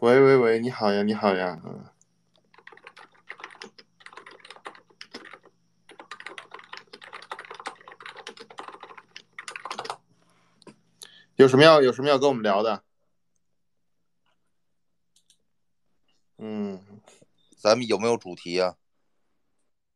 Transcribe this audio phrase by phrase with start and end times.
[0.00, 1.86] 喂喂喂，你好呀，你好呀，嗯，
[11.36, 12.82] 有什么要有什么要跟我们聊的？
[16.36, 16.84] 嗯，
[17.56, 18.76] 咱们有没有主题啊？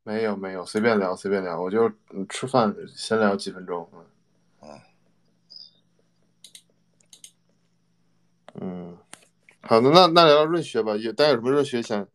[0.02, 3.86] 没有没有，随便聊随便聊，我就嗯吃饭先聊几分钟，
[4.62, 4.80] 嗯。
[8.54, 8.89] 嗯，
[9.70, 12.08] 好的，那那聊聊润学吧，有大家有什么润学想，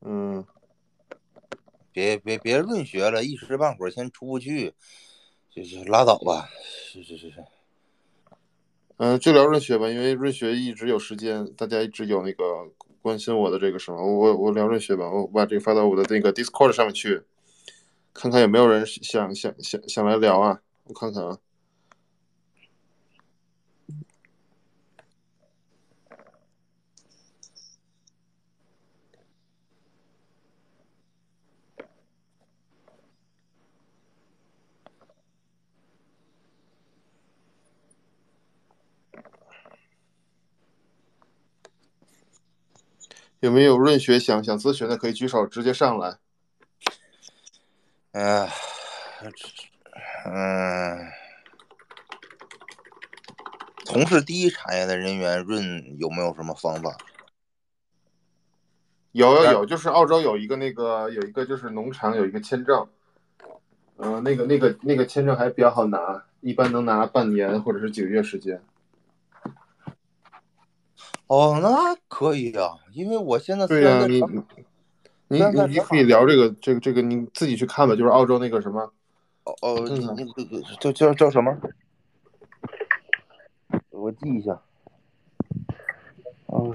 [0.00, 0.44] 嗯，
[1.90, 4.72] 别别别论学了，一时半会儿先出不去，
[5.50, 6.48] 就是拉倒吧。
[6.62, 7.44] 是是是是，
[8.98, 12.44] 嗯，就聊润学吧，因为润学一直有时间，大家一直有那个
[13.02, 17.22] 关心我的这个什么，我我聊润学吧，我把这个发到我的那个 Discord 上面去，
[18.14, 21.38] 看看有没有人想想想想来聊啊，我看看啊。
[43.40, 46.18] 有没有润学想想咨询的可以举手直接上来。
[48.12, 48.48] 哎呀，
[50.26, 50.98] 嗯，
[53.84, 56.96] 从事第一产业的人员润有没有什么方法？
[59.12, 62.88] 有有有，就是澳洲有一个那个有一个就是农场有一个签证，
[63.96, 68.60] 呃，那个那个那个签证还比较好拿，一般能拿半年或者是几个月时间。
[71.28, 74.20] 哦，那可以啊，因为我现在对呀、你
[75.28, 78.80] 你你你可以聊这个这个这个，你自己去看吧，就是澳洲那个什么，
[79.44, 81.56] 哦哦，嗯那个叫叫叫什么？
[83.90, 84.58] 我记一下。
[86.46, 86.74] 哦，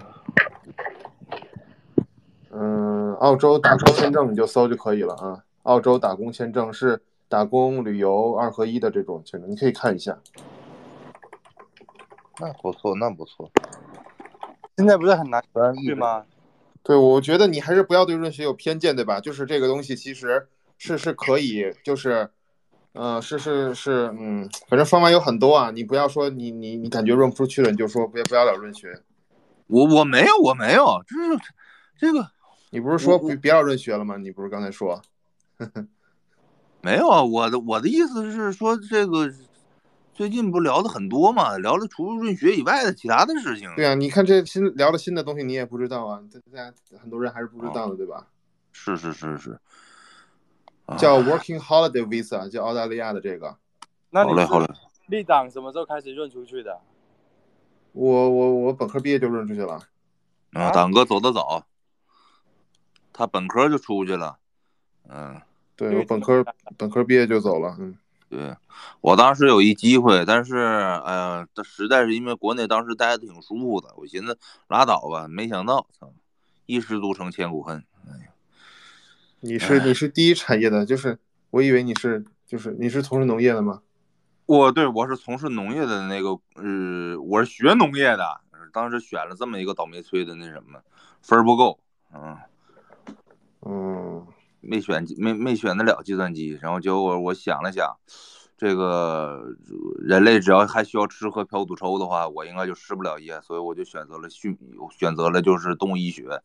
[2.52, 5.44] 嗯，澳洲打工签证你就搜就可以了啊。
[5.64, 10.20] 澳洲打工签证是打工、旅游二合一的这种签证，你可以看一下。
[12.40, 13.50] 那不错，那不错。
[14.78, 16.25] 现在不是很难咱去吗？
[16.81, 19.19] 对，我觉得你还是不要对润学有偏见，对吧？
[19.19, 20.47] 就是这个东西其实
[20.78, 22.29] 是是可以，就是，
[22.94, 25.72] 嗯、是是是，嗯，反正方法有很多啊。
[25.72, 29.01] 你不要说你你你感觉润不出去了，你就说不要不要聊润学。
[29.67, 31.53] 我我没有，我没有，这是
[31.97, 32.28] 这个
[32.72, 34.17] 你不是说我别别要润学了吗？
[34.17, 35.01] 你不是刚才说？
[36.81, 37.23] 没有啊。
[37.23, 39.31] 我的我的意思是说，这个
[40.13, 43.74] 最近不聊的很多嘛，聊了除了润学以外的其他的事情。
[43.75, 46.22] 对啊，你看这新聊了新的东西，你也不知道啊，
[46.52, 48.28] 大家很多人还是不知道的，对吧？
[48.72, 49.59] 是是是是。
[50.85, 53.58] 啊叫 Working Holiday Visa，叫澳大利亚的这个。
[54.11, 54.82] 那你好嘞好嘞是。
[55.08, 56.79] 立党什么时候开始润出去的？
[57.93, 59.79] 我我我本科毕业就润出去了。
[60.52, 61.66] 啊，党哥走得早，
[63.11, 64.38] 他本科就出去了。
[65.09, 65.41] 嗯，
[65.76, 66.46] 对我本科
[66.78, 67.97] 本科毕业就走了，嗯。
[68.35, 68.56] 对
[69.02, 74.38] 我当时有一机会，但是哎呀，这实在是因为国内当时待的挺舒服的，我寻思
[74.68, 76.12] 拉倒吧，没想到，操，
[76.66, 77.84] 一失足成千古恨。
[78.08, 78.26] 哎呀
[79.41, 81.20] 你是你是第一产业的，就是
[81.52, 83.82] 我以为你是就是你是从事农业的吗？
[84.46, 88.41] 我对我是从事农业的那个，呃，我是学农业的，
[88.74, 90.82] 当时选了这么一个倒霉催的那什么，
[91.22, 91.79] 分儿不够，
[92.14, 92.38] 嗯，
[93.62, 94.28] 嗯，
[94.64, 97.96] 没选没没选得了计算机，然后结果我想了想，
[98.58, 99.44] 这个
[100.00, 104.58] 人类只要还需要吃喝嫖赌抽的话，我应该就失不了业，所以我就选择了畜，
[104.98, 106.42] 选择了就是动物医学。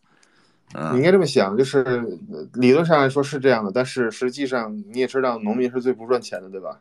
[0.75, 1.79] 嗯，你应该这么想，就是
[2.31, 6.81] 呃理论上来说是这样的，但是实际上你也知道，农民是最不赚钱的，对吧？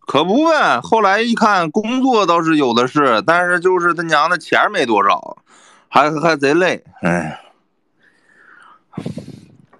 [0.00, 0.80] 可不呗。
[0.80, 5.38] 后来一看，工作倒是有的是，但是就是他娘的钱没多少，
[5.88, 6.82] 还还贼累。
[7.02, 7.40] 哎，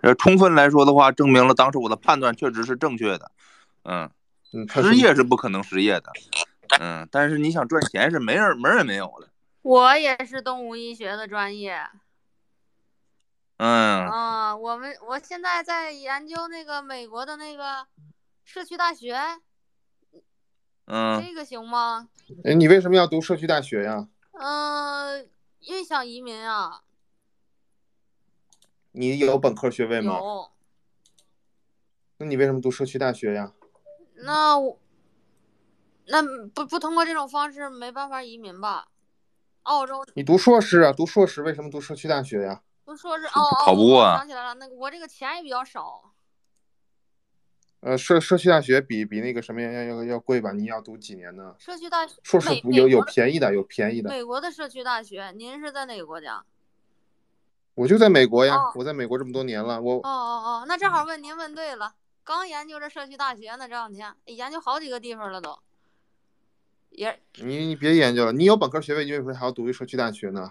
[0.08, 3.30] 呃，充分来说的话，证明了当时我的判断确实是正确的。
[3.84, 4.10] 嗯，
[4.82, 6.10] 失业是不可能失业的。
[6.80, 9.28] 嗯，但是你想赚钱是没人门儿也没有了。
[9.60, 11.78] 我也是动物医学的专业，
[13.58, 17.86] 嗯，啊、我们我现在在研究那个美国的那个
[18.44, 19.14] 社区大学，
[20.86, 22.08] 嗯，这个行吗？
[22.44, 24.08] 哎，你为什么要读社区大学呀？
[24.32, 25.28] 嗯、
[25.58, 26.80] 因为想移民啊，
[28.98, 30.18] 你有本科学位吗？
[30.18, 30.50] 有。
[32.16, 33.52] 那你为什么读社区大学呀？
[34.16, 34.76] 那我
[36.06, 38.88] 那不不通过这种方式没办法移民吧？
[39.62, 42.62] 澳洲你读硕士啊，读硕士为什么读社区大学呀？
[42.84, 46.12] 读硕士哦哦，考不过啊想起来了，那个我这个钱也比较少。
[47.78, 50.50] 呃，社社区大学比比那个什么要要要贵吧？
[50.50, 51.54] 你要读几年呢？
[51.56, 54.10] 社区大学硕士不有有便宜的，有便宜的。
[54.10, 56.44] 美国的社区大学，您是在哪个国家？
[57.78, 61.94] 我就在美国呀，哦我在美国这么多年了，我哦哦哦，那正好问您问对了，
[62.24, 65.56] 刚研究这社区大学呢，这两天研究好几个地方了都，
[66.90, 70.50] 也你你别研究了，你有本科学位，你为什么还要读一社区大学呢？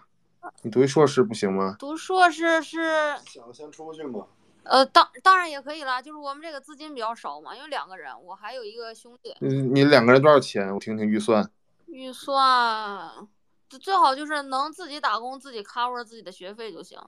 [0.62, 1.76] 你读一硕士不行吗？
[1.78, 4.26] 读硕士是想先出去吗。
[4.64, 10.74] 呃，当当然也可以了，就是我们这个资金比较少嘛，因为两个人，我还有一个兄弟，嗯，你两个人多少钱？
[10.74, 11.52] 我听听预算。
[11.88, 13.28] 预算
[13.70, 17.00] 最最好就是能自己打工，自己 cover 自己的学费就行。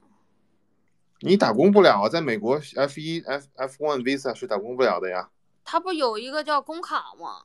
[1.20, 5.30] 你打工不了啊，在美国 F 一 F F one visa 是打工不了的呀。
[5.64, 7.44] 他不有一个叫工卡吗？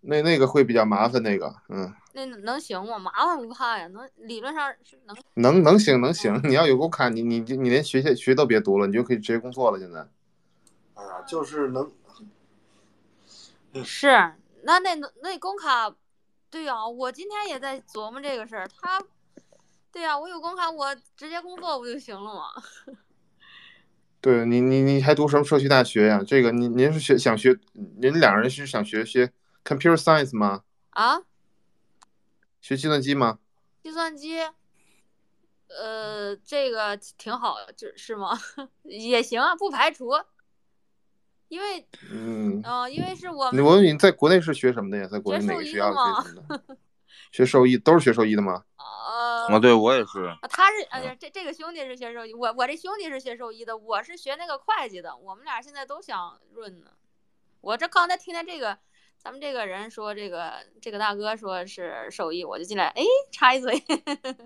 [0.00, 2.96] 那那个会比较麻烦，那个，嗯，那能行吗？
[2.96, 5.16] 麻烦不怕呀，能理论上是能。
[5.34, 6.40] 能能行能行。
[6.44, 9.78] 你要有工卡，你你你连学学都别读了，你就可以直接工作了。
[9.80, 10.08] 现在。
[10.94, 11.90] 哎呀，就是能
[13.84, 14.32] 是，
[14.66, 15.94] 那那那工卡，
[16.50, 18.66] 对呀、我今天也在琢磨这个事儿。
[18.66, 19.00] 他，
[19.92, 22.50] 对呀、我有工卡，我直接工作不就行了吗？
[24.20, 26.20] 对你你你还读什么社区大学呀？
[26.26, 29.32] 这个您您是学想学，您两人是想学学
[29.62, 30.64] computer science 吗？
[30.90, 31.22] 啊，
[32.60, 33.38] 学计算机吗？
[33.84, 34.40] 计算机，
[35.68, 38.36] 呃，这个挺好，就是吗？
[38.82, 40.10] 也行啊，不排除。
[41.48, 45.06] 因为，嗯，嗯、因为是我们我问你在国内是学什么的呀？
[45.06, 46.76] 在国内哪个学校学什么的？
[47.32, 48.64] 学兽医都是学兽医的吗？
[48.76, 50.24] 呃，啊，对我也是。
[50.24, 56.86] 啊他是哎呀，这这个兄弟是学兽医，我我这兄弟是学兽医的，我是学那个会计的，我们俩现在都想润呢。
[57.60, 58.78] 我这刚才听见这个，
[59.18, 63.02] 咱们这个人说这个这个大哥说是兽医，我就进来，哎，
[63.32, 63.82] 插一嘴，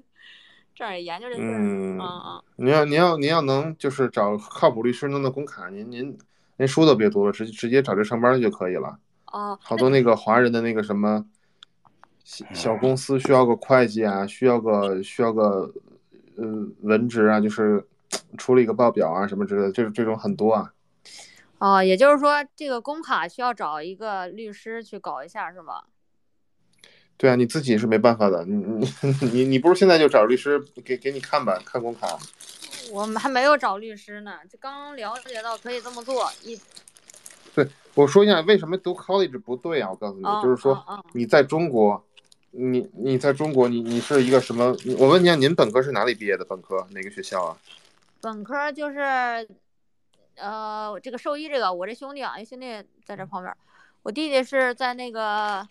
[0.75, 6.19] 这儿也研究这事儿，嗯嗯嗯，您要您要您要能就是找靠谱律师弄的工卡，您您
[6.60, 8.98] 您书都别读了，直直接找这上班就可以了。
[9.32, 11.24] 哦，好多那个华人的那个什么
[12.22, 15.73] 小小公司需要个会计啊，需要个需要个
[16.37, 17.82] 呃文职啊，就是
[18.37, 20.75] 出了一个报表啊什么之类的，这这种很多啊。
[21.56, 25.85] 哦，也就是说这个工卡需要找一个律师去搞一下，是吗？
[27.16, 28.87] 对啊，你自己是没办法的，你你
[29.32, 32.18] 你你不如现在就找律师给给你看吧，看工卡。
[32.90, 36.61] 我们还没有找律师呢，就刚了解到可以这么做，一
[37.54, 39.90] 对，我说一下为什么读 college 不对啊？
[39.90, 42.04] 我告诉你，嗯就是说你在中国，
[42.50, 44.76] 你你在中国，你你是一个什么？
[44.99, 46.44] 我问一下，您本科是哪里毕业的？
[46.44, 47.56] 本科哪个学校啊？
[48.20, 48.99] 本科就是，
[50.37, 52.66] 呃，这个兽医这个，我这兄弟啊，一兄弟
[53.04, 53.54] 在这旁边，
[54.02, 55.66] 我弟弟是在那个，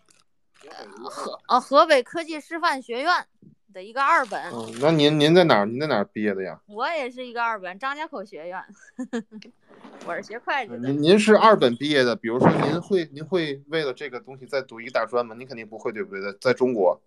[0.68, 3.26] 呃河呃河北科技师范学院
[3.74, 5.66] 的一个二本，嗯，那您您在哪儿？
[5.66, 6.60] 您在哪儿毕业的呀？
[6.68, 8.64] 我也是一个二本，张家口学院，
[10.06, 10.78] 我是学会计的。
[10.78, 15.36] 您您是二本毕业的，比如说您会您会为了这个东西再读一个大专吗？
[15.36, 16.22] 您肯定不会，对不对？
[16.22, 17.00] 在在中国，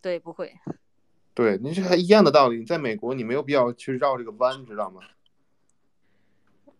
[0.00, 0.54] 对，不会。
[1.34, 2.58] 对，您这还一样的道理。
[2.58, 5.00] 你在美国，你没有必要去绕这个弯，知道吗？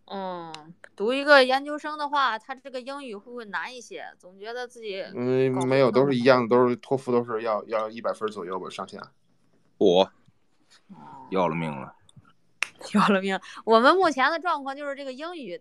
[0.07, 0.53] 嗯，
[0.95, 4.05] 读一个研究生的话，他这个英语会不会难一些？
[4.19, 8.99] 总觉得自己嗯，没有，都是一样的，都是托福都是要要一百分左右吧，上下。
[9.77, 10.09] 我
[11.31, 11.93] 要了命了。
[12.93, 13.39] 要了命。
[13.63, 15.59] 我们目前的状况就是这个英语，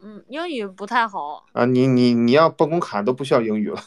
[0.00, 1.44] 嗯，英语不太好。
[1.52, 3.80] 啊，你你你要办公卡都不需要英语了，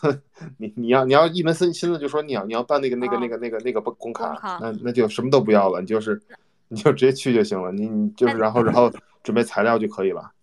[0.58, 6.22] 你你要你要一门心心思就说你要你要办那个那个那个那个那个办公卡，哦公卡那那就什么都不要了，你就是
[6.68, 8.92] 你就直接去就行了，你你就是然后然后
[9.24, 10.34] 准备材料就可以了。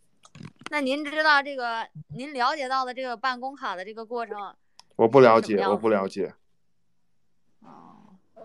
[0.71, 4.55] 那您知道这个，您了解到的这个办公卡的这个过程？
[4.97, 6.35] 我不了解，我不了解。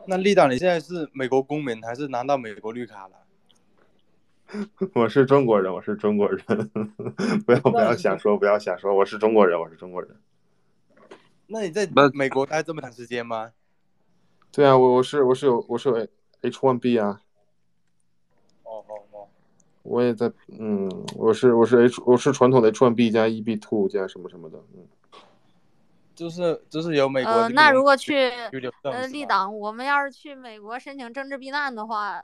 [0.06, 3.20] 那丽党，你现在是美国公民还是拿到美国绿卡了？
[4.94, 6.46] 我是中国人，我是中国人，
[7.46, 10.16] 不要不要想说，不要想说，我是中国人，我是中国人。
[11.48, 13.54] 那你在不美国待这么长时间吗？
[14.52, 16.08] 对啊，我我是我是有我是有
[16.42, 17.23] H1B 啊，哦哦哦，
[19.84, 24.88] 我也在嗯，我是我是 H 我是传统的 H1B 加 EB two 加什么什么的，嗯。
[26.16, 28.30] 就是就是有美国呃，那如果去
[28.84, 32.24] 呃立党，我们要是去美国申请政治避难的话，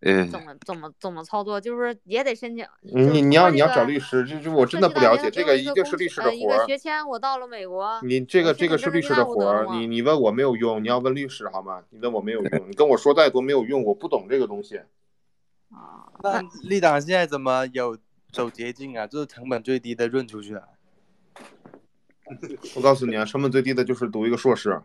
[0.00, 1.60] 嗯，怎么怎么怎么操作？
[1.60, 2.66] 就是也得申请。
[2.80, 6.66] 你就是你你要你要找律师，这这我真的不了解，这个一定是律师的呃一个活儿。
[6.66, 11.82] 学签，我到了美国，你这个这个是律师的活你你问我没有用，你要问律师好吗？
[11.90, 14.80] 你问我没有用，你跟我说再多没有用，我不懂这个东西。
[15.70, 17.98] 啊，那立党现在怎么有
[18.32, 19.06] 走捷径啊？
[19.06, 20.62] 就是成本最低的润出去啊？
[22.74, 24.82] 我告诉你啊，成本最低的就是读一个硕士，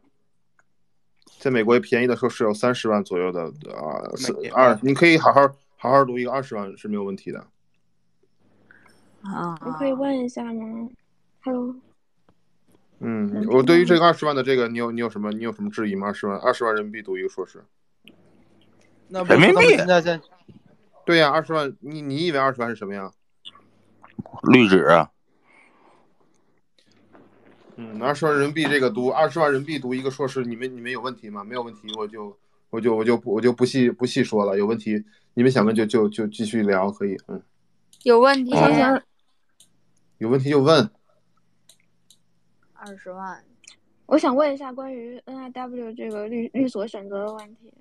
[1.39, 7.47] 在美国便宜的硕士有三十万左右的啊，四每年二，你可以好好好好好读一个二十万是没有问题的。
[9.23, 10.89] 啊我可以问一下吗
[11.43, 11.75] ？Hello，
[12.99, 16.07] 嗯，我对于这个二十万的这个，你有你有什么你有什么质疑吗？
[16.07, 17.63] 二十万二十万人民币读一个硕士？
[19.09, 20.21] 人民币现在在
[21.05, 23.11] 对呀、二十万，你你以为二十万是什么呀？
[24.43, 25.11] 绿纸啊，
[27.75, 31.43] 嗯，二十万人民币这个读二十万人民币读一个硕士，你们你们有问题吗？
[31.43, 32.37] 没有问题，我就
[32.69, 34.57] 我就我就不我就不细不细说了。
[34.57, 35.03] 有问题，
[35.33, 37.17] 你们想问就就就继续聊，可以。
[37.27, 37.41] 嗯，
[38.03, 39.01] 有问题，我想
[40.19, 40.89] 有问题就问。
[42.73, 43.43] 二十万，
[44.05, 47.73] 我想问一下关于 NIW 这个律律所选择的问题。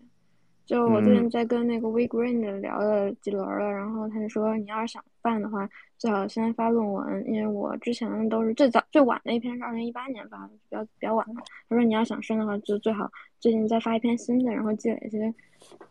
[0.70, 11.42] 就我最近嗯在跟那个 We Green 的聊了几轮了，然后他就说，你要是想办的话，最好先发论文，因为我之前都是最早最晚的一篇是二零一八年发的，比较比较晚了。
[11.68, 13.10] 他说你要想升的话，就最好
[13.40, 15.34] 最近再发一篇新的，然后积累一些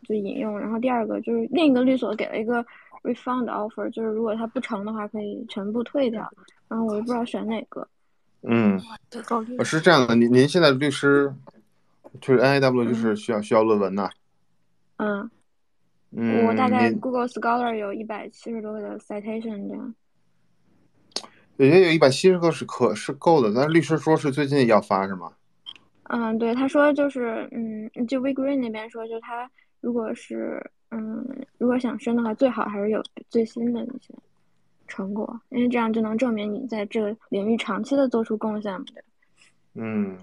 [0.07, 0.57] 就引用。
[0.57, 2.65] 然后第二个就是另一个律所给了一个
[3.03, 6.25] refund offer，就是如果他不成的话，可以全部退掉。
[6.69, 7.85] 然后我就不知道选哪个。
[8.43, 8.79] 嗯，
[9.65, 11.35] 是这样的，您您现在律师
[12.21, 14.09] 就是 N A W 就是需要需要论文呐。
[14.99, 15.31] 嗯，
[16.11, 19.95] 嗯，我大概 Google Scholar 有一百七十多个的 citation 这样。
[21.57, 25.33] 也有一百七十个是可是够的，但是律师说是最近要发是吗？
[26.03, 29.49] 嗯，对，他说就是，嗯，就 We Green 那边说，就他
[29.81, 34.13] 如果是，嗯，如果想申的话，最好还是有最新的那些
[34.87, 38.85] 成果，因为这样就能证明你在这个领域长期的做出贡献嘛，
[39.75, 40.17] 嗯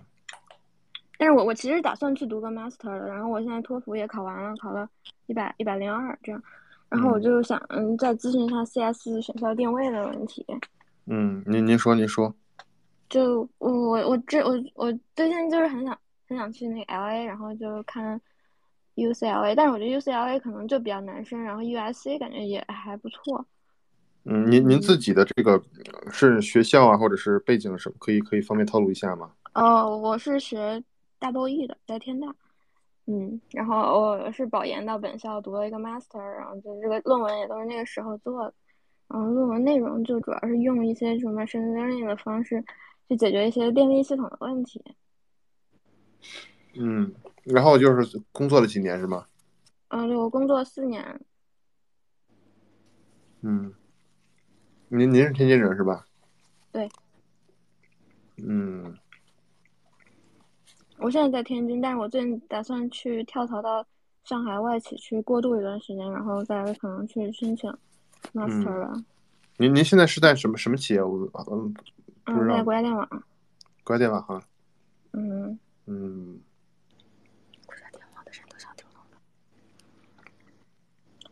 [1.19, 4.89] 但是我我其实打算去读个 master 的，然后我现在托福也考完了，考了
[5.27, 6.43] 一百一百零二这样，
[6.89, 10.45] 然后我嗯就想，嗯，再咨询一下 CS 选校定位的问题。
[11.07, 12.35] 嗯，您您说您说。
[13.09, 15.97] 就我我我这我我最近就是很想
[16.29, 18.21] 很想去那个 LA，然后就看
[18.97, 23.47] UCLA，但是我觉得 UCLA 可能就比较难申，然后 USC 感觉也还不错。
[24.25, 29.31] 嗯，您您自己的这个呃是学校啊，或者是背景什么，可以可以方便透露一下吗？
[29.55, 30.83] 哦，我是学
[31.19, 32.35] 大报艺的，在天大。
[33.07, 38.55] 嗯，然后我是保研到本校读了一个 master，然后就这个论文也都是那个时候做的，
[39.07, 42.65] 然后论文内容就主要是用一些什么 machine learning 的方式
[43.09, 44.83] 去解决一些电力系统的问题。
[46.75, 49.27] 嗯，然后就是工作了几年是吗？
[49.89, 51.21] 嗯，对我工作四年，
[53.43, 53.73] 嗯，
[54.89, 56.05] 您您是天津人是吧？
[56.73, 56.89] 对。
[58.39, 58.99] 嗯
[60.99, 63.85] 我现在在天津，但是我最近打算去跳槽到
[64.25, 67.71] 上海外企去过渡一段时间，然后再可能去申请
[68.33, 68.93] master 吧。
[69.59, 71.03] 您您现在是在什么什么企业？
[71.03, 71.73] 我嗯
[72.25, 73.09] 不嗯，知道在国家电网。
[73.85, 74.43] 国家电网哈。
[75.13, 76.41] 嗯，嗯，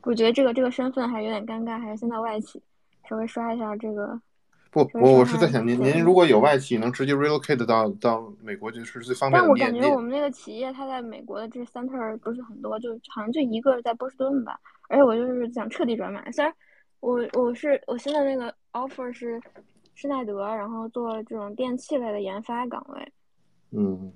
[0.02, 2.62] 我觉得这个这个身份还是有点尴尬，还是先到外企
[3.09, 4.21] 稍微刷一下这个。
[4.74, 9.46] 不，我是我是在想，您您如果有外企，能直接 relocate 到到美国，就是最方便的。
[9.46, 14.58] 但我感觉我们那个企业它在美国的这 center 不是很多，就好像就一个在波士顿吧。
[14.88, 16.52] 而且我就是想彻底转码，虽然
[16.98, 19.40] 我我是我现在那个 offer 是
[19.94, 23.12] 施耐德，然后做这种电器类的研发岗位，
[23.70, 24.12] 嗯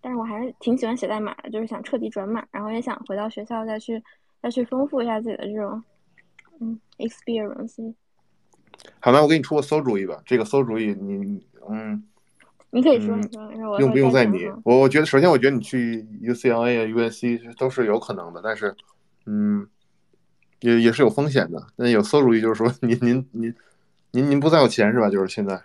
[0.00, 4.02] 但是我还是挺喜欢写代码的，就是想彻底转码，然后也想回到学校再去
[4.40, 5.82] 再去丰富一下自己的这种
[6.60, 7.94] 嗯 experience。
[9.00, 10.20] 好，那我给你出个馊主意吧。
[10.24, 12.02] 这个馊主意你嗯
[12.70, 14.46] 你可以说，说，用不用在你。
[14.64, 18.74] 我我觉得首先我觉得你去 UCLA 啊 USC 都是有可能的，但是
[19.24, 19.66] 嗯
[20.60, 21.66] 也也是有风险的。
[21.76, 23.54] 那有馊主意就是说您您您
[24.10, 25.08] 您您不再有钱是吧？
[25.08, 25.62] 就是现在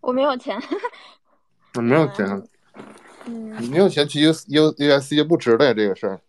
[0.00, 0.60] 我没有钱。
[1.76, 2.26] 我没有钱，
[3.26, 6.20] 嗯，你没有钱去 U U USC 就不值了呀这个事儿。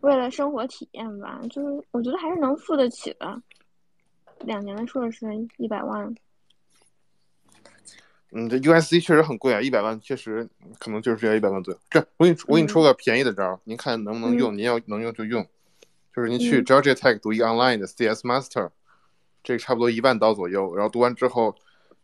[0.00, 3.42] 为了生活体验吧，就是我觉得还是能付得起的。
[4.44, 5.26] 两年的硕士
[5.58, 6.14] 一百万，
[8.32, 11.80] 嗯，这 USC 确实很贵啊，一百万确实可能就是要一百万左右。
[11.90, 14.56] 这我给你我给你出个便宜的招儿，您看能不能用？
[14.56, 15.46] 您要能用就用。
[16.14, 18.70] 就是您去嗯 Georgia Tech 读一个 online 的 CS Master，
[19.44, 20.74] 这个差不多一万刀左右。
[20.74, 21.54] 然后读完之后，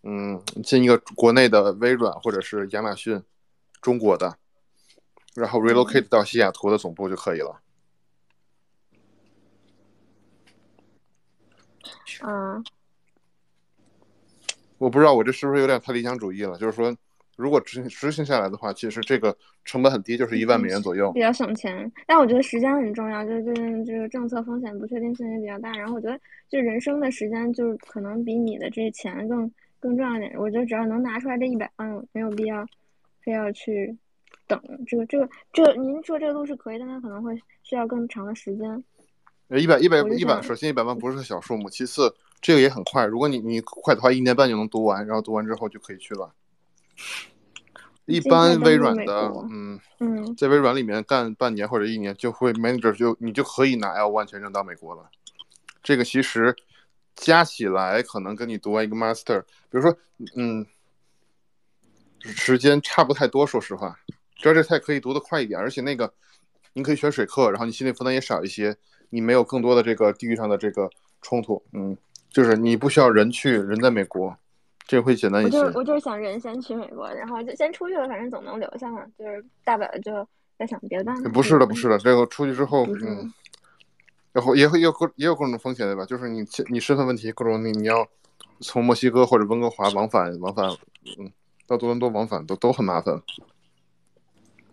[0.02, 3.22] 嗯，进一个国内的微软或者是亚马逊，
[3.80, 4.38] 中国的，
[5.34, 7.60] 然后 relocate 到西雅图的总部就可以了。
[12.24, 12.64] 嗯，
[14.78, 16.58] 我不知道我这是不是有点太理想主义了？
[16.58, 16.94] 就是说，
[17.36, 21.20] 如果执行执行下来的话，其实这个成本很低，就是一万美元左右比。
[21.20, 21.90] 较省钱。
[22.06, 25.70] 但我觉得时间很重要，就是最近这个政策风险不确定性也比较大。
[25.72, 30.34] 然后我觉得，就人生的时间，就是可能比你的这钱更更重要一点。
[30.38, 32.66] 我觉得只要能拿出来这一百万，没有必要
[33.22, 33.96] 非要去
[34.46, 34.60] 等。
[34.86, 38.84] 这个这个这个，您说这个路是可以，但它可能会需要更长的时间。
[39.48, 46.32] 呃，一百一百一百，想首先一百万不是个小数目，其次这个也很快，如果你你快的话，一年半就能读完，然后读完之后就可以去了。
[48.06, 55.08] 一般微软的，嗯，嗯，在微软里面干半年或者一年，就会 manager 就你就可以拿 L one 签证到美国了。
[55.82, 56.54] 这个其实
[57.14, 59.96] 加起来可能跟你读完一个 master，比如说，
[60.36, 60.64] 嗯，
[62.20, 63.46] 时间差不太多。
[63.46, 63.98] 说实话，
[64.36, 66.12] 只要这菜可以读得快一点，而且那个
[66.74, 68.76] 你可以选水课，然后你心理负担也少一些，
[69.10, 70.88] 你没有更多的这个地域上的这个
[71.22, 71.62] 冲突。
[71.72, 71.96] 嗯，
[72.30, 74.36] 就是你不需要人去，人在美国，
[74.86, 75.50] 这会简单一些。
[75.52, 80.26] 就是我就是想人先去美国，然后就先出去了，反正总能留下嘛，就是大不了就
[80.58, 81.28] 再想别的办法。
[81.30, 83.32] 不是的，不是的，这个出去之后，嗯，
[84.32, 86.04] 然后也会有各也有各种风险对吧？
[86.04, 88.06] 就是你你身份问题，各种你你要
[88.60, 90.68] 从墨西哥或者温哥华往返往返，
[91.18, 91.32] 嗯，
[91.66, 93.20] 到多伦多往返都都很麻烦。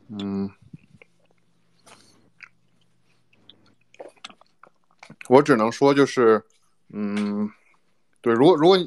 [0.10, 0.50] 嗯，
[5.30, 6.44] 我只能说就是，
[6.90, 7.50] 嗯，
[8.22, 8.78] 对，如果如果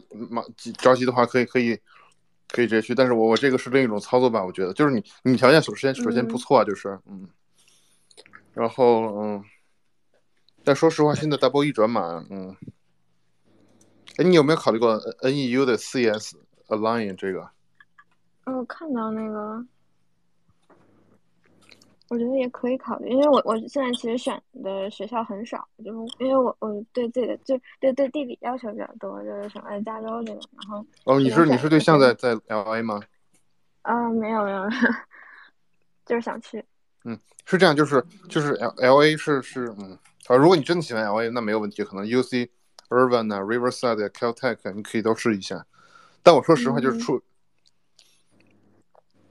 [0.79, 1.79] 着急的话，可以可以
[2.49, 6.39] 可以直接去，但是我我这个是另一种操作吧，我觉得就是你你条件首先首先不嗯。
[6.39, 7.29] 错啊，就是嗯，
[8.55, 9.45] 然后嗯，
[10.65, 12.57] 但说实话，现在 Double E 转码，嗯，
[14.17, 16.37] 哎，你有没有考虑过 NEU 的 CS
[16.69, 17.51] Align 这个？
[18.45, 19.65] 哦，我看到那个，
[22.09, 33.01] 我觉得也可以考虑，因为我我现在其实选的学校很少，就是因为我我对自己的就对对地理要求比较多，就是想在加州这个，然后哦，你是你是对象在在 LA 吗？
[33.83, 34.69] 啊没有没有，
[36.07, 36.65] 就是想去，
[37.05, 42.51] 嗯是这样，就是就是 L L A 是是嗯啊，如果你真的喜欢 L A，那没有问题，可能 U C
[42.89, 45.67] Irvine 啊、Riverside、Caltech 你可以都试一下。
[46.23, 47.23] 但我说实话，就是嗯出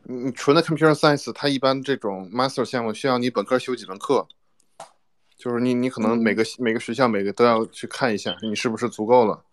[0.07, 4.27] 你纯的 Computer Science，它一般这种 Master 项目需要你本科修几门课，
[5.35, 9.43] 就是你你可能每个每个学校每个都要去看一下，你是不是足够了。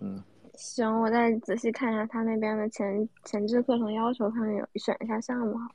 [0.00, 0.22] 嗯，
[0.54, 5.66] 行，我再仔细看一下他那边的前前置课程要求，看看有选一下项目好，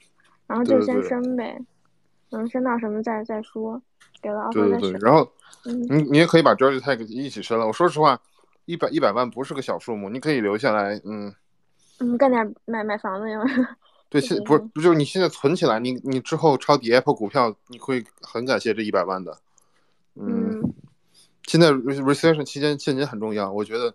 [0.47, 1.59] 然后就先升呗，
[2.31, 3.79] 能升到什么再再说，
[4.21, 4.99] 给了 offer 对对对。
[5.01, 5.31] 然后
[5.65, 7.67] 嗯你你也可以把 Georgia Tech 一起升了。
[7.67, 8.19] 我说实话，
[8.65, 11.33] 一百一百万不是个小数目，你可以留下来，嗯。
[11.99, 13.45] 嗯，干点买买房子用。
[14.13, 19.35] 对，现不是不就是你现在存起来，你你之后抄底 Apple 股票，你会很感谢这一百万的。
[20.13, 20.73] 嗯，嗯
[21.47, 23.91] 现在 re- recession 期间现金很重要，我觉得，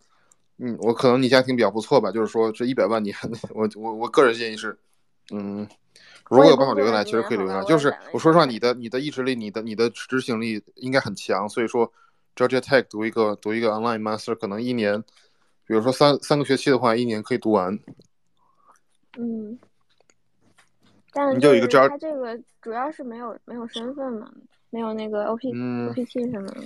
[0.56, 4.76] 嗯，我可能你家庭比较不错吧，就是说这一百万你还， 我我我个人建议是，
[5.30, 5.64] 嗯，
[6.28, 7.64] 如果有办法留下来，其实可以留下来。
[7.64, 11.92] 就是我说实话，你的你的意志力，你的你的执行力应该很强，所以说
[12.34, 15.00] Georgia Tech 读一个读一个 online master 可能一年，
[15.64, 17.78] 比如说三三个学期的话，一年可以读完。
[19.16, 19.58] 嗯，
[21.18, 24.30] 但你就有一个招他这个主要是没有没有身份嘛，
[24.70, 26.62] 没有那个 O P 嗯 O P T 什么的。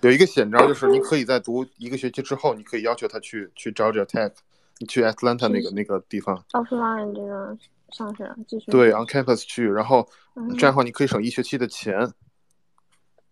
[0.00, 4.32] 有一个险招，就是你可以在读一个学期之后，你可以要求他去去 Georgia Tech，
[4.78, 7.54] 你去 Atlanta 那个那个地方，offline 这个
[7.90, 8.70] 上学继续。
[8.70, 12.10] 对，on campus 去，然后嗯这样的话你可以省一学期的钱。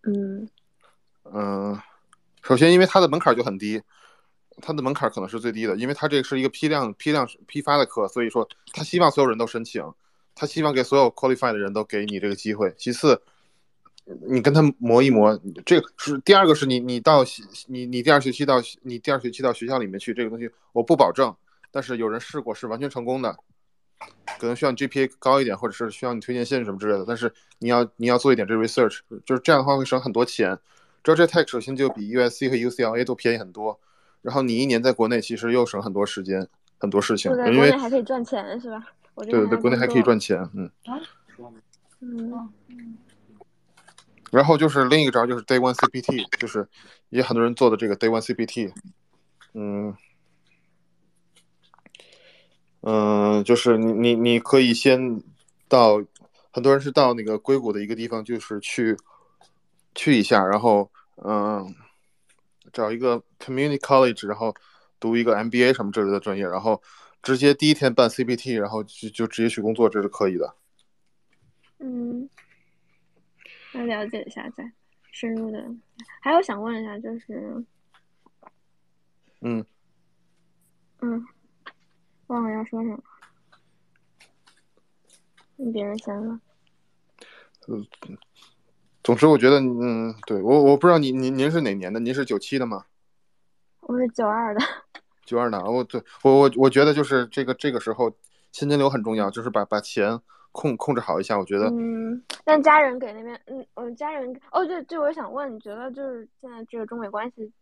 [0.03, 0.47] 嗯
[1.33, 1.81] 嗯，
[2.43, 3.81] 首先因为它的门槛就很低，
[4.61, 9.83] 它的门槛可能是最低的，因为它这个是一个批量批量批发的课，所以说他希望所有人都申请，
[10.37, 12.73] 他希望给所有 qualified 的人都给你这个机会。
[12.77, 13.21] 其次，
[14.29, 17.25] 你跟他磨一磨，这个是第二个是你你到
[17.67, 21.35] 你你第二学期到你第二学期到学校里面去，这个东西我不保证，
[21.73, 23.35] 但是有人试过是完全成功的。
[24.39, 30.57] 可能需要你 GPA 高一点，或者是需要你推荐信什么之类的，但是你要你要做一点这 research，就是这样的话会省很多钱。
[31.03, 33.81] Georgia Tech 首先就比 USC 和 UCLA 都便宜很多，
[34.21, 36.47] 然后你一年在国内其实又省很多时间，
[36.79, 38.85] 很多事情，在因为国内还可以赚钱是吧？
[39.17, 40.39] 对对对，国内还可以赚钱。
[40.45, 40.71] 钱，嗯。
[42.01, 42.99] 嗯
[44.33, 46.69] 然后就是另一个招就是 Day One CPT，就是
[47.11, 48.73] 也很多人做的这个 Day One CPT，
[49.55, 49.97] 嗯
[52.81, 55.23] 嗯、呃就是你你你可以先
[55.69, 56.05] 到，
[56.53, 58.97] 很多人是到那个硅谷的一个地方，就是去
[59.95, 60.91] 去一下，然后
[61.25, 61.75] 嗯、
[62.73, 64.55] 找一个 community college，然后
[65.01, 66.83] 读一个 MBA 什么之类的专业，然后
[67.27, 70.55] 直接第一天办 CPT，然后就就直接去工作，这是可以的。
[71.81, 72.31] 嗯，
[73.73, 74.71] 那了解一下再
[75.11, 75.69] 深入的。
[76.23, 77.65] 还有想问一下，就是
[79.41, 79.67] 嗯，
[81.01, 81.27] 嗯，
[82.29, 83.03] 忘了要说什么，
[85.57, 86.41] 你别人先了。
[89.03, 91.99] 总之，我觉得，嗯，对我我不知道您您您是哪年的？
[91.99, 92.87] 您是九七的吗？
[93.81, 94.61] 我是九二的。
[95.27, 98.11] 九二的，我对我我我觉得就是这个这个时候，
[98.53, 100.19] 现金流很重要，就是把把钱
[100.53, 101.37] 控控制好一下。
[101.39, 107.53] 我觉得，嗯，但家人给那边，嗯，我家人哦，对，对我想问，你觉得就是现在这个中美关系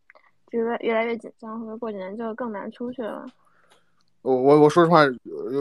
[0.52, 3.26] 就是越来越紧张，会不会过几年就更难出去了？
[4.22, 5.52] 我我我说实话，有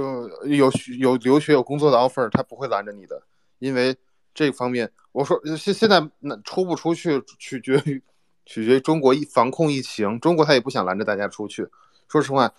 [0.45, 3.21] 有有留学有工作的 offer，他不会拦着你的，
[3.59, 3.95] 因为
[4.33, 8.01] 这方面，我说现现在那出不出去取决于
[8.45, 11.67] 取决于中国疫防控疫情，中国他也不想拦着大家出去。
[12.07, 12.51] 说实话，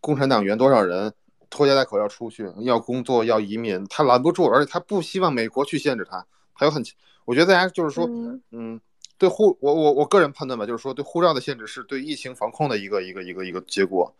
[0.00, 1.12] 共产党员多少人
[1.50, 6.26] 拖家带口要出去，要工作要移民，他拦不住，而且他不希望美国去限制他。
[6.52, 6.82] 还有很，
[7.24, 8.80] 我觉得大家就是说，嗯嗯，
[9.18, 14.12] 对护我我我个人判断吧，就是说对护照的限制是对疫情防控的一个一个一个一个结果。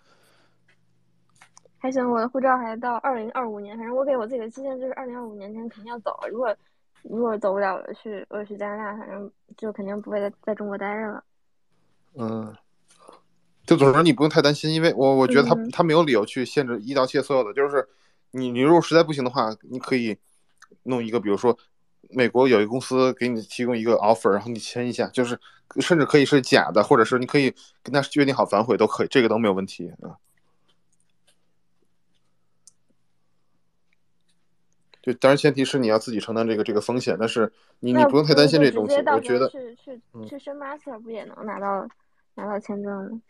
[1.79, 6.19] 还行，我的护照还到二零二五年，反正我给我自己的期限就是二零二五年前肯定要走。
[6.31, 6.57] 如果
[7.03, 11.25] 如果走不了，去我就去加拿大，反正就肯定不会在在中国待着了。
[12.15, 12.57] 嗯，
[13.67, 17.89] 就总之你不用太担心，因为我我觉得他嗯他没有理由去限制一刀切所有的，就是
[18.33, 20.17] 你你如果实在不行的话，你可以
[20.83, 21.57] 弄一个，比如说
[22.11, 25.39] 美国有一个公司给你提供一个 offer，然后你签一下，就是
[25.81, 30.17] 甚至可以是假的，或者是你可以跟他约定好反悔都可以，这个都没有问题啊。
[35.03, 41.87] 就当然前提是你要自己承担这个这个风险，但是你你不用太担心这东西我觉得去去嗯去升 master 不也能拿到
[42.35, 43.21] 拿到签证吗？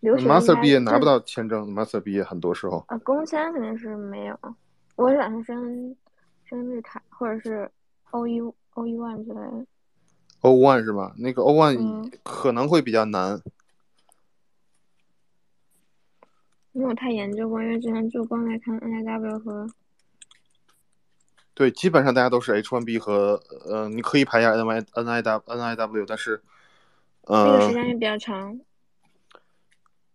[0.00, 2.84] 留学 master 毕业拿不到签证，master 毕业很多时候。
[2.88, 4.38] 啊，工签肯定是没有。
[4.96, 5.96] 我是打算升
[6.44, 7.70] 升绿卡或者是
[8.10, 8.40] O 一
[8.74, 9.66] O 一 one 之类的。
[10.40, 11.14] O one 是吧？
[11.18, 13.40] 那个 O one 嗯可能会比较难。
[16.72, 19.66] 没有太研究过，因为之前就光在看 NIW 和
[21.52, 26.40] 对，基本上大家都是 H one B 和呃，你可以排一下 N Y N I W N I W，但是
[27.24, 28.58] 呃那个时，间也比较长。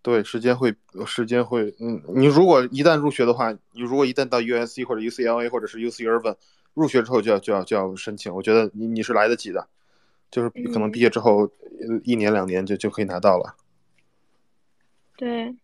[0.05, 0.71] 对，时间会
[1.03, 6.35] 时间会，嗯，你如果一旦入学的话，你如果一旦到 USC 或者 UCLA 或者是 UC Irvine
[6.75, 9.67] 入学之后就要就要就要申请，我觉得你你是来得及的，
[10.29, 13.55] 就是可能嗯毕业之后呃一年两年就就可以拿到了。
[15.17, 15.55] 对，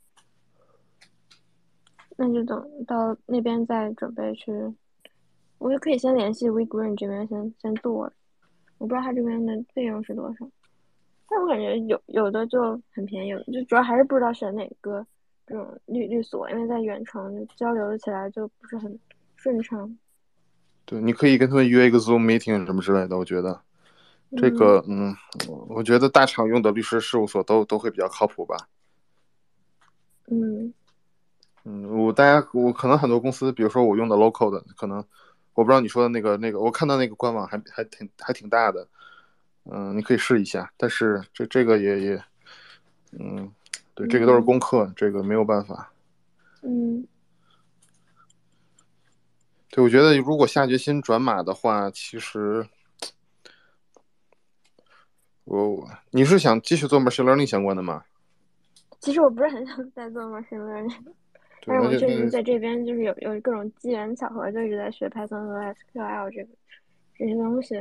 [2.17, 4.51] 那就等到那边再准备去。
[5.59, 8.11] 我也可以先联系 We Green 这边先先做，
[8.79, 10.49] 我不知道他这边的费用是多少，
[11.33, 12.59] 但我感觉有有的就
[12.93, 15.05] 很便宜，就主要还是不知道选哪个
[15.47, 18.99] 这种律律所，因为在远程交流起来就不是很
[19.37, 19.97] 顺畅。
[20.83, 23.61] 对，你可以跟他们约一个 Zoom meeting 什么之类的，我觉得
[24.35, 25.15] 这个，嗯，
[25.69, 28.67] 我觉得大厂用的律师事务所都都会比较靠谱吧。
[30.29, 30.73] 嗯
[31.63, 34.97] 嗯，我大家我可能很多公司，比如说我用的 local 的，可能
[35.53, 38.85] 我不知道你说的那个那个，我看到那个官网还还挺还挺大的，
[39.65, 40.71] 嗯，你可以试一下。
[40.77, 42.23] 但是这这个也也，
[43.19, 43.51] 嗯，
[43.93, 45.91] 对，这个都是功课，这个没有办法。
[46.63, 47.07] 嗯
[49.69, 52.67] 对，我觉得如果下决心转码的话，其实
[55.45, 58.03] 我你是想继续做 machine learning 相关的吗？
[58.99, 61.13] 其实我不是很想再做 machine learning，
[61.65, 66.49] 但是我那就那就确实在这边就是有有各种机缘巧合，就一直在学 Python 和 SQL 这个
[67.17, 67.75] 这些东西。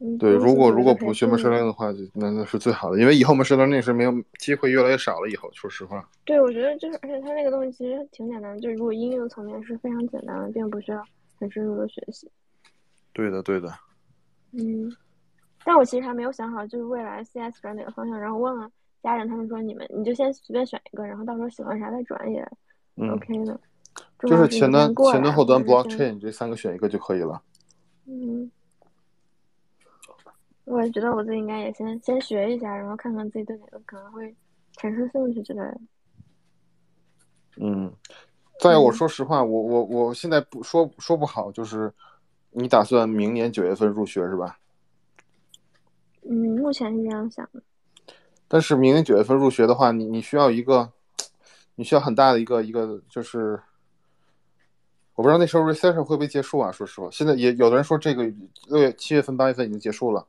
[0.00, 5.28] 嗯，对，如果如果不不学 machine learning 的话，就那那是最好的，因为以后 machine learning 是没有机会越来越少了。
[5.28, 11.02] 以后说实话，对，我觉得就是，而且它那个东西其实挺简单的，就是如果应用层面是非常简单的，并不需要
[11.38, 12.30] 很深入的学习。
[13.12, 13.72] 对的对的。
[14.52, 14.92] 嗯，
[15.64, 18.68] 但我其实还没有想好，就是未来 CS 转哪个方向，然后问了
[19.02, 22.46] 家人，他们说你们你就先随便选一个，然后到时候喜欢啥再转也
[22.96, 23.60] 嗯，OK 的。
[24.18, 27.40] 重就是前端前端后端 blockchain 这三个选一个就可以了。
[28.06, 28.50] 嗯，
[30.64, 34.34] 我也觉得我自己应该也先先学一下，然后看看自己对哪个可能会
[34.72, 35.80] 产生兴趣之类的。
[37.56, 37.92] 嗯，
[38.58, 41.92] 再有我嗯说实话，我我我现在不说说不好，就是
[42.50, 44.58] 你打算明年九月份入学是吧？
[46.22, 47.62] 嗯，目前是这样想的。
[48.48, 50.90] 但是明年九月份入学的话，你你需要一个，
[51.74, 53.60] 你需要很大的一个一个就是，
[55.14, 56.72] 我不知道那时候 recession 会不会结束啊？
[56.72, 58.24] 说实话，现在也有的人说这个
[58.68, 60.26] 六月七月份八月份已经结束了，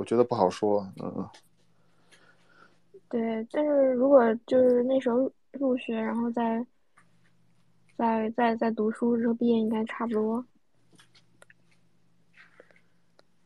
[0.00, 0.80] 我觉得不好说。
[1.02, 1.28] 嗯嗯，
[3.10, 6.64] 对，但是如果就是那时候入入学，然后再
[7.98, 10.42] 再再再读书之后毕业，应该差不多。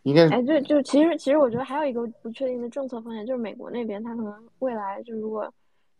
[0.04, 5.52] 应该哎，对，就其实其实我觉得还有一个不确定的政策风险，就是美国那边他可能未来就如果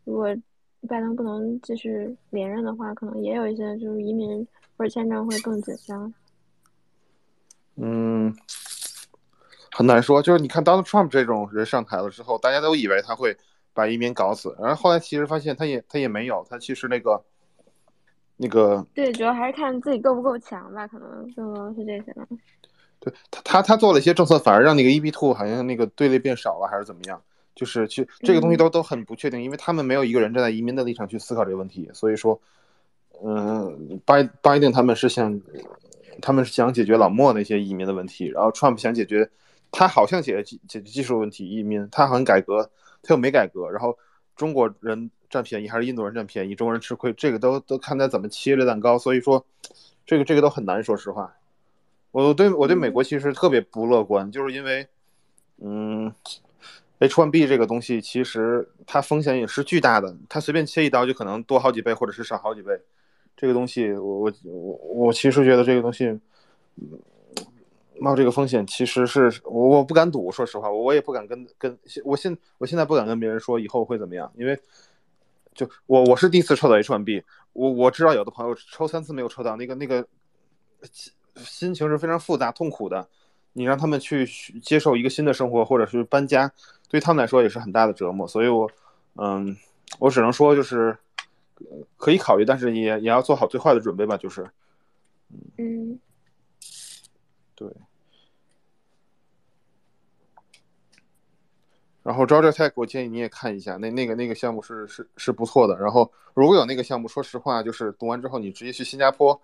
[0.05, 0.29] 如果
[0.89, 6.15] 拜登不能继续连任的话，可能也有一些就是移民或者签证会更紧张。
[7.77, 8.33] 嗯，
[9.77, 10.23] 很难说。
[10.23, 13.37] 就是你看 Donald Trump 这种人上台了之后，大家都以为他会
[13.73, 17.21] 把移民搞死，然后后来其实发现他也他也没有，他其实那个
[18.37, 22.15] 那个对，主要还是看自己够不够强吧，可能更多是这些。
[23.01, 27.21] 对他他他做了一些政策，反而让那个 EB two 好像那个队列变少了，还是怎么样？
[27.55, 32.41] 就是其实这个东西都都很不确定，因为他们没有一个人站在移民的立场去思考这个问题，所以说，
[33.23, 35.41] 嗯，拜拜登他们是想
[36.21, 39.29] 他们是想解决老莫那些移民的问题，然后 Trump 想解决
[39.77, 42.71] 他好像解决解决技术问题移民，他好像改革
[43.03, 43.99] 他又没改革，然后
[44.37, 49.45] 中国人占便宜还是印度人占便宜，中国人吃亏，这个都都看他怎么切这蛋糕，所以说
[50.07, 51.35] 这个这个都很难，说实话。
[52.13, 54.87] 我对我对美国其实特别不乐观，就是因为，
[55.61, 56.15] 嗯
[57.01, 62.73] ，H1B 这个东西其实它风险也是巨大的，它随便切一刀就可能多好几倍或者是少好几倍。
[63.37, 66.17] 这个东西，我我我我其实觉得这个东西
[68.01, 74.59] 冒这个风险，其实是我我不敢赌，说实话，我也不敢跟跟我现我现在不敢跟别人说以后会怎么样，因为
[75.55, 80.07] 就我我是第一次抽到 H one B，我我知道有的朋友抽三次没有抽到，那个那个。
[81.37, 83.09] 心情是非常复杂、痛苦的。
[83.55, 84.27] 你让他们去
[84.63, 86.53] 接受一个新的生活，或者是搬家，
[86.91, 88.29] 对他们来说也是很大的折磨。
[88.29, 88.71] 所以，我，
[89.17, 89.57] 嗯，
[89.99, 90.95] 我只能说就是
[91.97, 94.17] 可以考虑，但是也也要做好最坏的准备吧。
[94.19, 94.47] 就是，
[95.57, 95.99] 嗯，
[97.55, 97.69] 对。
[102.03, 105.79] 然后 Georgia Tech，我建议你也看一下，那那个那个项目是是是不错的。
[105.79, 109.41] 然后如果有那个项目，说实话，就是读完之后你直接去新加坡，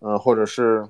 [0.00, 0.86] 嗯，或者是。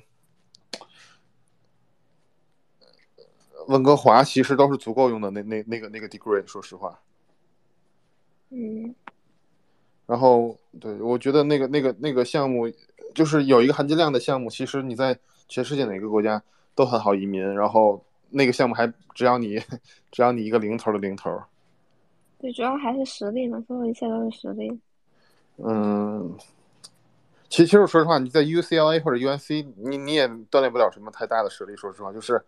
[3.69, 7.01] 温哥华其实都是足够用的，那那那个那个 degree，说实话。
[8.51, 8.95] 嗯。
[10.05, 12.71] 然后，对我觉得那个那个那个项目，
[13.15, 16.43] 就是有一个含金量的项目，其实你在全世界哪个国家
[16.75, 17.43] 都很好移民。
[17.55, 19.59] 然后那个项目还只要你
[20.11, 21.41] 只要你一个零头的零头。
[22.39, 24.81] 对，主要还是实力嘛，所有一切都是实力。
[25.57, 26.37] 嗯。
[27.49, 31.77] 其实，其实说实话，你在 UCLA 或者 UNC，你你也锻炼不了什么太大的实力。
[31.77, 32.43] 说实话，就是。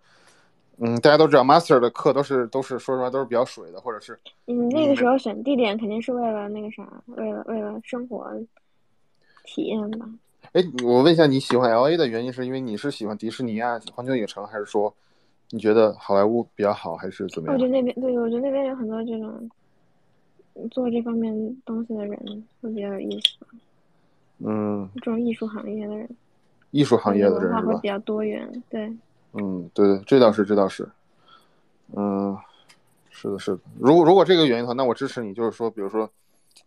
[0.78, 4.12] 嗯，大家都知道，master 的课都是都是说实话都是比较水的，或者是
[4.44, 8.30] 嗯，那个时候选地点肯定是为了那个啥，为了为了生活
[9.44, 10.06] 体验吧。
[10.52, 14.94] 哎，我问一下，你喜欢 L A 的原因是因为你是喜欢迪士尼啊、环球影城，还是说
[15.50, 17.54] 你觉得好莱坞比较好，还是怎么样？
[17.54, 19.50] 我觉得那边对，我觉得那边有很多这种
[20.70, 23.46] 做这方面东西的人会比较有意思。
[24.38, 26.09] 嗯，这种艺术行业的人，
[26.70, 28.90] 艺术行业的人会比较多元，对。
[29.32, 30.88] 嗯，对对，这倒是，这倒是，
[31.94, 32.37] 嗯，
[33.11, 33.61] 是的，是的。
[33.78, 36.11] 如果如果这个原因的话，那我支持你，就是说，比如说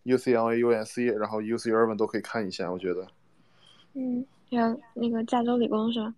[0.04, 3.06] ，UCLA、USC，然后 UC Irvine 都可以看一下，我觉得。
[3.94, 6.14] 嗯，还有那个加州理工是吧？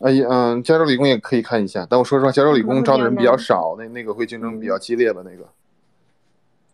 [0.00, 5.22] 哎，嗯，加州理工也可以看一下，但我说实话，加州理工招的人比较少，那那个会竞争比较激烈吧？
[5.24, 5.48] 那个。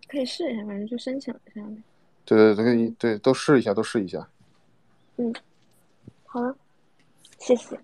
[0.08, 1.76] 可以试一下，反正就申请一下呗。
[2.24, 4.26] 对对对，可以，对，都试一下，都试一下。
[5.18, 5.34] 嗯，
[6.24, 6.56] 好了，
[7.38, 7.78] 谢谢。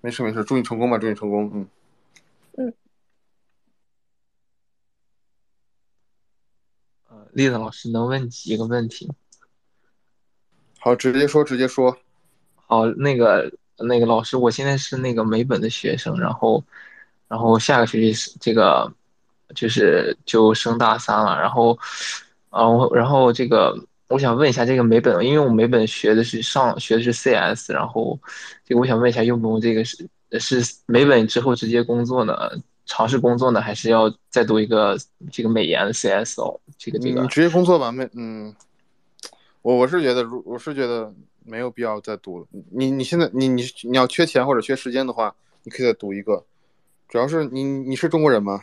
[0.00, 1.68] 没事没事，祝你成功吧，祝你成功，嗯。
[2.58, 2.72] 嗯。
[7.08, 9.10] 呃，栗子老师能问几个问题？
[10.84, 11.96] 好，直接说，直接说。
[12.66, 16.62] 好，那个那个老师，我现在是那个美本的学生，然后，
[17.26, 18.92] 然后下个学期是这个，
[19.54, 21.78] 就是就升大三了，然后，
[22.50, 23.74] 啊，我然后这个。
[24.08, 28.16] 我想问一下这个美本，因为我美本学的是上学的是 CS，然后
[28.62, 30.06] 这个我想问一下，用不用这个是
[30.38, 32.34] 是美本之后直接工作呢？
[32.84, 34.96] 尝试工作呢，还是要再读一个
[35.32, 36.60] 这个美研的 CS 哦？
[36.76, 38.54] 这个这个你直接工作吧，美嗯，
[39.64, 41.10] 我我是觉得，如我是觉得
[41.42, 42.46] 没有必要再读了。
[42.70, 46.44] 你你现在你你你要缺钱或者缺时间的话，你可以再读一个。
[47.08, 48.62] 主要是你你是中国人吗？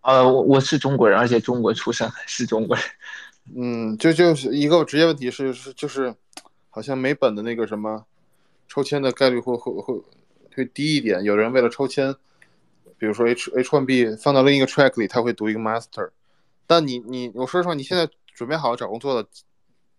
[0.00, 2.84] 呃，我我是中国人，而且中国出生，是中国人。
[3.54, 6.14] 嗯，就就是一个职业问题是是就是，
[6.70, 8.06] 好像没本的那个什么，
[8.66, 10.00] 抽签的概率会会会
[10.56, 11.22] 会低一点。
[11.22, 12.14] 有人为了抽签，
[12.96, 16.08] 比如说 H H one B 放到另一个 track 里，他会读一个 master。
[16.66, 19.28] 但你你我说实话，你现在准备好找工作的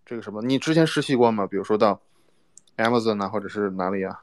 [0.06, 0.42] 这个什么？
[0.42, 1.48] 你之前实习过吗？
[1.48, 2.00] 比如说到
[2.78, 4.22] Amazon 啊，或者是哪里啊？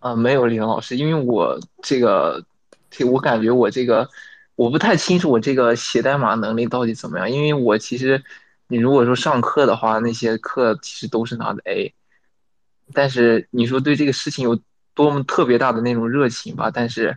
[0.00, 2.44] 啊，没有，李老师，因为我这个，
[2.90, 4.08] 这我感觉我这个。
[4.56, 8.22] 我不太清楚我这个写代码能力到底怎么样，因为我其实，
[8.68, 11.94] 你如果说上课的话，那些课其实都是拿的 A，
[12.92, 14.60] 但是你说对这个事情有
[14.92, 16.70] 多么特别大的那种热情吧？
[16.70, 17.16] 但是，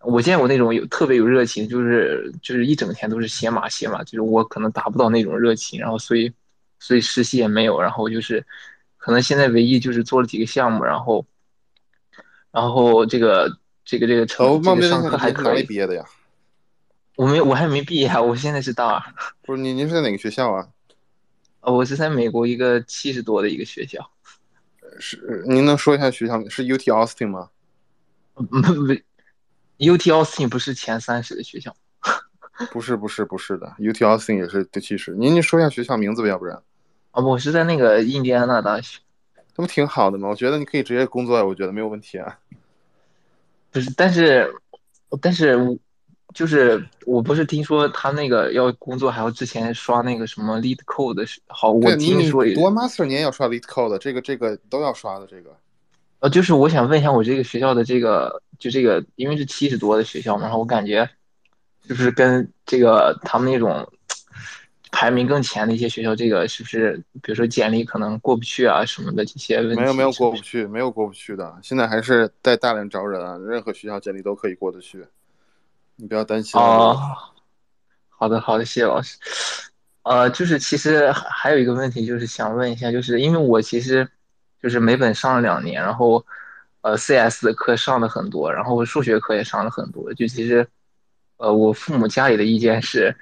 [0.00, 6.32] 我见过那种有特别有热情，就是就是一整天都是写码写码，就是我可能达不到那种热情，然后所以
[6.78, 8.46] 所以实习也没有，然后就是
[8.96, 11.26] 可能现在唯一就是做了几个项目，然后
[12.50, 15.62] 然后这个这个这个成这个上课还可以。
[15.64, 16.04] 毕业的呀？
[17.16, 19.14] 我没，我还没毕业，我现在是大二。
[19.42, 20.68] 不是，你您是在哪个学校啊？
[21.60, 24.08] 呃， 我是在美国一个七十多的一个学校，
[25.00, 27.50] 是您能说一下学校是 UT Austin 吗？
[28.34, 28.62] 不不
[29.78, 31.74] ，UT Austin 不是前三十的学校。
[32.70, 35.12] 不是不是不是的，UT Austin 也是第七十。
[35.12, 36.62] 您您说一下学校名字吧，要不然。
[37.10, 38.98] 啊，我是在那个印第安纳大学。
[39.54, 40.28] 这不挺好的吗？
[40.28, 42.38] 我觉得你可以直接工作，我觉得没有问题啊。
[43.72, 44.52] 不是，但是
[45.20, 45.78] 但是
[46.32, 55.56] 就是我不是听说他那个要工作还要之前刷那个什么 Lead Code 的是好，我对你你听说也读完 Master 你也要刷 Lead Code，这个这个都要刷的这个。
[56.20, 61.08] 呃，就是我想问一下，我这个学校的这个就这个，因为是七十多的学校嘛，然后我感觉
[61.88, 63.88] 就是跟这个他们那种
[64.90, 69.76] 排名更前的一些学校，这个是不是比如说简历可能过不去啊什么的这些问题？
[69.80, 71.58] 没有没有过不去，没有过不去的。
[71.62, 75.06] 现在还是在大量招人啊，任何学校简历都可以过得去，
[75.96, 76.66] 你不要担心啊。
[76.66, 77.16] 哦，
[78.08, 79.16] 好的好的，谢谢老师。
[80.02, 84.08] 呃，就是其实还还有一个问题，就是想问一下，就是因为我其实
[84.62, 86.24] 就是美本上了两年，然后
[86.80, 90.66] 呃 CS 的课上了很多，然后数学课也上了很多，就其实
[91.36, 93.14] 呃我父母家里的意见是，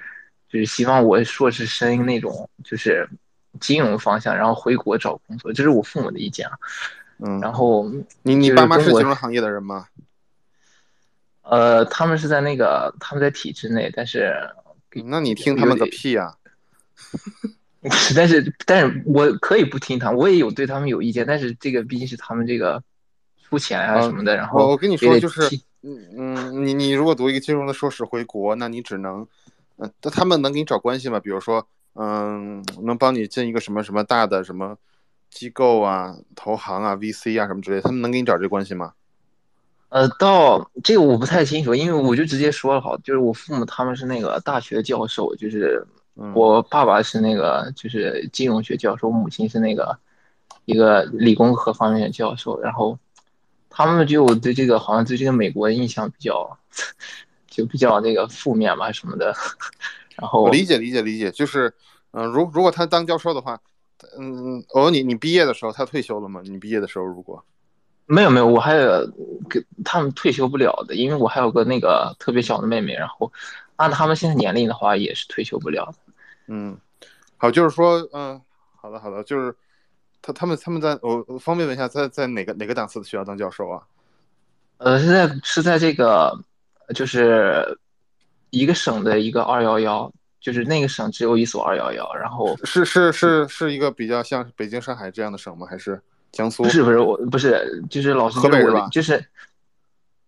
[0.49, 3.07] 就是希望我硕士升那种就是
[3.59, 6.53] 金融方向，然后回国找工作，这是我父母的意见啊。
[7.19, 7.89] 嗯，然后
[8.21, 9.87] 你你爸妈是金融行业的人吗？
[11.41, 14.33] 呃，他们是在那个他们在体制内，但是
[15.05, 16.35] 那你听他们个有屁呀、
[18.15, 22.83] 但是但是我可以不听他们，我也有对他们有意见，但是这个毕竟是他们这个
[23.47, 25.43] 出钱啊啊什么的，然后我跟你说，就是
[25.83, 29.25] 嗯嗯，你你如果读一个金融的硕士回国，那你只能，
[29.77, 31.19] 嗯、那他们能给你找关系吗？
[31.19, 34.77] 比如说，嗯，能帮你进一个什么什么大的什么
[35.29, 38.93] 机构啊、投行啊、VC 啊什么之类的，他们能给你找这关系吗？
[39.89, 45.85] 呃，到这个我不太清楚，因为我就直接说了好，就是我父母他们是那个大学教授，就是
[46.15, 49.97] 嗯，我爸爸是那个就是金融学教授，母亲是那个
[50.65, 52.99] 一个理工科方面的教授，然后
[53.69, 56.57] 他们就对这个好像对这个美国印象比较
[57.57, 59.33] 就比较那个负面嘛什么的，
[60.15, 61.73] 然后我理解理解理解，就是，
[62.11, 63.59] 嗯、如如果他当教授的话，
[64.15, 66.39] 嗯，哦，你你毕业的时候他退休了吗？
[66.43, 67.43] 你毕业的时候如果，
[68.05, 69.11] 没有没有，我还有
[69.49, 73.33] 给他们退休不了的，因为我还有个那个特别小的妹妹，然后
[73.75, 76.13] 按他们现在年龄的话也是退休不了的。
[76.45, 76.77] 嗯，
[77.37, 78.39] 好，就是说，嗯，
[78.75, 79.55] 好的好的，就是
[80.21, 83.81] 他他们他们在我我方便问一下，在在哪个哪个档次的学校当教授啊？
[84.77, 86.39] 呃，现在是在这个
[86.95, 87.77] 就是
[88.49, 95.67] 一个省的一个二幺幺，就是那个省只有一所二幺幺，然后是是是是一个比较像北京、上海这样的省吗？
[95.69, 96.63] 还是江苏？
[96.63, 99.25] 不是不是我不是就是老师就是河北是吧就是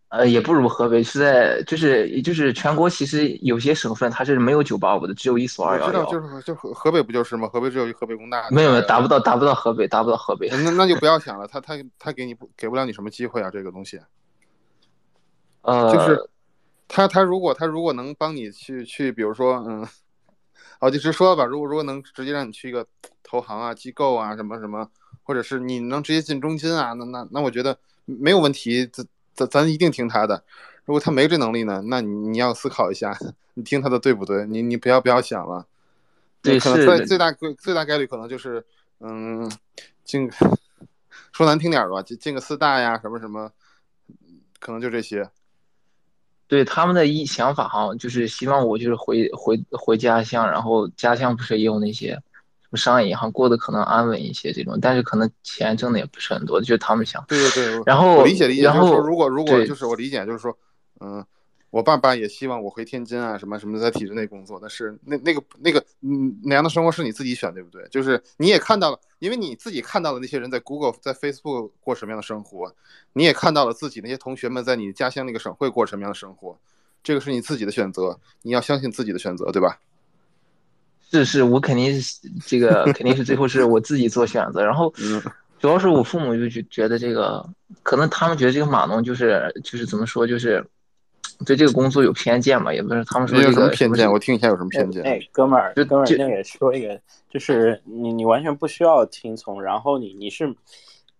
[0.09, 7.47] 呃也不如河北，是在就是就是全国其实有些省份它是没有九八五的，只有一所我知道，二幺幺，就是就河河北不就是吗？
[7.47, 8.49] 河北只有一河北工大。
[8.49, 10.49] 没有没有达不到达不到河北达不到河北。
[10.49, 13.51] 那那就不要想了，他他他给你不给不了你什么机会啊？
[13.51, 13.99] 这个东西
[15.61, 16.29] 呃，就是
[16.89, 19.87] 他他如果他如果能帮你去去，比如说嗯，
[20.79, 22.85] 哦，就直说吧，如果如果能直接让你去一个
[23.23, 24.89] 投行啊、机构啊什么什么，
[25.23, 30.43] 或者是你能直接进中金啊，那那那我觉得没有问题，咱咱咱一定听他的。
[30.83, 33.15] 如果他没这能力呢，那你你要思考一下，
[33.53, 34.47] 你听他的对不对？
[34.47, 35.67] 你你不要不要想了。
[36.41, 38.65] 对可能是最最大最最大概率可能就是，
[39.01, 39.51] 嗯，
[40.03, 40.27] 进
[41.31, 43.51] 说难听点儿吧，进进个四大呀，什么什么，
[44.59, 45.29] 可能就这些。
[46.49, 57.23] 对他们的一想法哈，就是希望我就是回回回家乡，然后家乡不是也有那些什么商业银行，过得可能安稳一些这种，但是可能钱挣的也不是很多，就是他们想。
[57.27, 60.57] 对对对，然后我理解理解，然就是说，后如果如果就是我理解，就是说，
[60.99, 61.23] 嗯，
[61.71, 67.87] 我爸爸也希望我回天津啊，什么什么在体制内工作，但是那那个那个嗯那样的生活是你自己选，对不对？
[67.89, 72.73] 就是你也看到了，因为你自己看到了那些人在 Google、在 Facebook 过什么样的生活，
[73.13, 76.57] 你也看到了自己那些同学们在你家乡那个省会过什么样的生活，
[77.03, 79.79] 这个是你自己的选择，你要相信自己的选择，对吧？
[81.11, 85.21] 是是，我肯定是这个肯定是最后是我自己做选择，然后嗯
[85.59, 87.47] 主要是我父母就觉觉得这个，
[87.83, 90.65] 可能他们觉得这个码农就是就是怎么说，就是
[91.45, 94.11] 对这个工作有偏见嘛，也不是他们说你有什么偏见？
[94.11, 95.01] 我听一下有什么偏见？
[95.03, 100.53] 哎，哥们儿，就就哥们儿，那个说一个，就是你你完全不需要听从，然后你你是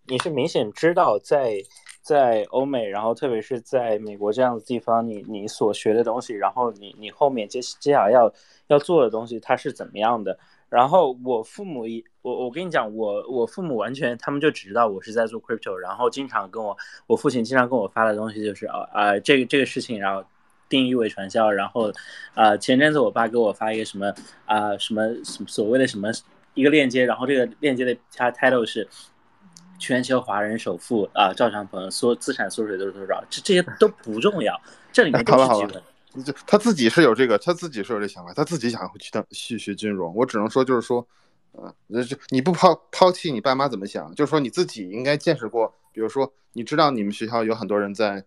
[0.07, 1.55] 你是明显知道在
[2.01, 8.31] 在欧美，然后特别是在美国这样的地方，你你所学的东西，然后你你后面接接下来要
[8.67, 10.37] 要做的东西，它是怎么样的？
[10.69, 20.23] 然后我父母一我我跟你讲，我我父母完全他们就只知道我是在做 crypto，然后经常跟我我父亲经常跟我发的东西就是啊啊、这个这个事情，然后
[20.69, 21.91] 定义为传销，然后
[22.35, 24.13] 啊、前阵子我爸给我发一个什么
[24.45, 26.09] 啊、什么什么所谓的什么
[26.53, 28.87] 一个链接，然后这个链接的它 title 是
[29.79, 33.23] 全球华人首富啊赵长鹏缩资产缩水都是多少？
[33.29, 34.59] 这这些都不重要，
[34.91, 35.73] 这里面 都是基
[36.13, 36.19] 本。
[36.19, 40.13] 你这他自己是有这个，他自己是有这想法，他自己想去当去学金融。
[40.15, 41.05] 我只能说，就是说，
[41.53, 48.23] 啊、呃，就你不抛抛弃你爸妈怎么想，就是说你自己应该见识过，比如说你知道你们学校有很多人在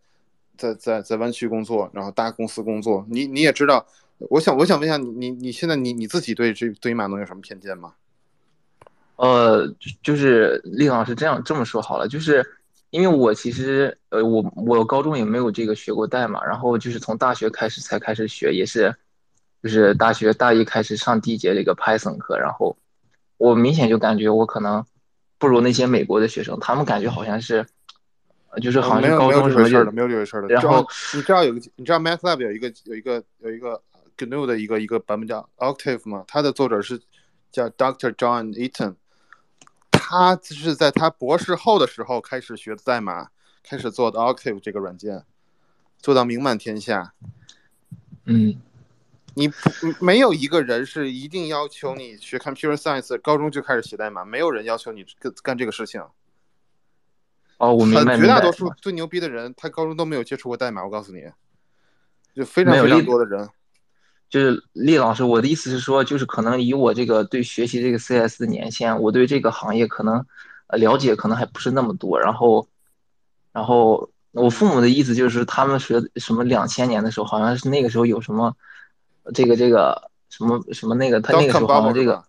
[0.56, 3.86] 在在在湾区工作，然后大公司工作，你你也知道。
[4.30, 7.94] 我想我想问一下你你你现在你你自己对这对于码农有什么偏见吗？
[9.16, 9.66] 呃，
[10.00, 12.44] 就是厉老师这样这么说好了，就是
[12.92, 18.94] 因为我其实呃我我高中也没有这个学过代码，然后就是从大学开始才开始学，也是
[19.62, 22.76] 就是大学大一开始上第一节这个 Python 课，然后
[23.38, 24.84] 我明显就感觉我可能
[25.38, 27.66] 不如那些美国的学生，他们感觉好像是
[28.50, 30.48] 呃就是好像是高没有没有中什么就这回事儿的，没有这回事儿的。
[30.48, 33.82] 然后你知道有个你知道 MATLAB 有一个有一个有一个
[34.18, 36.24] GNU 的一个一个版本叫 Octave 吗？
[36.28, 37.00] 它的作者是
[37.50, 38.12] 叫 Dr.
[38.12, 38.96] John Eaton，
[40.12, 43.30] 他是在他博士后的时候开始学的代码，
[43.62, 45.24] 开始做的 Octave 这个软件，
[45.98, 47.14] 做到名满天下。
[48.26, 48.60] 嗯
[49.34, 49.54] 你不
[50.04, 56.02] 没有一个人是一定要求你学 Computer Science，高中就开始写代码，没有人要求你干干这个事情。
[57.56, 61.24] 哦我明白很绝大多数最牛逼的人，他高中都没有接触过代码，我告诉你，
[62.34, 63.48] 就非常非常多的人。
[64.32, 70.24] 就是厉老师，我的意思是说，就是可能以我这个对学习这个 CS 的年限，我对这个行业可能
[70.68, 72.18] 呃了解可能还不是那么多。
[72.18, 72.66] 然后，
[73.52, 78.56] 然后我父母的意思就是，他们学什么两千年的时候，好像是那个时候有什么
[79.34, 82.24] 这个这个什么什么那个，他那个时候好像这个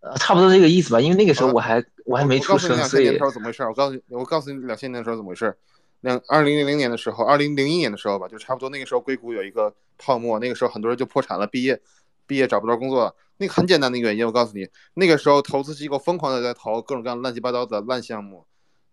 [0.00, 1.00] 呃差不多这个意思吧。
[1.00, 3.62] 因为那个时候我还我还没出生，所以千年的时候怎么回事？
[3.62, 5.56] 我告诉你，我告诉你两千年的时候怎么回事
[6.00, 11.80] 两二零零零年的时候，二零零一年的时候吧，就差不多那个时候硅谷有一个泡沫，那个时候很多人就破产了，毕业
[12.26, 13.14] 毕业找不着工作。
[13.36, 18.46] 那个很简单的原因，我告诉你，那个时候投资机构疯狂的在投各种各样乱七八糟的烂项目。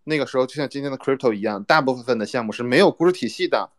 [0.04, 3.70] 那个时候就像今天的 crypto 一样，大部分的项目是没有估值体系的。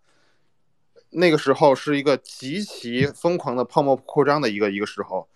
[1.11, 5.27] 那个时候是一个极其疯狂的泡沫扩张的一个一个时候。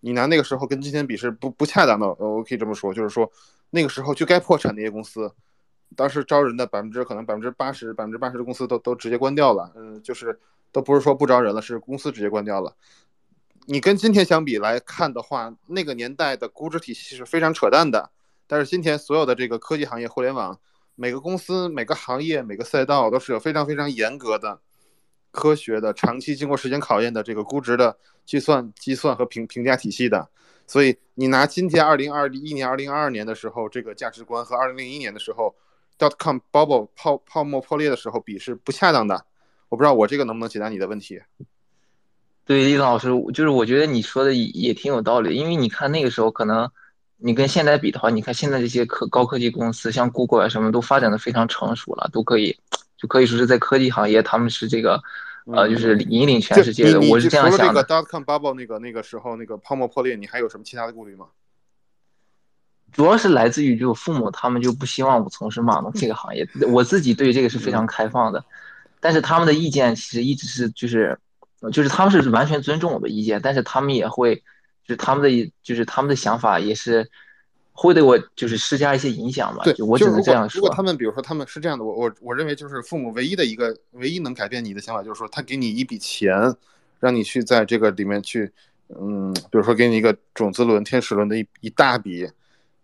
[0.00, 3.28] 你拿那个时候跟今天比是不不恰当的，我可以这么说，就是说
[3.70, 5.34] 那个时候就该破产那些公司，
[5.96, 10.38] 当时招人的百分之可能百分之八十百分之八十的公司都都直接关掉了，嗯，就是
[10.70, 12.74] 都不是说不招人了，是公司直接关掉了。
[13.66, 18.10] 你跟今天相比来看的话，那个年代的估值体系是非常扯淡的，
[18.46, 20.58] 但是今天所有的这个科技行业、互联网，
[20.94, 24.60] 每个公司、每个行业、每个赛道都是有非常非常严格的。
[25.30, 30.26] 科学的、长期经过时间考验的这个估值的计算、计算和评评价体系的，
[30.66, 35.54] 所以你拿今天二零二一年、二零二二年的时候这个价值观和二零零一年的时候
[35.98, 39.24] dot com bubble 泡泡沫破裂的时候比是不恰当的。
[39.68, 41.20] 我不知道我这个能不能解答你的问题。
[42.46, 46.70] 对，李老师，就是我觉得你说的也也挺有道理，因为你看那个时候可能
[47.18, 52.58] 你跟现在比的话，你看现在这些科高科技公司，像 Google 啊什么都发展的非常成熟了，都可以
[52.96, 54.98] 就可以说是在科技行业他们是这个
[55.52, 58.02] 呃就是引领全世界的，我是这样想的除了这个。
[58.02, 61.26] dot com bubble 那个那个时候那个泡沫破裂，你还有什么其他的顾虑吗？
[62.98, 68.44] 主要是来自于就父母他们就不希望我从事码农这个行业，我自己对这个是非常开放的，
[68.98, 71.16] 但是他们的意见其实一直是就是
[71.72, 74.34] 就是他们是完全尊重我的意见，但是他们也会
[74.84, 77.08] 就是他们的就是他们的想法也是
[77.70, 80.58] 会对我就是施加一些影响吧，对，就我只能这样说。
[80.58, 86.34] 如果他们比如说他们是这样的，我我我认为就是父母唯一的一个唯一能改变你的想法，就是说他给你一笔钱，
[86.98, 88.50] 让你去在这个里面去，
[89.00, 92.28] 嗯，比如说给你一个种子轮、天使轮的一一大笔，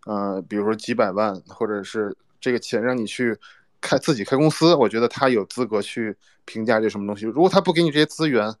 [0.05, 3.37] 呃，比如说几百万，或者是这个钱让你去
[3.81, 7.25] 开自己开公司，我觉得他有资格去评价这什么东西。
[7.25, 8.51] 如果他不给你这些资源，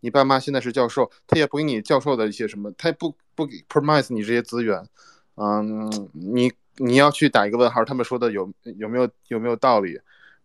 [0.00, 4.86] 你爸妈现在是教授，他也不给你教授的一些什么，他也不不给 promise 你这些资源，
[5.36, 9.98] 嗯，你你要去打一个问号，他们说的有有没有有没有道理？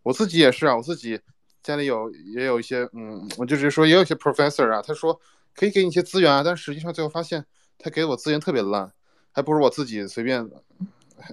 [0.04, 1.20] 我自己也是啊，我自己
[1.62, 5.20] 家里有也有一些，嗯，我就是说也有一些 professor 啊，他说
[5.54, 7.46] 可以给你一些资源啊，但实际上最后发现
[7.78, 8.92] 他给我资源特别烂，
[9.32, 10.42] 还不如我自己随便，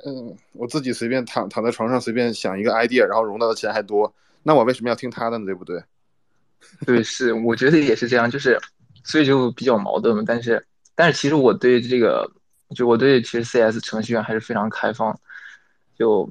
[0.05, 5.45] 嗯，我自己随便躺躺在床上随便想一个 idea，然后融到的钱还多，那我为什么要听他的呢？
[5.47, 5.83] 对不对？
[6.87, 8.59] 对，是，我觉得也是这样，就是
[9.05, 10.23] 所以就比较矛盾嘛。
[10.27, 12.29] 但是，但是其实我对这个，
[12.75, 15.17] 就我对其实 CS 程序员还是非常开放，
[15.97, 16.29] 就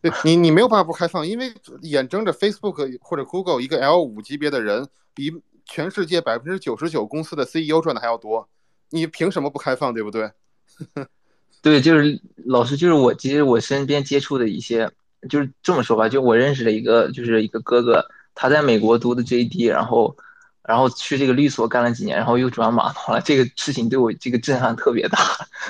[0.00, 5.32] 对你，你没有办法不开放，因为眼睁着 Facebook 或者 Google 一个 L 五级别的人，比
[5.64, 8.48] 全世界百分之九十九公司的 CEO 赚的还要多，
[8.90, 10.30] 你凭什么不开放，对不对？
[11.62, 14.90] 对，就是老师，就是我其实我身边接触的一些，
[15.28, 18.04] 就是这么说吧，就我认识的一个，就是一个哥哥，
[18.34, 20.16] 他在美国读的 JD，然后
[20.64, 25.18] 然后去这个律所干了几年，然后又转码了，这个事情对我这个震撼特别大。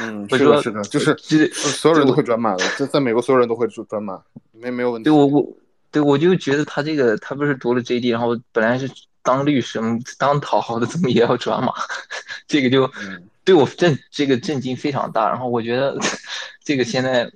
[0.01, 4.19] 嗯，是的，是的，就是就是所有人都会转码的，在在美国所有人都会转转码，
[4.53, 5.05] 没没有问题。
[5.05, 5.47] 对我我
[5.91, 8.91] 对我就觉得他这个他不是读了 JD，然后本来是
[9.23, 9.79] 当律师，
[10.17, 11.75] 当讨好的，怎么也要转码？
[12.49, 15.29] 这个就嗯对我震这个震惊非常大。
[15.29, 15.99] 然后我觉得
[16.63, 17.31] 这个现在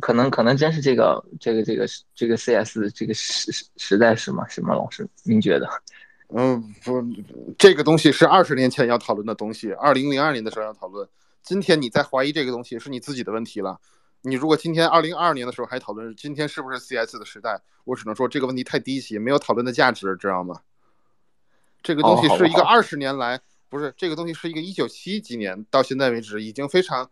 [0.00, 4.46] 可能可能真是这个这个这个这个 CS 这个时时时代是吗？
[4.48, 5.08] 什么，老师？
[5.24, 5.68] 您觉得？
[6.32, 7.04] 嗯，不，
[7.58, 11.08] 这个东西是二十年前要讨论的东西，二零零二年的时候要讨论。
[11.42, 13.80] 今天你在怀疑这个东西，是你自己的问题了。
[14.22, 20.54] 你如果今天二零二二年的时候还讨论今天是不是 CS 的时代，我只能说这个问题太低级，没有讨论的价值，知道吗？
[21.82, 23.40] 这个东西是一个二十年来，
[23.70, 27.08] 不是这个东西是一个一九七几年到现在为止已经非常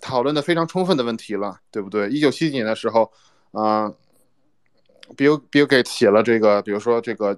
[0.00, 2.08] 讨论的非常充分的问题了，对不对？
[2.10, 3.10] 一九七几年的时候，
[3.52, 3.88] 啊、
[5.16, 7.36] Bill Bill Gates 写了这个，比如说这个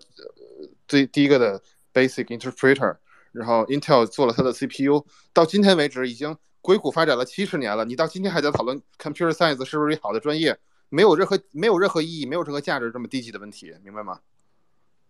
[0.88, 1.62] 最第一个的
[1.94, 2.96] Basic Interpreter，
[3.32, 10.58] 然后 Intel 做了它的 CPU，到今天为止已经硅谷发展了七十年了，你到今天还在讨论 Computer Science 是不是一好的专业，
[10.88, 14.18] 没有任何没有任何意义，没有任何价值，这么低级的问题，明白吗？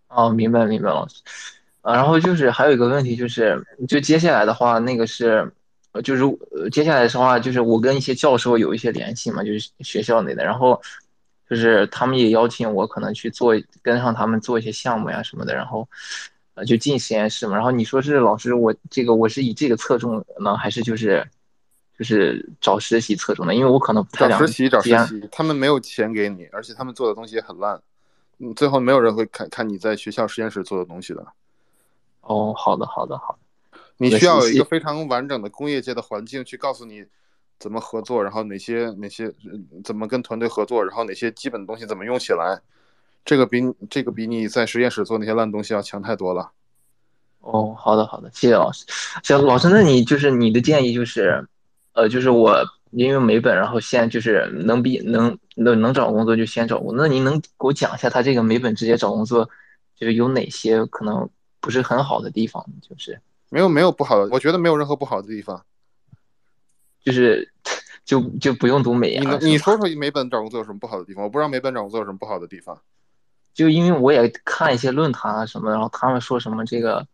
[0.08, 1.22] 哦，明白明白，老师。
[1.86, 5.48] 啊，然后就是还有一个问题就是，就接下来的话，那个是，
[5.92, 10.82] 呃就是呃接下来的话，就是我跟一些教授有一些联系嘛，就是学校内的，然后
[11.48, 15.88] 就是他们也邀请我可能去做跟上他们做一些项目呀什么的，然后
[16.54, 17.54] 呃就进实验室嘛。
[17.54, 21.24] 然后你说是老师，我这个我是以这个侧重呢，还是就是
[21.96, 23.54] 就是找实习侧重的？
[23.54, 27.80] 因为我可能不太了找实习，找实习，他们没有钱给你，而且他们做的东西也很烂，
[28.40, 31.24] 嗯，最后没有人会看看你在学校实验室做的东西的。
[32.26, 33.38] 哦，好的好的好
[33.70, 37.04] 的，你需要有一个非常完整的工业界的环境去告诉你
[37.58, 39.32] 怎么合作，然后哪些哪些呃
[39.84, 42.60] 怎么跟团队合作，然后哪些基本的东西怎么用起来，
[43.24, 46.50] 这个比这个比你在实验室做那些烂东西要强太多了。
[47.40, 48.84] 哦，好的好的，谢谢老师。
[49.22, 51.46] 行，老师，那你就是你的建议就是，
[51.92, 52.60] 呃，就是我
[52.90, 56.96] 因为美本，然后先就是能毕能能能找工作就先找工作。
[56.98, 59.48] 那您能给我讲一下他这个美本直接找工作，
[59.94, 61.28] 就是有哪些可能
[61.66, 62.64] 不是很好的地方？
[62.80, 65.60] 就是没有没有不好的，我觉得没有任何不好的地方。
[67.02, 67.52] 就是
[68.06, 71.24] 就就不用读美研你你说说美本找工作有什么不好的地方？
[71.24, 72.80] 我不知道美本找工作有什么不好的地方。
[73.52, 77.04] 就因为我也看一些论坛啊什么，然后他们说什么这个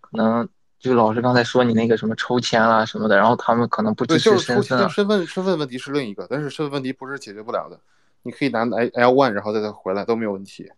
[0.00, 7.80] 可能就老师刚才说你那个什么抽签啊什么的，然后他们可能不对，支持身份身份身份问题是另一个，但是身份问题不是解决不了的。
[8.22, 10.70] 你可以拿 L L one，然后再再回来都没有问题。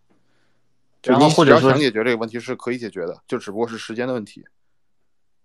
[1.01, 4.43] 就然后或者说想解决这个问题是可以解决的，就只不过是时间的问题。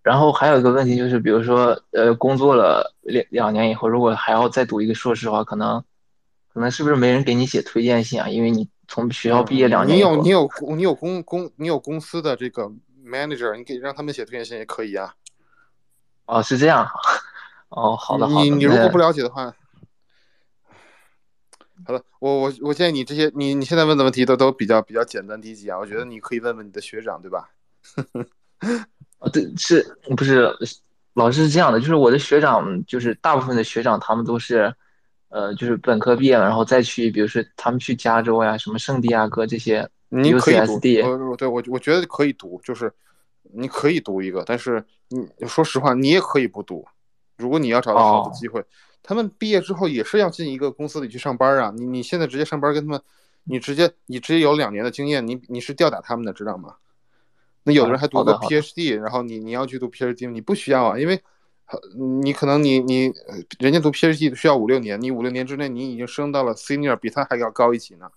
[0.03, 5.83] 然后还有一个问题就是，比如说，呃，工作了两两年以后，如果还要再读一个硕士的话，可能，
[6.53, 8.29] 可能是不是没人给你写推荐信啊？
[8.29, 12.71] 因为你从学校毕业两年你有你有你有公公你有公司的这个
[13.05, 15.13] manager，你可以让他们写推荐信也可以啊。
[16.27, 16.93] 哦，是这样哈。
[17.71, 18.45] 哦，好的好的。
[18.45, 19.53] 你你如果不了解的话，
[21.85, 27.51] 好了，我我我建议你这些你你现在问的问题都都比较比较简单低级啊，我觉得你可以问问你的学长，对吧？
[29.19, 29.85] 啊， 对，是
[30.17, 30.51] 不是
[31.15, 31.79] 老师是这样的？
[31.79, 34.75] 就是我的学长，就是大部分的学长，他们都是，
[35.29, 42.93] 呃，就是本科毕业了，然后再去，比如说他们去加州呀，什么圣地亚哥这些你可以读对我我觉得可以读，就是
[43.43, 46.87] 你可以读一个，但是你说实话，你也可以不读。
[47.37, 48.65] 如果你要找到好的哦机会，
[49.03, 51.73] 他们毕业之后也是要进一个公司里去上班啊。
[51.77, 53.03] 你你现在直接上班跟他们，
[53.45, 56.77] 你直接你直接有两年的经验，你你是吊打他们的，知道吗？
[57.65, 61.21] 那有的人还读的 PhD，然后你你要去读 PhD，你不需要啊，因为
[61.67, 61.81] 呃
[62.23, 68.09] 你可能你你呃人家读 PhD 需要五六年，你五六年之内你已经升到了 Senior，比他还要高一级呢。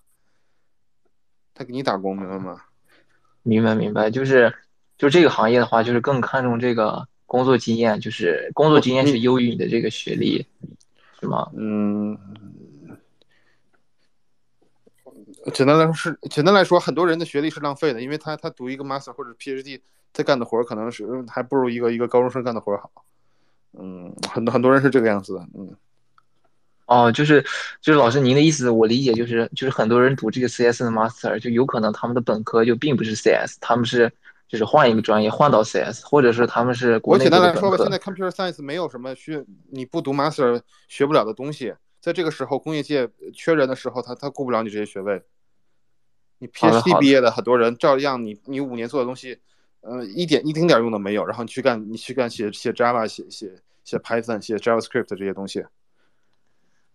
[1.52, 2.62] 他给你打工，明白吗？
[3.42, 4.54] 明白明白，就是
[4.96, 10.44] 就这个行业的话，就是更看重这个工作经验，就是工作经验是优于你的这个学历，
[11.20, 11.48] 是吗？
[11.56, 12.18] 嗯，
[15.54, 19.80] 简单来说是简单来说，很多人的学历是浪费的，因为他他读一个 master 或者 PhD，
[20.12, 22.90] 他干的活可能是还不如一个一个高中生干的活好。
[23.78, 25.46] 嗯，很多很多人是这个样子的。
[25.54, 25.76] 嗯，
[26.86, 27.40] 哦，就是
[27.80, 34.12] 就是老师您的意思，我理解就是就是很多人读这个 CS 的 master，就有可能他们的本科就并不是 CS，他们是
[34.50, 41.72] 就是换一个专业换到 CS，或者是他们是国我简单来说吧，现在 computer science 没有什么需你不读 master 学不了的东西。
[42.00, 45.22] 在这个时候，工业界缺人的时候，他他顾不了你这些学位。
[46.38, 49.38] 你 PhD 毕业的很多人，照样你你五年做的东西，
[49.82, 51.24] 呃，一点一丁点用都没有。
[51.24, 55.64] 然后你去干，你去干写写 Java、写写写 Python、写 JavaScript 这些东西，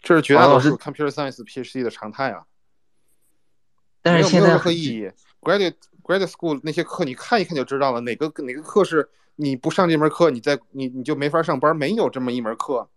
[0.02, 2.46] 这是绝大多数 computer science PhD 的常态啊。
[4.04, 5.10] 没有没有但是现在任何意义。
[5.40, 5.76] graduate
[6.06, 12.88] graduate school 那些课，你看一看就知道了，哪个哪个课是你不上这门课，你在你你就没法上班，没有这么一门课。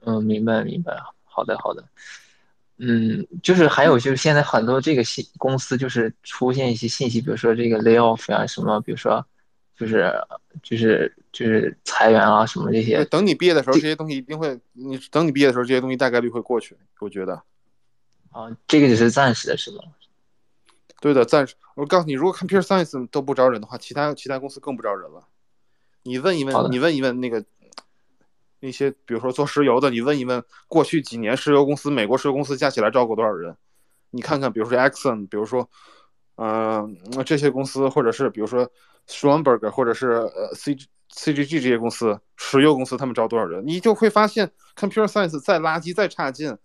[0.00, 1.84] 嗯，明白明白，好的好的。
[2.78, 9.26] 嗯，就是还有就是现在很多这个信公司就是出现一些信息，比如说这个 lay off 啊什么，比如说
[9.76, 10.12] 就是
[10.62, 13.04] 就是就是裁员啊什么这些。
[13.06, 17.42] 等你毕业的时候，这些东西一定会，你等你毕业的时候，这些东西大概率会过去，我觉得。
[18.30, 19.78] 啊，这个只是暂时的，是吗？
[21.00, 21.54] 对的，暂时。
[21.74, 25.26] 我告诉你，如果 computer science 都不招人的话，其他其他公司更不招人了。
[26.02, 27.44] 你问一问，你问一问那个。
[28.58, 33.54] 那些比如说做石油的，你问一问，过去几年石油公司，美国石油公司加起来招过多少人？
[34.10, 35.68] 你看看，比如说 Exxon，比如说，
[36.36, 38.64] 嗯，这些公司，或者是比如说
[39.06, 40.74] s c h w a m b e r g 或者是呃 C
[41.12, 43.62] CGG 这些公司，石油公司，他们招多少人？
[43.64, 46.56] 你就会发现，Computer Science 再垃圾再差劲，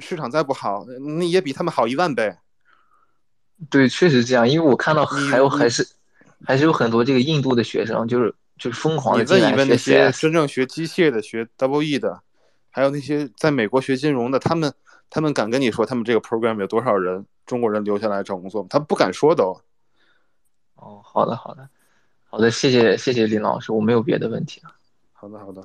[0.00, 0.84] 市场再不好，
[1.18, 2.36] 那也比他们好一万倍。
[3.70, 5.86] 对，确实这样，因为我看到还有还是
[6.44, 8.34] 还是有很多这个印度的学生，就是。
[8.58, 12.20] 就是疯狂的你问一问那些真正学机械的、学 Double E 的，
[12.70, 14.74] 还有那些在美国学金融的，他们
[15.08, 18.66] 他们敢跟你说他们这个 program 有多少人中国人留下来找工作吗？
[18.68, 19.62] 他不敢说都。
[20.74, 21.70] 哦，好的，好的，
[22.28, 24.74] 好的，谢谢谢谢林老师，我没有别的问题了。
[25.12, 25.62] 好的，好的。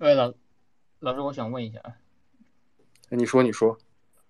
[0.00, 0.34] 哎，老
[0.98, 1.94] 老师，我想问一下啊。
[3.10, 3.78] 你说，你说。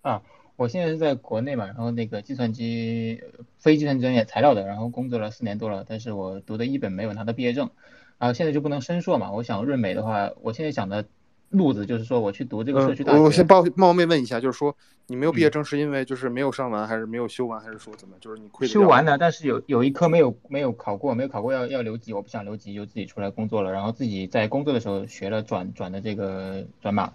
[0.03, 0.21] 啊。
[0.57, 3.23] 我现在是在国内嘛，然后那个计算机
[3.59, 7.71] 非计算机专业材料的，然后工作了四年多了，但是我读的一本没有拿到毕业证，
[8.19, 9.31] 然后现在就不能申硕嘛。
[9.33, 11.05] 我想润美的话，我现在想的
[11.51, 13.19] 路子就是说我去读这个社区大学。
[13.19, 14.75] 我先冒冒昧问一下，就是说
[15.09, 18.17] 你没有毕业证是因为就是没有上完，还是没有修完，还是说怎么？
[18.19, 27.13] 就是你亏修完了，但是有有一科没有没有考过，没有考过要要留级，我不想留级，就自己出来工作了，然后自己在工作的时候学了转转的这个转码。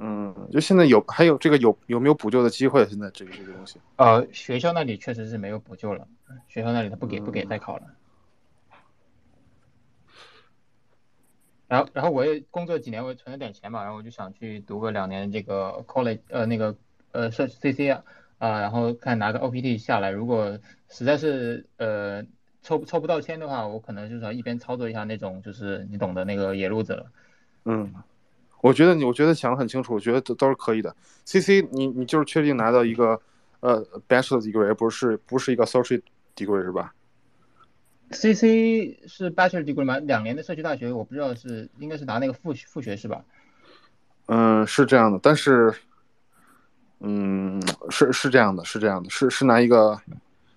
[0.00, 2.86] 嗯，就现在有还有这个有有没有补救的机会？
[2.86, 6.06] 现在这个这个东西，呃，学校那里确实是没有补救了，
[6.46, 7.82] 学校那里他不给不给代考了。
[11.66, 16.76] 然后然后我也工作几年，我也存了点钱嘛，然后我就想去读个两年这个 college，呃，那个
[17.10, 18.04] 呃设 C C 啊，
[18.38, 22.22] 啊，然后看拿个 O P T 下来，如果实在是呃
[22.62, 27.06] 抽抽不到签的话，我可能就是要一边操作一下那种就是你懂的那个野路子了。
[27.64, 27.92] 嗯。
[28.60, 30.94] 我觉得你，我觉得想的很清楚，我觉得都都是可以的。
[31.24, 33.20] C C，你你就是确定拿到一个
[33.60, 36.02] 呃 Bachelor degree，而不是不是一个 Associate
[36.34, 36.92] degree 是吧
[38.10, 39.98] ？C C 是 Bachelor degree 吗？
[39.98, 43.24] 两年的社区大学，我不知道是应该是拿那个副副学士吧？
[44.26, 45.72] 嗯，是这样的，但是，
[46.98, 49.96] 嗯，是是这样的，是这样的，是是拿一个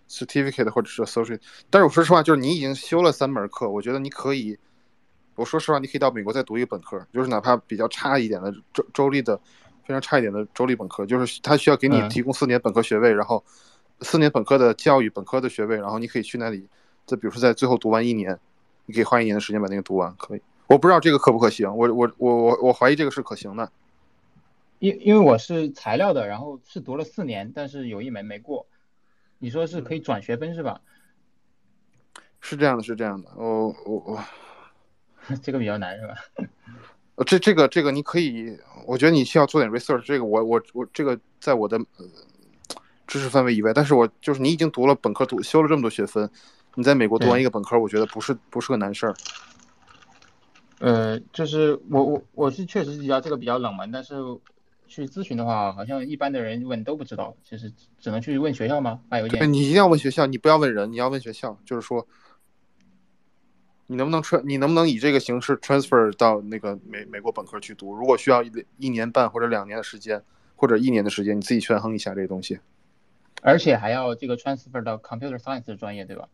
[0.09, 1.39] Certificate 或者是 Associate。
[1.69, 4.57] 但是我说实话，就是你已经修了三门课，我觉得你可以。
[5.41, 9.35] 我说实话，你可以到美国再读一个本科，就是哪怕比较差一点的州州立的，
[9.83, 13.43] 非常差一点的州立本科，就是他需要给你提供四年本科学位，然后
[14.01, 16.67] 四年本科的教育本科的学位，然后你可以去那里，
[17.07, 18.37] 再比如说在最后读完一年，
[18.85, 20.41] 你可以花一年的时间把那个读完，可以。
[20.67, 23.71] 我不知道这个可不可行，我我我我我怀疑这个是可行的。
[24.77, 28.67] 因因为我是材料的，然后是读了四年，但是有一门没过。
[29.39, 30.79] 你说是可以转学分是吧？
[32.39, 33.29] 是这样的，是这样的。
[33.35, 34.23] 我我我。
[35.41, 36.15] 这个比较难是吧？
[37.15, 38.57] 呃，这这个这个你可以，
[38.87, 40.01] 我觉得你需要做点 research。
[40.05, 41.77] 这个我我我这个在我的
[43.05, 46.29] 知识范围以外，但是我就是你已经读了本科，读修了这么多学分，
[46.75, 49.13] 你在美国读完一个本科，我觉得不是不是个难事儿。
[50.79, 54.15] 呃，就是我我我是确实比较这个比较冷门，但是
[54.87, 59.01] 去咨询的话，好像一般的人问都不知道，其实只能去问学校吗？
[59.09, 59.51] 发邮件？
[59.51, 62.07] 你一定要问学校，你不要问人，你要问学校，就是说。
[63.91, 64.41] 你能不能穿？
[64.47, 67.93] 你能不能以这个形式 transfer 到那个美美国本科去读？
[67.93, 70.23] 如果需要一一年半或者两年的时间，
[70.55, 72.57] 或者一年的时间，你自己权衡一下这个东西。
[73.41, 76.29] 而且还要这个 transfer 到 computer science 的专业，对吧？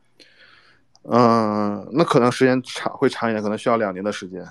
[1.02, 4.48] 嗯，那可能时间长会长一点，可能需要两年的时间。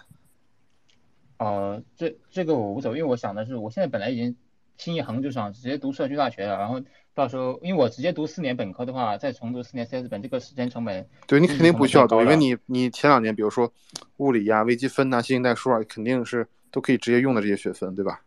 [1.39, 4.35] 呃，这这个我无所谓，因为我想的是，我现在本来已经
[4.79, 6.83] 心一横就想直接读社区大学了，然后。
[7.17, 13.73] 到时候，因为我直接读四年本科的话，再重读四年 CS 本，这个时间成本，对你肯定不需要读，因为你你前两年，比如说
[14.19, 18.21] 物理呀、微积分呐、线性代数啊，肯定是都可以直接用的这些学分，对吧？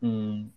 [0.00, 0.50] 嗯，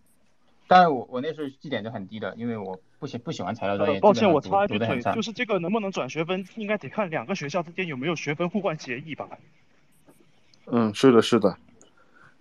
[0.67, 3.99] 当然我我那时候绩点就很低的，因为我不喜不喜欢材料专业。
[3.99, 9.27] 抱歉，我插一句嘴，就是这个能不能转学分，应该得看两个学校之间有没有学分互换协议吧？
[10.67, 11.57] 嗯，是的，是的。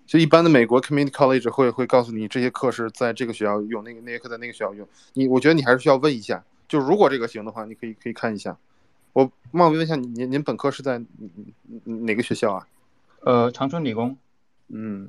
[0.06, 4.86] 就一般的美国 community college 会会告诉你这些课是在这个学校用，那个那些课在那个学校用。
[5.14, 8.56] 你我觉得你还是需要问一下，就如果这个行的话，你可以可以看一下。
[9.12, 11.00] 我冒昧问一下，您您本科是在
[11.84, 12.66] 哪个学校啊？
[13.20, 14.16] 呃，长春理工。
[14.68, 15.08] 嗯，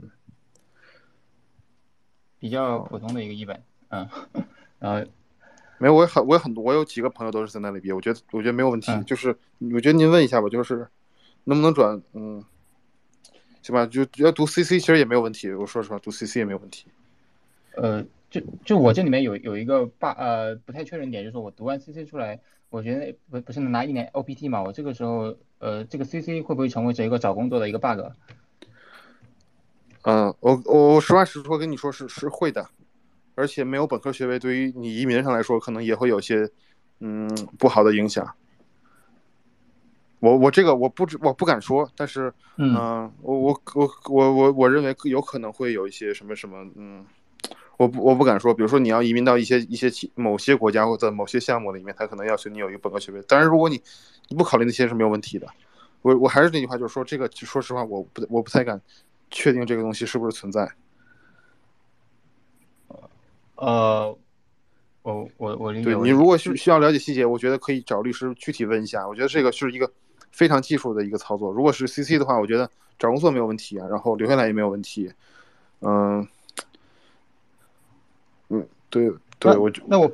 [2.40, 3.62] 比较普通的一个一本。
[3.90, 4.08] 嗯，
[4.80, 5.10] 然后
[5.78, 8.92] 没有，我有很我有很多，我有几个朋友都是在那里毕业，我觉得我觉得没有问题。
[8.92, 9.36] 嗯就是
[9.74, 10.88] 我觉得您问一下吧，就是
[11.46, 12.44] 能不能转，嗯，
[13.66, 16.86] 行吧，就要读 CC 其实也没有问题，我说实话，读 CC 也没有问题。
[17.76, 22.40] 呃，就就我这里面有有一个 bug，呃，不太确认点，就是我读完 CC 出来，
[22.70, 28.02] 我觉得不不是能拿一年 OPT 嘛，我这个时候，呃，这个 CC 会不会成为这一个找工作的一个 bug？
[30.04, 32.70] 嗯，我我我实话实说跟你说是是会的，
[33.34, 36.48] 而且没有本科学位，对于你移民上来说，可能也会有些
[37.00, 38.36] 嗯不好的影响。
[40.20, 47.06] 我我这个我不知我不敢说，但是嗯呃我我我我我我认为有可能会有一些什么什么嗯，
[47.78, 53.82] 我不我不敢说，比如说你要移民到一些一些其某些国家或者某些项目里面，他可能要求你有一个本科学位，当然如果你
[54.30, 55.48] 你不考虑那些是没有问题的。
[56.02, 58.80] 我我还是那句话，就是说这个说实话，我不我不太敢
[59.32, 60.72] 确定这个东西是不是存在。
[63.56, 64.16] 呃，
[65.02, 69.08] 我我我对你如果需需要了解细节，我觉得可以找律师具体问一下。
[69.08, 69.92] 我觉得这个是一个
[70.36, 71.50] 非常技术的一个操作。
[71.50, 72.70] 如果是 CC 的话，我觉得
[73.00, 75.10] 找工作没有问题啊，然后留下来也没有问题。
[75.80, 76.28] 嗯，
[78.50, 79.10] 嗯，对
[79.40, 80.12] 对，我就那我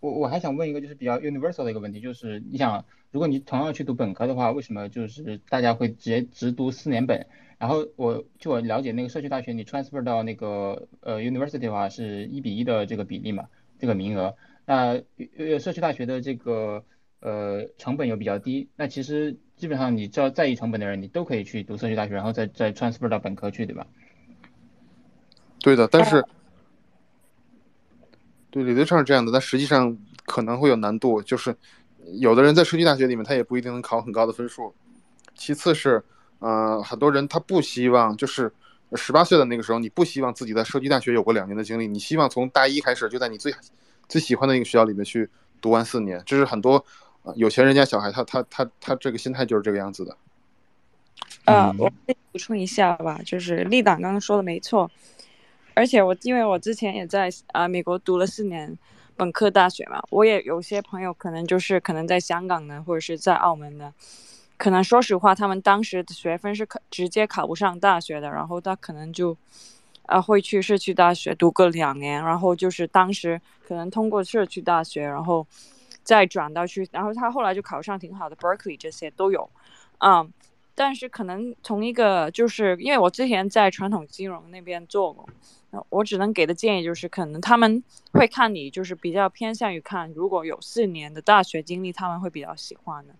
[0.00, 7.26] 我我还想问一个就是比较 universal 的一个问题，就是你想，如果你同样去读本科的话，为什么就是大家会直接直读四年本？
[7.58, 13.44] 然后我据我了解那个社区大学，你 transfer 到那个呃 university 的话是一比一的这个比例嘛，
[13.78, 14.34] 这个名额。
[14.64, 15.00] 那
[15.36, 16.84] 呃社区大学的这个
[17.20, 23.86] 呃成本又比较低，那其实基本上你只要在意成本的人，你都可以去读社区大学，然后再再 transfer 到本科去，对吧？
[25.60, 26.24] 对的，但是
[28.50, 31.54] 对理论上是这样的，但实际上可能会有难度，就是
[32.20, 34.72] 有的人在社区大学里面，他也不一定能考很高的分数。
[35.34, 36.02] 其次是，
[36.38, 38.50] 呃，很多人他不希望，就是
[38.94, 43.52] 十八岁的那个时候，你不希望自己在社区大学有过两年的经历，你希望从大一开始就在你最
[44.08, 45.28] 最喜欢的一个学校里面去
[45.60, 46.84] 读完四年，这是很多
[47.28, 50.16] 呃有钱人家小孩他他他他这个心态就是这个样子的。
[51.44, 51.92] 呃，嗯我
[52.32, 54.90] 补充一下吧，就是立党刚刚说的没错，
[55.74, 58.76] 而且我因为我之前也在啊、美国读了四年
[59.16, 63.92] 本科大学嘛，我也有些朋友可能就是可能在香港的或者是在澳门的，
[64.56, 69.36] 可能说实话，他们当时的学分是考直接考不上大学的，然后他可能就
[70.06, 75.46] 啊会去社区大学读个两年，然后就是当时可能通过社区大学，然后
[76.08, 79.50] 再转到去，然后他后来就考上挺好的 Berkeley 这些都有，
[79.98, 80.32] 嗯。
[80.74, 85.28] 但是可能从一个就是因为我之前在传统金融那边做过，
[85.88, 87.82] 我只能给的建议就是，可能他们
[88.12, 93.14] 会看你就是比较偏向于看，如果有四年的大学经历，他们会比较喜欢的。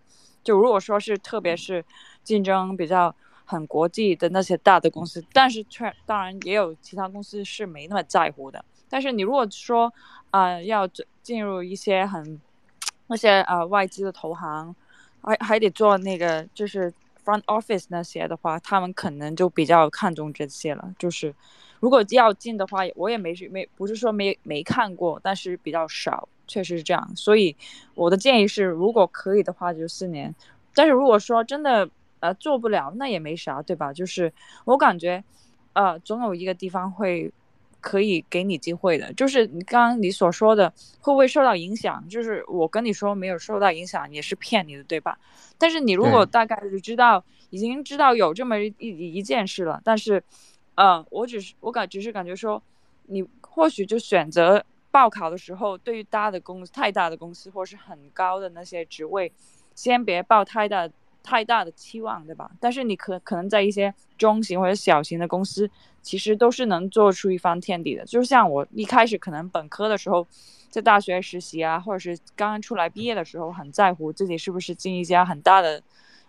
[0.45, 1.85] 就如果说是特别是
[2.23, 3.13] 竞争比较
[3.45, 8.65] 很国际的那些大的公司，但是却当然也有其他公司是没那么在乎的。
[8.89, 9.93] 但是你如果说
[10.31, 10.89] 啊、要
[11.25, 12.41] 进入一些很
[13.09, 14.75] 那些呃外资的投行，
[15.23, 16.93] 还还得做那个就是
[17.25, 20.95] front office 那些的话，他们可能就比较看重这些了。
[20.99, 21.35] 就是
[21.81, 27.11] 如果要进的话，我也没没不是说没没看过，但是比较少，确实是这样。
[27.17, 27.57] 所以
[27.95, 30.35] 我的建议是，如果可以的话，就四年。
[30.75, 31.89] 但是如果说真的
[32.21, 33.93] 呃做不了，那也没啥，对吧？
[33.93, 34.33] 就是
[34.65, 35.23] 我感觉
[35.73, 37.33] 呃总有一个地方会。
[37.81, 40.69] 可以给你机会的，就是你刚刚你所说的
[41.01, 42.07] 会不会受到影响？
[42.09, 45.19] 就是我跟你说没有受到影响，也是骗你的，对吧？
[45.57, 50.23] 但是你如果大概就知道，已经知道有这么一一一件事了，但是，
[50.75, 52.63] 呃，我只是我感只是感觉说，
[53.07, 59.33] 你或许就选择报考的时候，对于大的公司、太大的公司或是很高的那些职位，
[59.75, 60.89] 先别报太大
[61.29, 62.51] 太大的期望，对吧？
[62.59, 65.71] 但是你可可能在一些中型或者小型的公司，
[66.01, 68.03] 其实都是能做出一番天地的。
[68.07, 70.27] 就像我一开始可能本科的时候，
[70.71, 75.83] 在大学实习啊，或者是刚刚出来毕业的时候，很在乎自己是不是进一家很大的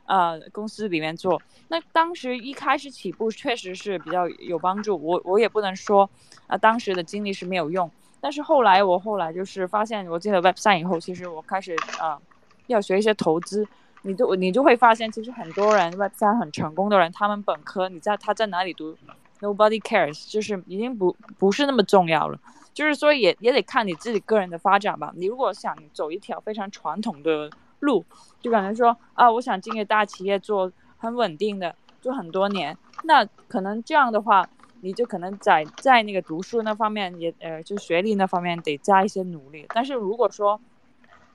[0.06, 1.42] 呃公司里面做。
[1.70, 6.10] 那当时一开始起步确实是比较有帮助，我我也不能说
[6.48, 7.90] 啊、当时的经历是没有用。
[8.20, 12.20] 但是后来我后来就是发现，我进了 Web 三以后，其实我开始啊、
[12.68, 13.66] 要学一些投资。
[14.04, 18.96] 你就你就会发现，其实很多人 Web 三很成功的人，他们本科你在他在哪里读
[19.42, 22.40] ，Nobody cares，就是已经不不是那么重要了。
[22.74, 25.12] 就是说也也得看你自己个人的发展吧。
[25.16, 28.06] 你如果想走一条非常传统的路，
[28.40, 34.48] 就感觉说啊，我想进个大企业做很稳定的，做很多年，那可能这样的话，
[34.80, 39.66] 你就可能在在那个读书那方面也呃，就学历那方面得加一些努力。
[39.74, 40.62] 但是如果说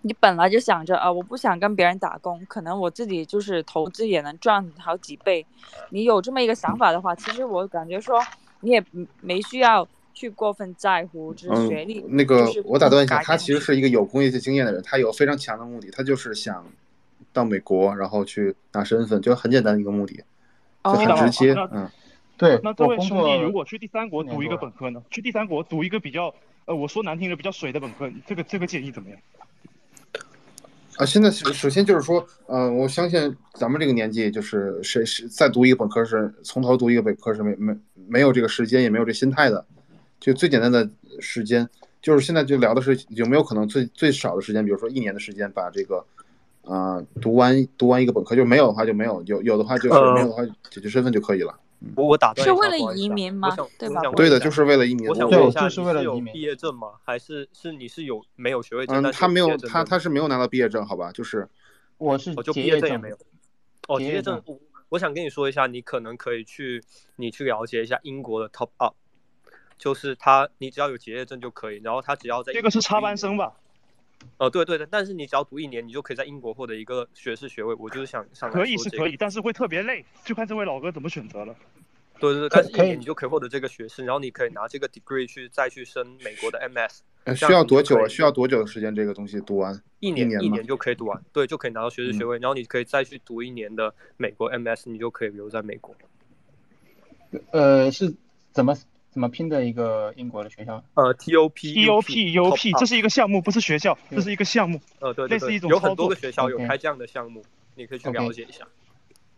[0.07, 5.45] 你本来就想着啊，我不想跟别人打工，可能我自己就是投资也能赚好几倍。
[5.89, 8.21] 你有这么一个想法的话，其实我感觉说
[8.61, 8.85] 你也
[9.23, 12.01] 没需要去过分在乎就是学历。
[12.01, 16.67] 嗯，那个我打断一下，他其实是一个有工业界经验的人，他有非常强的目的，他就是想
[17.33, 20.23] 到美国，然后去拿身份，就很简单的一个目的，
[20.85, 21.91] 就很哦直接那，嗯。
[22.37, 25.01] 对那这位兄弟如果去第三国读一个本科呢？
[25.09, 26.35] 去第三国读一个比较，
[26.67, 29.19] 呃，我说难听的比较水的本科，这个这个建议怎么样？
[30.97, 37.77] 啊，现在首首先就是说，呃，我相信咱们这个年纪，就是谁谁再读一个本科是从头读一个本科是没没
[38.07, 39.65] 没有这个时间，也没有这心态的。
[40.21, 40.89] 就最简单的
[41.21, 41.69] 时间，
[42.01, 46.05] 就是现在就聊的是有没有可能最最少的时间，比如说一年的时间，把这个，
[46.63, 51.53] 呃，读完读完一个本科，就没有的话就没有，有有的话就是没有的话解决身份就可以了。
[51.97, 55.05] 我我打断一下，是为了移民吗我想对吧我想问对的，就是为了移民。
[55.05, 56.93] 对我想问一下，就是你是有为了移民毕业证吗？
[57.05, 59.03] 还是是你是有没有学位证？
[59.03, 61.13] 嗯，他没有，他他是没有拿到毕业证，好吧？
[61.13, 61.49] 就是
[61.99, 63.19] 我是我，就毕业证也没有。
[63.89, 64.59] 哦，毕业证，我
[64.91, 66.83] 我想跟你说一下，你可能可以去
[67.17, 68.95] 你去了解一下英国的 Top Up，
[69.77, 73.53] 就是他你只要有结业证就可以，然后他只要在这个是插班生吧？
[74.39, 77.75] 哦，对对对，但是你只要读一年，你就可以在英国获得一个学士学位。
[77.79, 81.55] 我就是想想来可以是可以，但是会特别累，就看这位老哥怎么选择了。
[82.21, 88.07] 对对对，但是一年你就可以获得这个学士，然后你可以拿这个 degree 去再去升美国的 MS，呃需要多久啊？
[88.09, 88.95] 需要多久的时间？
[88.95, 90.65] 这个东西读完一年年一年？
[90.65, 95.95] 就可以读完，对，就可以拿到学士学嗯位，然后你可以再去读一年的美国 MS，你就可以留在美国。
[97.51, 98.15] 呃是
[98.53, 98.77] 怎么
[99.15, 100.83] 怎么拼的一个英国的学校？
[100.95, 104.81] 呃，T O P，T O P，U O P 这是一个项目，不是学校，这是一个项目。
[104.99, 107.41] 呃，对对对，类似一种有很多个学校有开这样的项目，
[107.77, 108.67] 你可以去了解一下。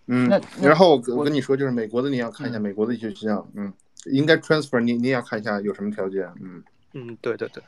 [0.07, 2.63] 嗯那，然后我跟你说，就是美国的你要看一下嗯。
[2.63, 3.71] 美国的一些学校，嗯，
[4.07, 6.63] 应该 transfer 你你也要看一下有什么条件，嗯，
[6.95, 7.63] 嗯，对对对，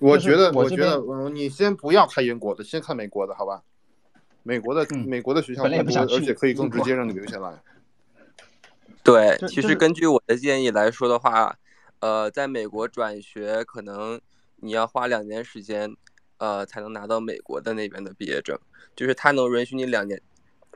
[0.00, 3.62] 我觉得我觉得嗯，你先不要看英国的，先看美国的，好吧？
[4.42, 5.06] 美国的嗯。
[5.06, 7.52] 美国的学校而且可以更直接让你留下来。
[9.04, 11.56] 对，其实根据我的建议来说的话，
[12.00, 14.20] 呃，在美国转学可能
[14.56, 15.96] 你要花两年时间，
[16.38, 18.58] 呃，才能拿到美国的那边的毕业证，
[18.94, 20.20] 就是他能允许你两年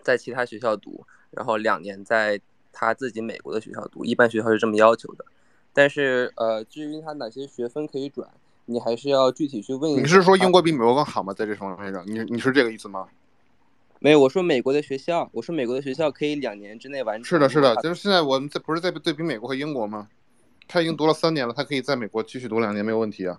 [0.03, 2.41] 在其他学校读，然后两年在
[2.73, 5.25] 他自己美国的学校读，一般学校是这么要求的。
[5.73, 8.29] 但是呃，至于他哪些学分可以转，
[8.65, 10.01] 你还是要具体去问一下。
[10.03, 11.33] 你是说英国比美国更好吗？
[11.33, 13.07] 在这方面上，你你是这个意思吗？
[14.01, 17.25] 没有，我说美国的学校，我说美国的学校可以两年之内完成。
[17.25, 20.09] 是的，是的，就是现在我们在不是在对比美国和英国吗？
[20.69, 23.39] 他已经读了三年了，他可以在美国继续读两年没有问题啊。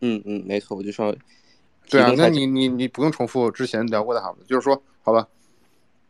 [0.00, 1.14] 嗯嗯，没错，我就说
[1.88, 5.26] 对啊，那你你你不用重复之前聊过的哈，就是说，好吧，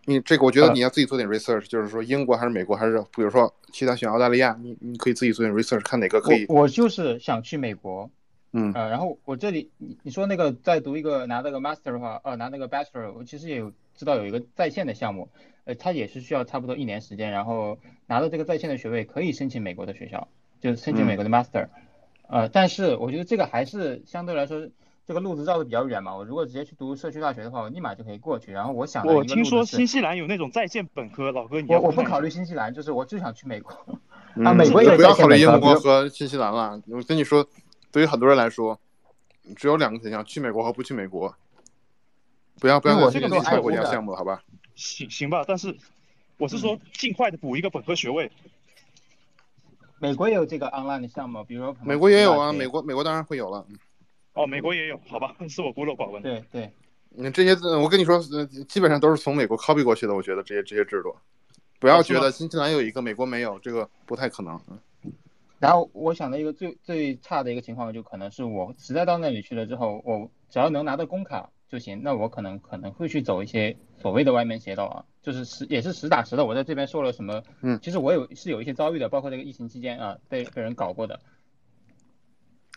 [0.06, 6.44] 你这个我觉得呃你要自己做点 research，就是说英国还是美国还是比如说其他选澳大利亚，你你可以自己做点 research，看哪个可以。
[6.48, 8.10] 我我就是想去美国，
[8.56, 15.28] 嗯呃，然后我这里你你说那个再读一个拿那个 master 的话，呃，拿那个 bachelor，我其实也有知道有一个在线的项目，
[15.64, 17.76] 呃，它也是需要差不多一年时间，然后
[18.06, 20.28] 拿到这个在线的学位可以申请美国的学校，
[20.60, 21.66] 就是申请美国的 master，、
[22.28, 24.68] 呃，但是我觉得这个还是相对来说
[25.04, 33.72] 这个路子绕的比较远嘛，我如果直接去读社区大学的话，我立马就可以过去，然后我想我听说新西兰有那种在线本科，老哥你我我不考虑新西兰，就是我就想去美国。
[34.44, 36.82] 啊，嗯美国也有不要考虑英国和新西兰了。
[36.88, 37.46] 我跟你说，
[37.94, 38.76] 对于很多人来说，
[39.54, 41.32] 只有两个选项：去美国和不去美国。
[42.58, 44.42] 不要不要我这个是做其他国家项目，好吧？
[44.74, 45.76] 行行吧，但是
[46.36, 48.28] 我是说尽快的补一个本科学位。
[50.00, 53.64] 美国也有这个 online 的项目，比如说美国也有啊，美国美国当然会有了。
[54.32, 56.20] 哦，美国也有，好吧，是我孤陋寡闻。
[56.20, 56.68] 对对，
[57.10, 60.12] 你，这些呃我跟你说，呃，基本上都是从美国 copy 过去的。
[60.12, 61.14] 我觉得这些这些制度，
[61.78, 64.60] 不要觉得新西兰有一个，美国没有，这个不太可能。
[64.68, 64.76] 嗯
[65.64, 81.18] 然后我想的一个最最差的一个情况，就可能是我实在到那里去了之后，我只要能拿到工卡就行，那我可能可能会去走一些所谓的歪门邪道啊，就是实也是实打实的，我在这边受了什么，嗯其实我有是有一些遭遇的，包括这个疫情期间啊，被被人搞过的，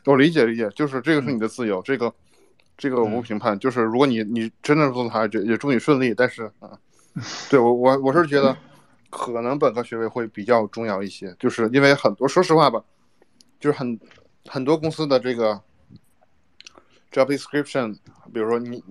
[0.05, 2.13] 我理解理解，就是这个是嗯你的自由，这个
[2.77, 3.59] 这个我不评判。
[3.59, 6.13] 就是如果你你真的做的话，也也祝你顺利。
[6.13, 6.79] 但是啊，
[7.49, 8.55] 对我我我是觉得
[9.09, 12.83] 可能本科学位会比较重要一些，就是因为很多说实话吧，
[13.59, 13.99] 就是很
[14.45, 15.59] 很多公司的这个
[17.11, 17.97] job description，
[18.33, 18.83] 比如说你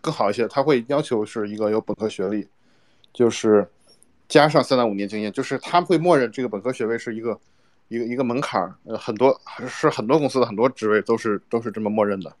[0.00, 2.46] 更好一些，他会要求是一个有本科学历，
[3.12, 3.68] 就是
[4.28, 7.40] 加上三到五年经验，就是他会默认这个本科学位是一个
[7.88, 12.34] 一个一个门槛儿，呃，很多是很多公司的很多职位都是都是这么默认的。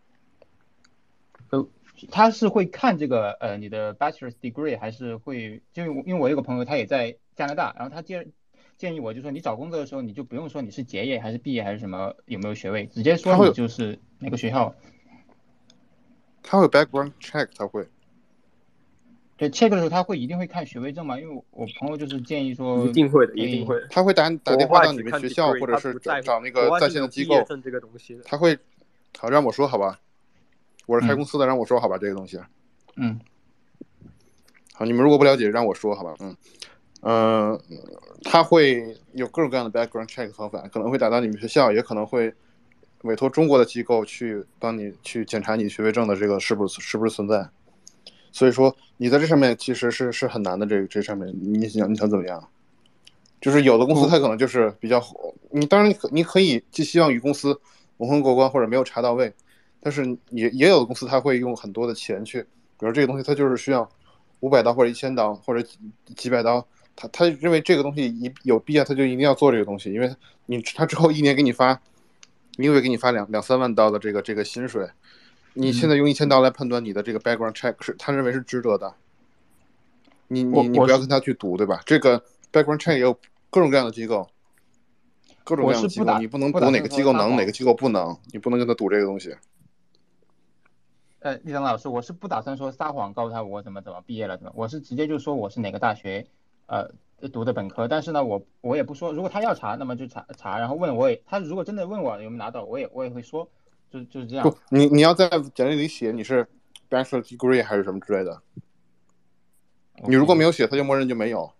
[1.50, 1.66] 呃，
[2.10, 8.30] 他是会看这个呃你的 bachelor's degree，还是会就因为因为我有个朋友他也在加拿大，然后他建
[8.76, 14.74] 建议我就说你找工作的时候你就不用说你是结业还是毕业还是什么有没有学位，直接说你就是哪个学校。
[16.42, 17.86] 他会 background check，他会。
[19.36, 21.18] 对 check 的时候他会一定会看学位证嘛？
[21.18, 23.76] 因为我我朋友就是建议说，一定会的，一定会。
[23.90, 28.20] 他会打打电话到你们学校，或者是找找那个在线的机构，毕业证这个东西。
[28.24, 28.56] 他会，
[29.18, 29.98] 好让我说好吧，
[30.86, 32.38] 我是开嗯公司的，让我说好吧这个东西。
[32.96, 33.18] 嗯
[34.74, 36.14] 好，你们如果不了解，让我说好吧。
[36.20, 36.36] 嗯，
[37.02, 37.60] 呃，
[38.24, 42.32] 他会有各种各样的 background check 方法，可能会打到你们学校，也可能会
[43.02, 47.48] 委托中国的机构去帮你去检查你学位证的这个是不是是不是存在。
[48.30, 52.48] 所以说你在这上面其实是是很难的，这个这上面你想你想怎么样？
[53.40, 55.02] 就是有的公司它可能就是比较，
[55.50, 57.60] 你当然你可你可以寄希望于公司
[57.96, 59.34] 蒙混过关或者没有查到位，
[59.80, 62.40] 但是也也有的公司它会用很多的钱去，
[62.78, 63.88] 比如这个东西它就是需要
[64.38, 66.64] 五百刀或者一千刀或者几几百刀，
[66.94, 70.14] 他他认为这个东西一有必要，他就一定要做这个东西，因为
[70.46, 71.80] 你他之后一年给你发，
[72.58, 74.88] 一个月给你发两两三万刀的这个这个薪水，
[75.54, 78.94] 你现在用一千刀来判断你的这个 background check 是他认为是值得的，
[80.28, 81.80] 你你你不要跟他去赌，对吧？
[81.86, 82.22] 这个
[82.52, 83.12] background check 也有
[83.50, 84.28] 各种各样的机构，
[85.44, 89.34] 各种各样的机构，不你不能赌哪个机构能，哪个机构不能，你不能跟他赌这个东西。
[91.20, 96.26] 呃，立章老师，我是不打算说撒谎告诉他我怎么怎么毕业了怎么，我是直接就说我是哪个大学
[96.72, 103.46] 呃读的本科，但是呢，我我也不说，如果他要查，那么就查查，然后问我也，他如果真的问我有没有拿到，我也我也会说，
[103.90, 106.48] 就就是这样不。，你你要在简历里写你是
[106.88, 108.42] bachelor degree 还是什么之类的。
[110.08, 111.52] 你如果没有写，他就默认就没有。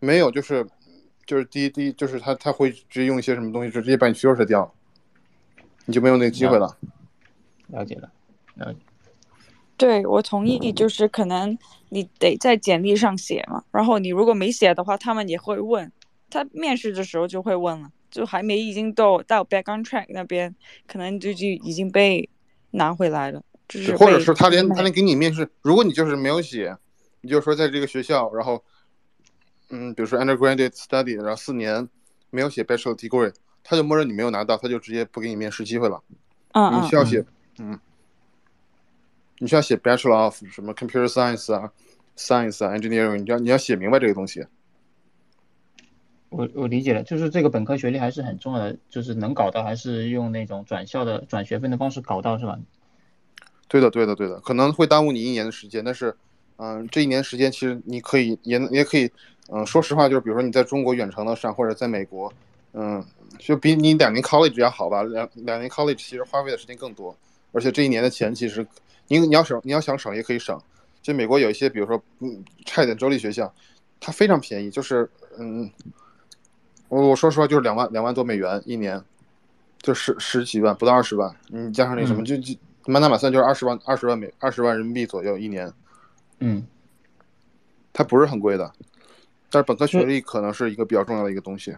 [0.00, 0.66] 没有就是
[1.26, 4.74] 就是第一第一就是他他会直接用一些什么东西，直接把你 filter 掉，
[5.84, 6.76] 你就没有那个机会了。
[7.68, 8.10] 了解了，
[8.54, 8.80] 了解。
[9.82, 11.58] 对，我同意，就是可能
[11.88, 15.90] 你得在简历上写嘛，然后你如果没写的话，他们也会问，
[16.30, 20.54] 他面试的时候就会问了，就还没已经到到 background check 那边，
[20.86, 22.28] 可能就就已经被
[22.70, 26.76] 拿回来了，就是或者是他连他连给你面试，如果你就是没有写，
[27.22, 28.62] 你就说在这个学校，然后，
[29.70, 31.88] 嗯，比如说 undergraduate study，然后四年
[32.30, 36.00] 没有写 bachelor degree，他就默认你没有拿到，他就直接不给你面试机会了。
[36.52, 37.24] 嗯嗯你需要写，
[37.58, 37.76] 嗯，
[39.42, 41.68] 你需要写 bachelor of 什么 computer science 啊
[42.16, 44.46] ，science 啊，engineering，你要你要写明白这个东西。
[46.28, 52.56] 我我理解了，就是这个本科学历还是很重要的，就是能搞到还是用那种转校的转学分的方式搞到是吧？
[53.66, 56.14] 对的，对的，对的，可能会耽误你一年的时间，但是，
[56.58, 59.10] 嗯、这一年时间其实你可以也也可以，
[59.50, 62.32] 嗯、说实话，就是比如说你在中国远程的上，或者在美国，
[62.74, 63.04] 嗯，
[63.40, 67.16] 就比你两年 college 要好吧，两两年 college 其实花费的时间更多，
[67.50, 68.66] 而且这一年的钱其实，
[69.12, 70.58] 你你要省你要想省也可以省，
[71.02, 73.52] 就美国有一些，比如说嗯差一点州立学校，
[74.00, 75.06] 它非常便宜，就是
[75.38, 75.70] 嗯，
[76.88, 78.98] 我我说实话就是两万两万多美元一年，
[79.82, 82.56] 就十十几万不到二十万，你加上那什么嗯就就
[82.86, 85.70] 满打满算就是二十万二十万美二十万人民币左右一年，
[86.38, 86.66] 嗯，
[87.92, 88.72] 它不是很贵的，
[89.50, 91.76] 但是本科学历可能是一个比较重要的一个东西。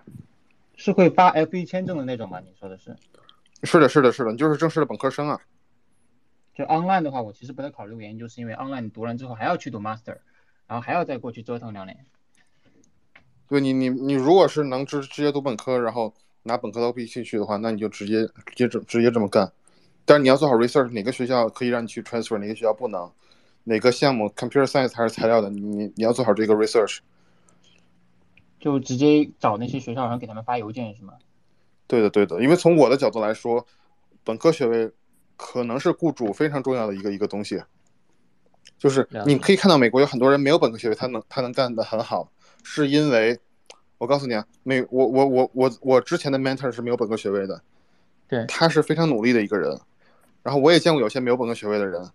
[0.77, 2.39] 是会发 F 一签证的那种吗？
[2.39, 2.97] 你说的是？
[3.65, 5.41] 是的，是的，是的，你就是正式的本科生啊。
[6.55, 10.19] 就 online 的话，我其实不太考虑原因，就是因为 online 你读完之后还要去读 master，
[10.67, 12.07] 然后还要再过去折腾两年。
[13.49, 19.53] 对你，你你如果是能直直接读本科，然后拿本科的 OPT 去的话，那你就直接直接这直接这么干。
[20.05, 23.11] 但是你要做好 research，哪个学校可以让你去 transfer，哪个学校不能，
[23.65, 26.99] 哪个项目 computer science 还是材料的，你你你要做好这个 research。
[28.61, 31.15] 就直接找那些学校，然后给他们发邮件是吗？
[31.87, 33.67] 对的，对的，因为从我的角度来说，
[34.25, 34.91] 本科学位
[35.37, 37.63] 可能是雇主非常重要的一个一个东西。
[38.79, 42.31] 就是你可以看到美国有很多人没有本科学位，他能他能干得很好，
[42.63, 43.39] 是因为
[43.99, 47.63] 我告诉你啊，美我我我我我之前的 mentor 是没有本科学位的，
[48.29, 49.79] 对，他是非常努力的一个人。
[50.43, 52.11] 然后我也见过有些没有本科学位的人，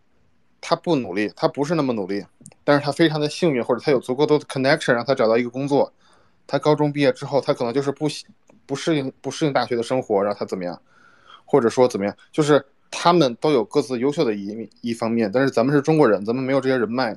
[0.61, 2.23] 他不努力，他不是那么努力，
[2.63, 5.91] 但是他非常的幸运，或者他有足够多的 connection 让他找到一个工作。
[6.45, 8.27] 他高中毕业之后，他可能就是不喜
[8.67, 10.79] 不适应不适应大学的生活，然后他怎么样，
[11.45, 17.15] 或者说怎么样，就是他们都有各自优秀的一一方面，但是咱们是中国人，咱们没有这些人脉，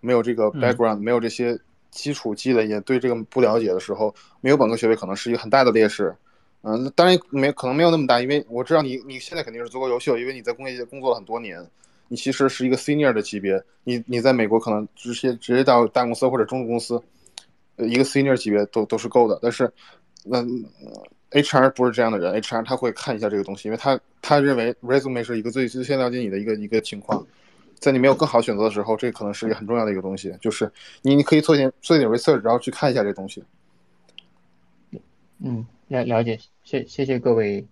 [0.00, 1.58] 没有这个嗯 background，、没有这些
[1.90, 6.14] 基础积累，也对这个不了解的时候，没有本科学位可能是一个很大的劣势。
[6.62, 11.66] 嗯，当然没可能没有那么大，因为我知道你你现在肯定是足够优秀，因为你在工业界工作了很多年，
[12.08, 17.02] 你其实是一个 senior 的级别，你你在美国可能直接直接到大公司或者中公司，
[17.76, 19.38] 呃，一个 senior 级别都都是够的。
[19.40, 19.72] 但是，
[20.22, 20.44] 那、
[21.30, 27.24] HR 不是这样的人，HR 他会看一下这个东西，因为他他认为 resume 是一个最最先了解你的一个一个情况，
[27.78, 30.70] 在你没有更好选择的时候，这可能是一个很重要的一个东西，就是
[31.02, 33.44] 你你可以做一点做一点 research，然后去看一下这东西。
[35.38, 37.66] 嗯，了了解，谢谢谢各位，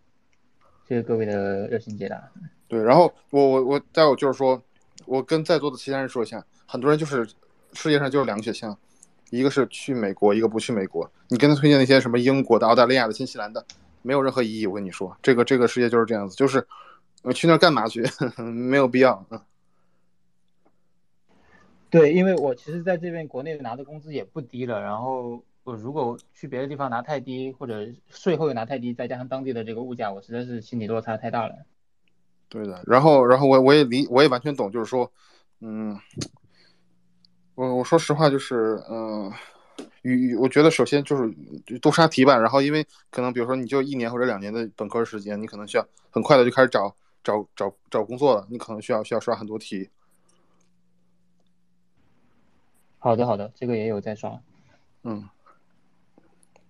[0.89, 2.31] 谢谢各位的热心解答。
[2.69, 4.63] 对，然后我我我再有就是说，
[5.05, 7.29] 我跟在座的其他人说一下，很多人就是
[7.73, 8.79] 世界上就是两个选项，
[9.31, 11.11] 一个是去美国，一个不去美国。
[11.29, 13.65] 你跟他推荐那些什么英国的、澳大利亚的、新西兰的，
[14.03, 14.67] 没有任何意义。
[14.67, 16.67] 我跟你说，这个这个世界就是这样子，就是
[17.23, 18.05] 我去那儿干嘛去？
[18.43, 19.25] 没有必要。
[19.31, 19.41] 嗯
[21.91, 31.55] 对，因为我其实在这边国内拿的工资也不低了，然后我如果去别的地方拿太低，或者税后又拿太低，再加上当地的这个物价，我实在是心理落差太大了。
[32.51, 35.11] 对的，然后然后我我也理我也完全懂，就是说，
[35.61, 35.99] 嗯，
[37.59, 39.33] 我我说实话就是，嗯、
[40.03, 41.29] 与我觉得首先就是
[41.81, 46.95] 多刷题吧，然后因为可能比如说你就一年或者两年的本科时间，你可能需要很快的就开始找
[47.25, 49.91] 找找找工作了，你可能需要需要刷很多题。
[53.01, 54.41] 好的，好的，这个也有在刷。
[55.03, 55.29] 嗯，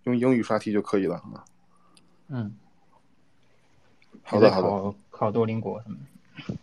[0.04, 1.44] 用英语刷题就可以了啊。
[2.28, 2.56] 嗯，
[4.22, 4.68] 好的，好的。
[4.68, 6.54] 考考多邻国什么的。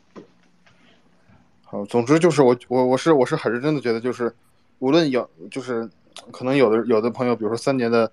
[1.89, 4.31] 总之就是我我我是我是很认真的觉得，就是
[4.79, 5.89] 无论有就是
[6.31, 8.11] 可能有的有的朋友，比如说三年的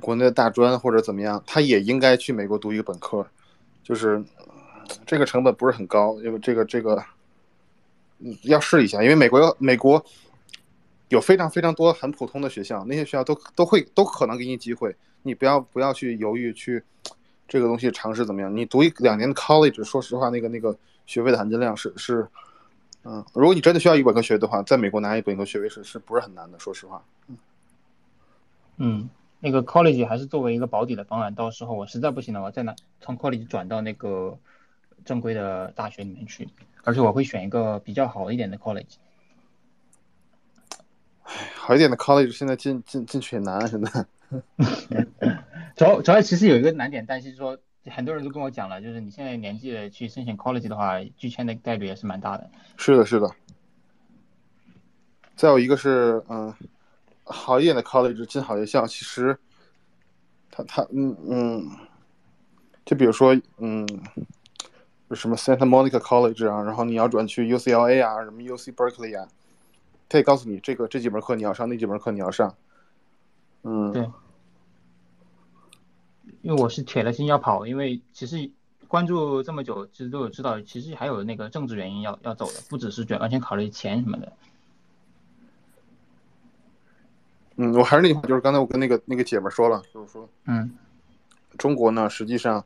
[0.00, 3.26] 国内的大专或者怎么样，他也应该去美国读一个本科，
[3.82, 4.22] 就是
[5.04, 7.02] 这个成本不是很高，因为这个这个
[8.20, 10.02] 嗯要试一下，因为美国美国
[11.08, 16.82] 有非常非常多很普通的学校，那些学校都都会都可能给你机会，你不要不要去犹豫去
[17.48, 20.76] 这个东西尝试怎么样，你读一两年的 college，说实话，那个那个
[21.06, 22.26] 学费的含金量是是。
[23.10, 26.58] 嗯，如果你真的需要一本科学位的话，在美国拿一本科学位是是不是很难的？
[26.58, 27.02] 说实话，
[28.76, 29.08] 嗯，
[29.40, 34.38] 那个 college 还是作为一个保底的方案，到时候我实在不行了，我再拿从 college 转到那个
[35.06, 36.46] 正规的大学里面去，
[36.84, 38.96] 而且我会选一个比较好一点的 college。
[41.54, 44.06] 好一点的 college 现在进进进去也难，啊现在。
[45.76, 52.50] 主要主要其实有一个难点，但是说很多人都跟我讲了，就是你现在年纪了去申请 college 的话，拒签的概率也是蛮大的。
[52.76, 53.30] 是的，是的。
[55.36, 56.52] 再有一个是，嗯，
[57.24, 59.38] 好一点的 college 进好学校，其实，
[60.50, 61.70] 他他嗯嗯，
[62.84, 63.86] 就比如说，嗯，
[65.08, 69.28] 就什么 Santa Monica College 啊，然后你要转去 UCLA 啊，什么 UC Berkeley 啊，
[70.08, 72.52] 他也告诉你这个这几门课你要上，那几门课你要上。
[73.62, 74.10] 嗯，对，
[76.42, 78.50] 因为我是铁了心要跑，因为其实
[78.86, 84.32] 关注这么久，其实都有知道，其实还有那个政治原因要要走的，不只是完完全考虑钱什么的。
[87.56, 90.70] 嗯，我还是那句话，就是刚才我跟那个那个姐们儿说了，就是说，嗯，
[91.58, 92.64] 中国呢，实际上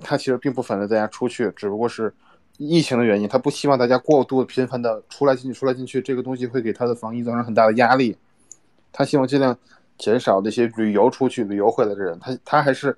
[0.00, 2.12] 他其实并不反对大家出去，只不过是
[2.58, 8.16] 疫情的原因，他不希望大家过度频繁的出来进去、出来进去，这个东西会给他的防疫造成很大的压力。
[8.90, 9.56] 他希望尽量
[9.96, 12.18] 减少那些旅游出去、旅游回来的人。
[12.18, 12.96] 他他还是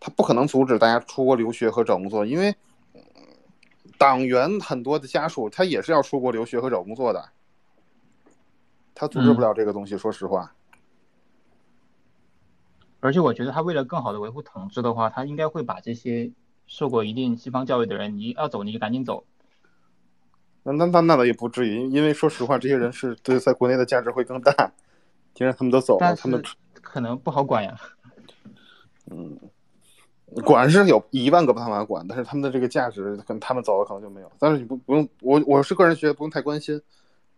[0.00, 2.50] 他不可能阻止大家出国留学和找工作，因为
[2.94, 3.02] 嗯
[3.98, 7.28] 党员很多的家属他也是要出国留学和找工作的，
[8.94, 9.98] 他阻止不了这个东西。
[9.98, 10.54] 说实话。
[13.02, 16.30] 而且我觉得他为了更好的维护统治的话，他应该会把这些
[16.66, 19.24] 受过一定西方教育的人，你要走你就赶紧走。
[20.62, 24.52] 那那那那倒也不至于，因为说实话，这些人是对在国内的价值会更大。
[25.32, 26.42] 既然他们都走了，他们
[26.82, 27.74] 可能不好管呀。
[29.10, 29.38] 嗯，
[30.44, 34.30] 管是有一万个办法管，但是他们的这个价值，可能他们走了可能就没有。
[34.38, 36.80] 但是你不不用，我我是个人觉得不用太关心。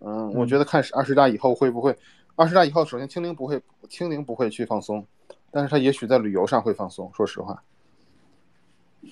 [0.00, 1.96] 嗯，我觉得看二十大以后会不会，
[2.34, 5.06] 二十大以后首先清零不会，清零不会去放松，
[5.50, 7.10] 但是他也许在旅游上会放松。
[7.14, 7.62] 说实话，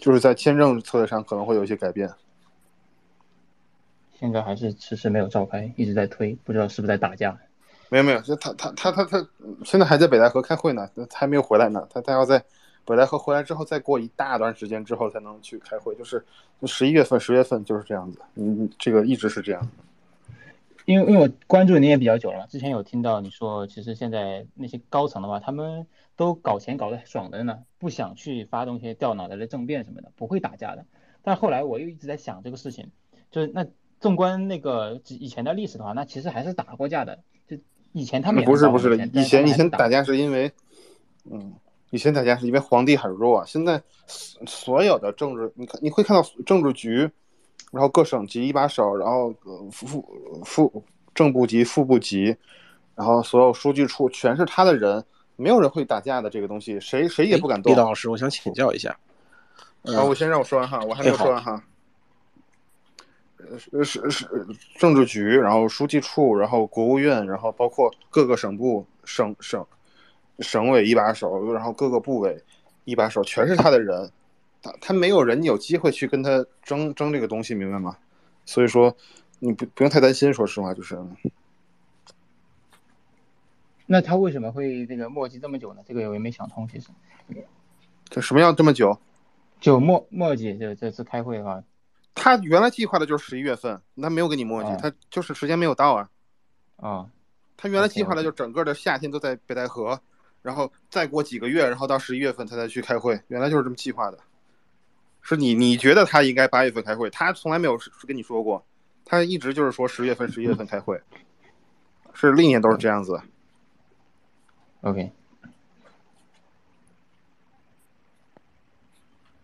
[0.01, 2.11] 就是在签证策略上可能会有一些改变。
[4.19, 7.39] 现在还是迟迟没有召开，一直在推，不知道是不是在打架。
[7.89, 9.29] 没有没有，就他他他他他
[9.65, 11.87] 现在还在北戴河开会呢，还没有回来呢。
[11.89, 12.45] 他他要在
[12.85, 16.25] 北戴河回来之后，再过一大段时间之后才能去开会，就是
[16.65, 18.19] 十一月份、十月份就是这样子。
[18.35, 19.69] 嗯，这个一直是这样。
[20.87, 25.87] 因为因为我关注你也比较久了嘛，之前有听到你说，其实现在那些高层的话，他们
[26.17, 30.85] 都搞钱搞得爽的呢，不想去发动一些掉脑袋的政变什么的，不会打架的。
[31.23, 32.91] 但后来我又一直在想这个事情，
[33.31, 33.65] 就是那
[34.01, 37.21] 纵观那个以前的历史的话，那其实还是打过架的。
[37.47, 37.59] 就
[37.93, 40.51] 以前他们也不是不是以前以前打架是因为，
[41.31, 41.53] 嗯，
[41.91, 43.45] 以前打架是因为皇帝很弱。
[43.47, 47.11] 现在所所有的政治，你看你会看到政治局，
[47.71, 50.85] 然后各省级一把手，然后呃副副副
[51.15, 52.37] 正部级、副部级，
[52.95, 55.05] 然后所有书记处全是他的人，
[55.37, 57.73] 没有人会打架的这个东西，谁谁也不敢动。
[57.73, 58.97] 李老师，我想请教一下。
[59.83, 61.63] 啊，我先让我说完哈，我还没有说完哈。
[63.51, 64.29] 呃是是是
[64.77, 69.67] 政治局，然后书记处，然后国务院，然后包括各个省部、省省
[70.41, 72.43] 省委一把手，然后各个部委
[72.85, 74.11] 一把手，全是他的人，
[74.63, 77.97] 他他没有人有机会去跟他争争这个东西，明白吗？
[78.45, 78.97] 所以说，
[79.39, 80.99] 你不不用太担心，说实话就是。
[83.87, 85.83] 那他为什么会这个磨叽这么久呢？
[85.87, 86.89] 这个我也没想通，其实。
[88.09, 88.99] 这什么要这么久？
[89.61, 91.63] 就磨磨叽这这次开会的话，
[92.15, 96.09] 他原来计划的就是十一月份，他没有跟你磨叽，哦他就是时间没有到啊。
[96.77, 97.11] 啊，
[97.57, 100.01] 他原来计划的就整个的夏天都在北戴河，
[100.43, 104.19] 然后再过几个月，然后到十一月份他再去开会，原来就是这么计划的。
[105.23, 108.65] 是你你觉得他应该八月份开会，他从来没有跟你说过，
[109.05, 110.99] 他一直就是说十月份十一月份开会，
[112.15, 113.21] 是历年都是这样子。
[114.81, 115.13] OK，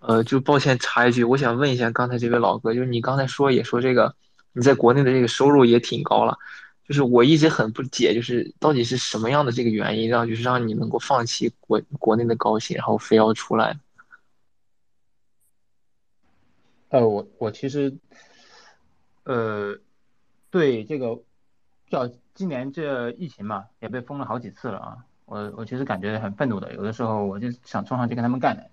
[0.00, 4.14] 呃，就抱歉插一句，我想问一下刚才这位老哥，就是你刚才说也说这个
[4.54, 6.38] 你在国内的这个收入也挺高了，
[6.86, 13.78] 就是我一直很不解，就是到底是什么样的这个原因让就是让你能够放弃国国内的高薪，然后非要出来？
[16.88, 17.92] 呃，我我其实，
[19.24, 19.76] 呃，
[20.50, 21.20] 对这个
[21.90, 28.70] 叫今年这疫情嘛，也被封了好几次了啊，我我其实感觉很愤怒的，有的时候我就想冲上去跟他们干的，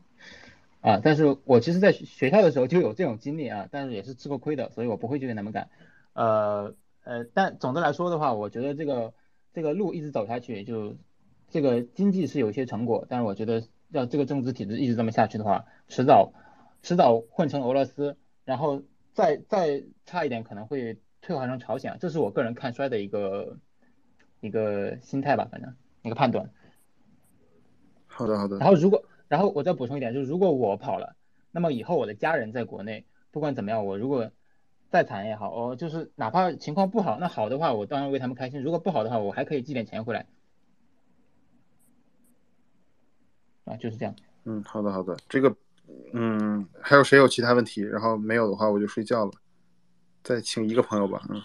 [0.88, 5.68] 啊，但是我其实在学学校的时候就有这种经历啊，但是也是吃过亏的，所以我不会去跟他们干，
[6.14, 9.13] 呃呃，但总的来说的话，我觉得这个
[9.53, 10.95] 这个路一直走下去，就
[11.49, 16.34] 这个经济是有一些成果，但是我觉得要这个政治体制一直这么下去的话，迟早
[16.81, 18.81] 迟早混成俄罗斯，然后
[19.13, 23.57] 再再差一点可能会退化成朝鲜，这是我个人看衰的一个
[24.39, 26.49] 一个心态吧，反正一个判断。
[28.07, 28.57] 好的好的。
[28.57, 31.15] 然后如果，然后我再补充一点，就是如果我跑了，
[31.51, 34.31] 那么以后我的家人在国内，不管怎么样，我如果
[34.94, 40.28] 再惨也好，哦，就是哪怕情况不好，那好的话，我当然为他们开心；如果不好的话，我还可以寄点钱回来。
[43.65, 44.15] 啊，就是这样。
[44.44, 45.56] 嗯，好的好的，这个，
[46.14, 47.82] 嗯，还有谁有其他问题？
[47.82, 49.32] 然后没有的话，我就睡觉了。
[50.24, 51.41] 再请一个朋友吧，嗯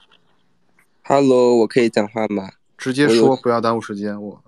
[1.04, 2.50] ，Hello，我可以讲话吗？
[2.76, 4.22] 直接说，不要耽误时间。
[4.22, 4.44] 我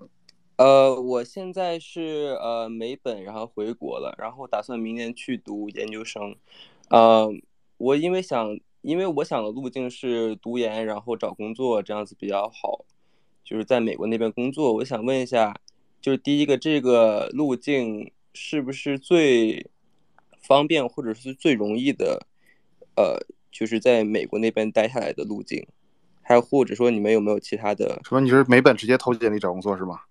[0.57, 6.35] 呃，我现在是呃美本，然后回国了，然后打算明年去读研究生。
[6.91, 7.27] 呃，
[7.77, 12.85] 我因为想，因为我想的路径是读研，然后找工作这样子比较好，
[13.43, 14.73] 就是在美国那边工作。
[14.73, 15.59] 我想问一下，
[16.01, 19.69] 就是第一个这个路径是不是最
[20.41, 22.25] 方便或者是最容易的？
[22.95, 23.17] 呃，
[23.51, 25.65] 就是在美国那边待下来的路径，
[26.21, 28.01] 还有或者说你们有没有其他的？
[28.03, 28.19] 什么？
[28.19, 30.01] 你是美本直接投简历找工作是吗？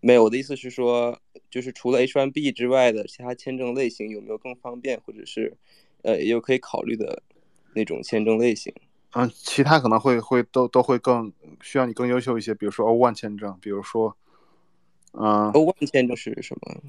[0.00, 1.18] 没有，我的意思是说，
[1.50, 5.56] 就是除了 H1B 之外的其他签证类型有没有更方便，或者是
[6.02, 7.22] 呃也有可以考虑的
[7.74, 8.72] 那种签证类型？
[9.14, 14.16] 嗯，其他可能会会都都会更需要你更优秀一些，比如说 O1 签证，比如说，
[15.12, 16.80] 嗯，O1 签证是什么？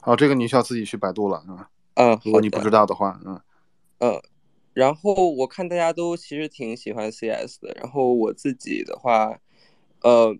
[0.00, 1.70] 好，这个你需要自己去百度了啊。
[1.94, 3.40] 嗯，如果你不知道的话，嗯
[3.98, 4.20] 呃，
[4.72, 9.38] 然后我看大家都其实挺喜欢 CS 的，然后我自己的话，
[10.02, 10.36] 呃，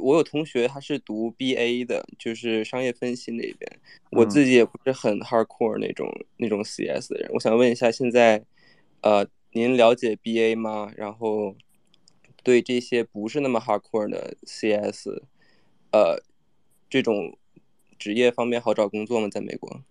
[0.00, 3.80] 我有同学他是读 BA 的，就是商业分析那边，
[4.10, 8.44] 我自己也不是很 hardcore 那种那种 CS 的人，我想问一下，现在
[9.02, 10.92] 呃，您了解 BA 吗？
[10.96, 11.56] 然后
[12.42, 15.08] 对这些不是那么 hardcore 的 CS，
[15.92, 16.22] 呃，
[16.88, 17.36] 这种
[17.98, 19.28] 职业方面好找工作吗？
[19.28, 19.82] 在美国？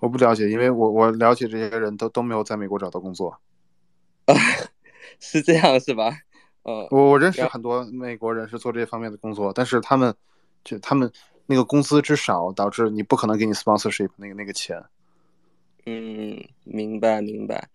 [0.00, 3.38] 我不了解，因为我我了解这些人都都没有在美国找到工作。
[4.26, 4.34] 啊
[5.18, 6.18] 是这样是吧？
[6.62, 10.14] 呃，我我认识很多美国人是做这方面的工作，但是他们
[10.64, 11.10] 就他们
[11.46, 14.84] 那个工资之少，导致你不可能给你 sponsorship 那个那个钱。
[15.84, 17.68] 嗯，明白明白，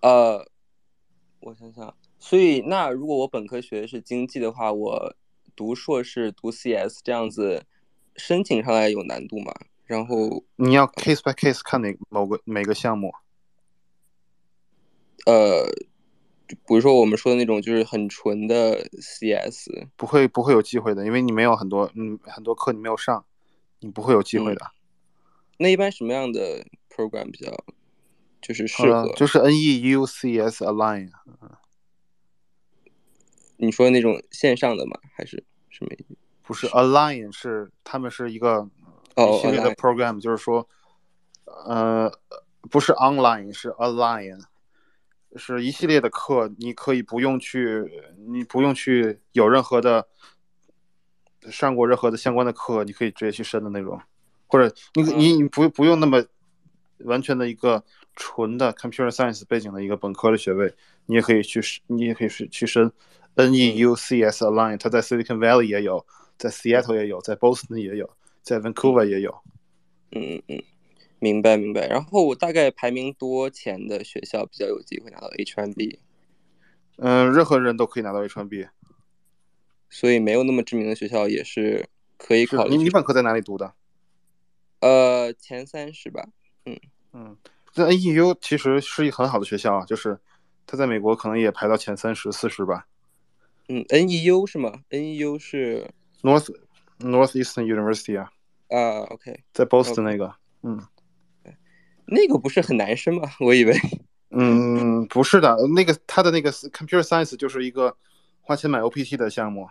[0.00, 0.46] 呃，
[1.40, 5.14] 我想想，所以那如果我本科学的是经济的话，我
[5.54, 7.64] 读硕士读 CS 这样子，
[8.16, 9.52] 申请上来有难度吗？
[9.84, 13.12] 然后你要 case by case 看哪某个每个项目。
[15.26, 15.66] 呃，
[16.66, 23.24] 比如说我们说的那种就是很纯的 CS，不会不会有机会的，因为你没有很多嗯很多课你没有上，
[23.80, 24.70] 你不会有机会的。
[25.58, 27.52] 那一般什么样的 program 比较
[28.40, 29.02] 就是适合？
[29.02, 31.10] 呃就是 N E U C S Align，
[33.58, 34.98] 你说那种线上的吗？
[35.14, 35.90] 还是什么？
[36.42, 38.68] 不是 Align 是他们是一个
[39.40, 40.68] 系列的 program，就是说
[41.66, 42.10] 呃
[42.70, 44.40] 不是 online 是 Align。
[45.36, 47.84] 是一系列的课，你可以不用去，
[48.28, 50.06] 你不用去有任何的
[51.50, 54.00] 上过任何的相关的课，你可以直接去申的那种，
[54.46, 56.24] 或者你你你不不用那么
[57.04, 57.82] 完全的一个
[58.16, 60.74] 纯的 computer science 背景的一个本科的学位，
[61.06, 62.92] 你也可以去你也可以去去申
[63.36, 66.04] NEUCS Align，它在 Silicon Valley 也有，
[66.36, 68.10] 在 Seattle 也有，在 Boston 也有，
[68.42, 69.34] 在 Vancouver 也有。
[70.10, 70.62] 嗯嗯嗯。
[71.20, 75.98] 明白明白，然后我大概排名多前的学校比较有机会拿到 H1B。
[76.96, 78.68] 嗯，任何人都可以拿到 H1B。
[79.88, 82.76] 所以没有那么知名的学校也是可以考虑。
[82.76, 83.74] 你你本科在哪里读的？
[84.80, 86.28] 呃，前三十吧。
[86.64, 86.78] 嗯
[87.12, 87.36] 嗯，
[87.74, 90.18] 那 NEU 其实是一很好的学校啊，就是
[90.66, 92.86] 它在美国可能也排到前三十、四十吧。
[93.68, 95.90] 嗯，NEU 是吗？NEU 是
[96.22, 96.54] North
[96.98, 98.32] Northeastern University 啊。
[98.68, 100.32] 啊，OK，在 Boston 那个，
[100.62, 100.80] 嗯，
[102.06, 103.30] 那个不是很难升吗？
[103.40, 103.74] 我以为。
[104.30, 107.96] 嗯，不是的，那个他的那个 Computer Science 就是一个
[108.40, 109.68] 花钱买 OPT 的项目。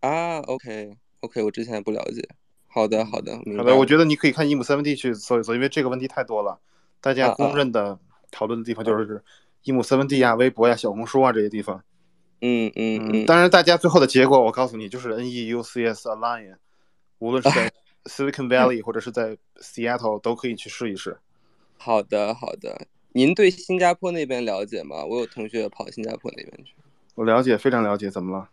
[0.00, 2.26] 啊，OK，OK，我之前不了解。
[2.68, 3.76] 好的，好的，好的。
[3.76, 6.58] 我觉得你可以看 EM7D 去搜一搜，因为这个问题太多了，
[7.00, 7.98] 大家公认的
[8.30, 9.22] 讨论的地方就是
[9.64, 11.82] EM7D 啊、微博呀、小红书啊这些地方。
[12.40, 13.26] 嗯嗯嗯。
[13.26, 16.56] 当然，大家最后的结果，我告诉你，就是 NEUCS Align，
[17.18, 17.70] 无论是在
[18.04, 21.18] Silicon Valley 或者是在 Seattle 都可以去试一试。
[21.78, 22.86] 好的，好的。
[23.12, 25.04] 您对新加坡那边了解吗？
[25.04, 26.74] 我有同学跑新加坡那边去。
[27.14, 28.10] 我了解，非常了解。
[28.10, 28.50] 怎么了？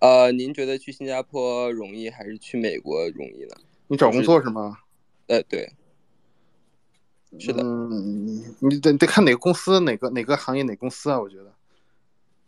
[0.00, 3.56] 呃，您觉得去新加坡容易还是去美国容易呢？
[3.88, 4.78] 你找工作是吗？
[5.26, 5.72] 呃，对。
[7.38, 7.62] 是的。
[7.64, 11.18] 嗯，你得得看哪个公司，哪个哪个行业，哪公司啊？
[11.20, 11.52] 我觉得。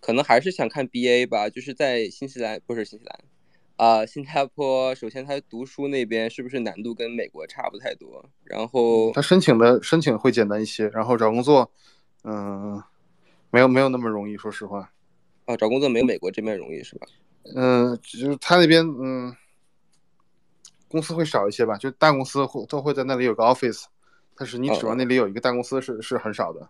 [0.01, 3.19] 可能还是想看 BA 吧，就是在新西兰，不是新西兰。
[3.77, 8.25] 啊，新加坡首先他读书那边是不是难度跟美国差不太多？
[8.43, 11.71] 然后他申请的申请会简单一些，然后找工作，
[12.25, 12.83] 嗯，
[13.51, 14.91] 没有没有那么容易，说实话。
[15.45, 17.07] 啊，找工作没有美国这边容易是吧？
[17.55, 19.37] 嗯，就是他那边嗯，
[20.89, 23.85] 公司会少一些吧，就大公司会都会在那里有个 office，
[24.35, 26.67] 但是你指望那里有一个大公司是是很少的。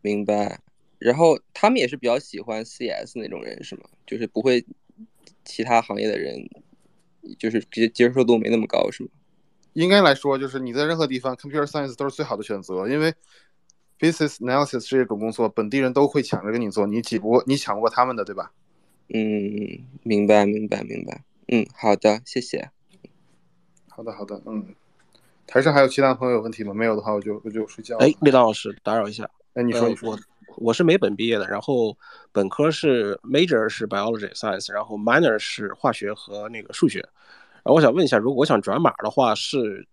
[0.00, 0.58] 明白。
[0.98, 3.82] 然后他们也是比较喜欢 CS 那种人是吗？
[4.06, 4.64] 就是不会。
[5.44, 6.48] 其他行业的人，
[7.38, 9.10] 就是接接受度没那么高，是吗？
[9.74, 13.14] 应该来说，就是你在任何地方，computer science 都是最好的选择，因为
[13.98, 18.52] business analysis 这种工作，本地人都会抢着跟你做，你挤不过，你抢不过他们的，对吧？
[19.14, 21.22] 嗯，明白，明白，明白。
[21.48, 22.70] 嗯，好的，谢谢。
[23.88, 24.74] 好的，好的，嗯。
[25.46, 26.74] 台上还有其他朋友有问题吗？
[26.74, 27.96] 没有的话，我就我就睡觉。
[27.98, 29.30] 哎，李老师，打扰一下。
[29.54, 30.18] 哎，你说，你说。
[30.60, 31.96] 我是美本毕业的，然后
[32.32, 36.98] 本科是 major 是 biology science，然后 minor 是化学和那个数学。
[36.98, 39.86] 然后我想问一下，如果我想转码的话，是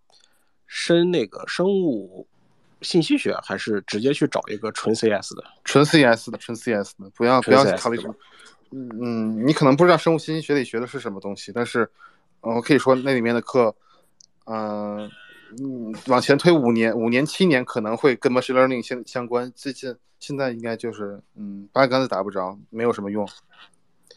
[0.66, 2.26] 升那个生物
[2.82, 5.44] 信息学，还是直接去找一个纯 CS 的？
[5.64, 8.14] 纯 CS 的，纯 CS 的，不要不要考虑什么。
[8.72, 11.88] 嗯嗯，你可能不知道生物信息学里学的是什么东西，但是
[12.40, 13.74] 我可以说那里面的课，
[14.46, 15.10] 嗯。
[15.58, 19.50] 嗯，往前推五年、五年、七年可能会跟 machine learning 相相关。
[19.54, 23.26] 最近现在应该就是，嗯，八竿子打不着，没有什么用，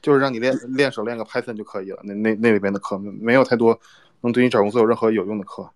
[0.01, 1.99] 就是让你练练手练个 Python 就可以了。
[2.03, 3.79] 那那那里边的课没有太多
[4.21, 5.69] 能对你找工作有任何有用的课。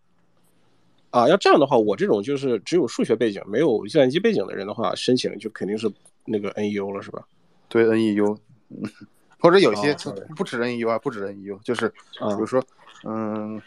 [1.12, 5.90] 啊，要这样的话，我这种就是只有数学背景没有计算机背景的人的话，申请就肯定是
[6.26, 7.24] 那个 NEU 了，是吧？
[7.70, 8.38] 对，NEU，
[9.40, 9.96] 或者有些
[10.36, 11.96] 不止 NEU 啊，不止 NEU，就是比
[12.38, 12.62] 如说，
[13.06, 13.62] 嗯。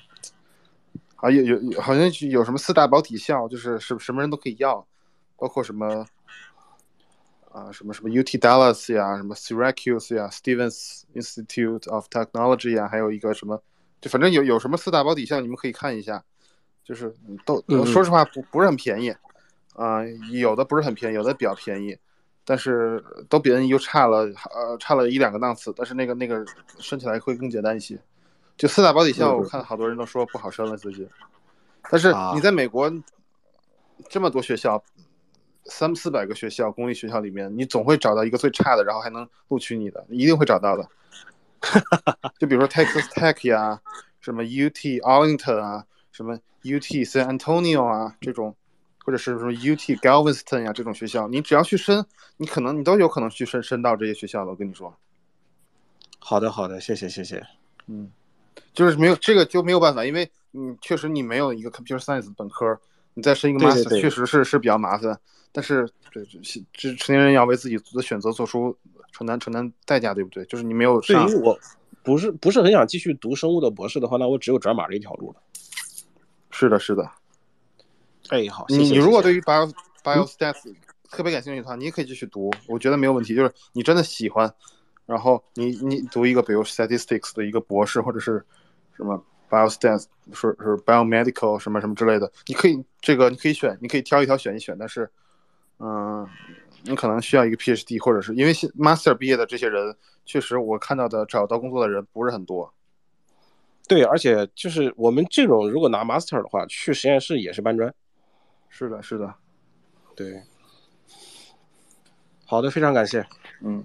[1.17, 4.87] 啊，有有有，好像有什么四大保体校，就是什什么人都可以要，
[5.37, 6.07] 包括什么
[7.51, 13.63] 啊，什么什么 UT Dallas 呀，什么 Syracuse 呀，Stevens Institute of Technology 呀，还有一个什么，
[14.01, 16.23] 就反正有有什么四大保底校，你们可以看一下，
[16.85, 17.15] 就是
[17.47, 19.11] 都说实话不不是很便宜
[19.75, 21.97] 啊，有的不是很便宜，有的比较便宜，
[22.45, 24.19] 但是都比 NU 差了
[24.55, 26.45] 呃差了一两个档次，但是那个那个
[26.79, 27.99] 升起来会更简单一些。
[28.57, 31.07] 就四大保底校，我看好多人都说不好升了自己。
[31.91, 32.91] 但是你在美国
[34.09, 34.83] 这么多学校，
[35.67, 40.89] 三四百个学校，公立学校里面，你总会找到一个最差的，然后还能录取你的，一定会找到的。
[42.39, 43.81] 就比如说 Texas Tech 呀，
[44.21, 48.55] 什么 UT Arlington 啊，什么 UT San Antonio 啊这种，
[49.05, 52.05] 或者是什么 UT Galveston 呀这种学校，你只要去申，
[52.37, 54.51] 你可能你都有可能去申申到这些学校的。
[54.51, 54.95] 我跟你说。
[56.19, 57.45] 好的，好的，谢谢，谢谢。
[57.87, 58.11] 嗯。
[58.77, 62.79] 就是没有这个就没有办法，因为你确实你没有一个 computer science 本科，
[63.15, 65.19] 你再申一个 master 确实是是比较麻烦。
[65.51, 68.77] 但是这这这成年人要为自己的选择做出
[69.13, 70.45] 承担承担代价，对不对？
[70.45, 71.59] 就是你没有对于我
[72.03, 75.41] 不是不是很想继续读生物的博士的话，那我只有转码这一条路了。
[76.51, 77.11] 是的，是的。
[78.29, 79.73] 哎，好，你你如果对于 bio
[80.05, 80.75] bio stats
[81.11, 83.35] 特别感兴趣的话，你也可以继续读，我觉得没有问题。
[83.35, 84.53] 就是你真的喜欢，
[85.07, 88.45] 然后你你读一个比如 statistics 的一个博士，或者是。
[88.97, 95.09] 什么 biostance 是是 biomedical 什么什么之类的，你可以这个你可以选，你可以挑一挑选一选，但是，
[95.79, 96.27] 嗯，
[96.83, 99.95] 你可能需要一个 PhD，或者是因为 master 毕业的这些人，
[100.25, 102.73] 确实我看到的找到工作的人不是很多。
[103.87, 107.95] 对，而且就是我们这种如果拿 master 的话，去实验室也是搬砖。
[108.69, 109.33] 是的，是的，
[110.17, 110.43] 对。
[112.47, 113.25] 好的，非常感谢。
[113.61, 113.85] 嗯。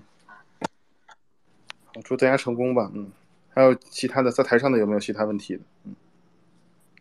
[2.04, 3.12] 祝大家成功吧，嗯。
[3.54, 5.60] 还有其他的，在台上的有没有其他问题？
[5.86, 5.94] 嗯。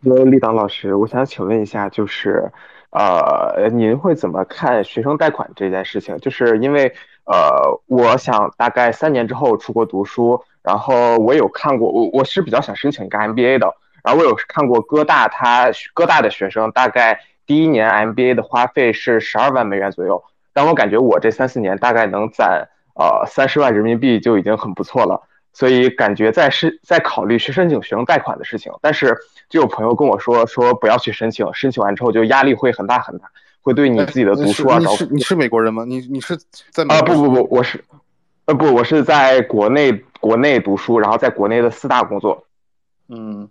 [0.03, 2.51] Hello，立党老师，我想请问一下，就是，
[2.91, 6.17] 呃，您会怎么看学生贷款这件事情？
[6.19, 6.93] 就是因为，
[7.25, 13.73] 呃，我想大概三年之后出国读书，然后我有看过，我我是比较想申请一个 MBA 的，
[14.03, 25.29] 然后我有看过哥大，他哥大的学生大概第一年 MBA 的花费是十二万美元左右，但我感觉我这三四年大概能攒呃三十万人民币就已经很不错了。
[25.61, 29.15] 所以感觉在是在考虑去申请学生贷款的事情，但是
[29.51, 33.31] 就有朋友跟我说说不要去申请，申请完之后就压力会很大很大，
[33.61, 35.85] 会对你自己的读书啊找你是你是美国人吗？
[35.85, 36.35] 你你是
[36.71, 37.85] 在美啊国不不不，我是
[38.47, 42.43] 呃不我是在国内国内读书，然后在国内的四大工作。
[43.09, 43.47] 嗯，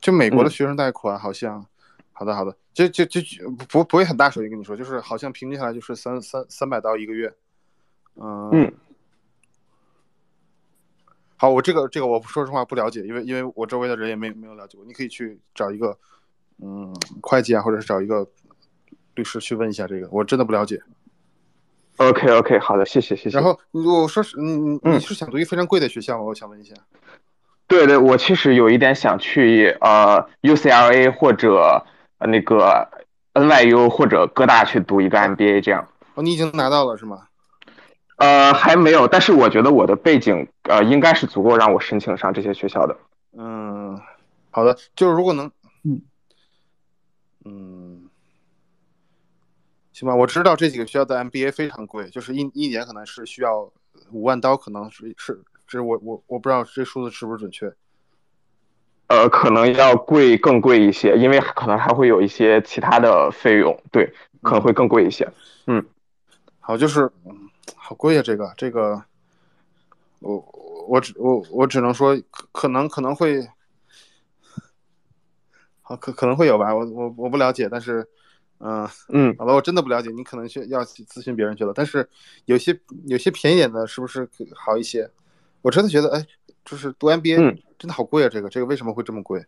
[0.00, 0.50] 就美国的嗯。
[0.50, 1.64] 学生贷款好像，
[2.12, 7.32] 好的好的，就就就就不不会很大手笔跟你说，就是好像平均下来就是三三三百刀一个月，
[8.16, 8.72] 嗯嗯
[11.36, 15.96] 好，我这个这个我说实话不了解，因为因为我周围的人也没没有了解过，你可以去找一个
[16.62, 18.26] 嗯会计啊，或者是找一个
[19.14, 20.80] 律师去问一下这个，我真的不了解。
[21.98, 23.38] OK OK，好的，谢谢谢谢。
[23.38, 26.24] 然后我说是你你嗯你是想读一个非常贵的学校吗？
[26.24, 26.74] 我想问一下。
[27.66, 31.84] 对对，我其实有一点想去呃 UCLA 或者
[32.18, 32.88] 呃那个
[33.34, 35.88] NYU 或者哥大去读一个 MBA 这样。
[36.14, 37.28] 哦，你已经拿到了是吗？
[38.16, 42.96] 呃，还没有，但是我觉得我的背景呃应该是足够让我申请上这些学校的。
[43.36, 44.00] 嗯，
[44.50, 45.50] 好的，就是如果能，
[45.84, 46.00] 嗯
[47.44, 48.08] 嗯，
[49.92, 53.70] 行吧，我知道这几个学校的 MBA 非常贵，就是一一年可能是需要
[54.10, 57.70] 五万刀，可能是是，这我我我不知道这数字是不是准确。
[59.08, 64.12] 呃，可能要贵更贵一些，因为可能还会有一些其他的费用，对，
[64.42, 65.28] 可能会更贵一些。
[65.66, 65.84] 嗯，
[66.58, 69.02] 好，就是嗯好贵啊，这个这个，
[70.20, 70.38] 我
[70.88, 73.48] 我只我我只能说可可能可能会，
[75.82, 78.06] 好可可能会有吧，我我我不了解，但是，
[78.58, 82.08] 嗯、嗯，好了，我真的不了解，你可能去要去咨询别人去了，但是
[82.44, 85.10] 有些有些便宜点的，是不是好一些？
[85.62, 86.26] 我真的觉得，哎，
[86.64, 89.44] 就是读 MBA 嗯真的好贵啊，这个这个为什么会这么贵？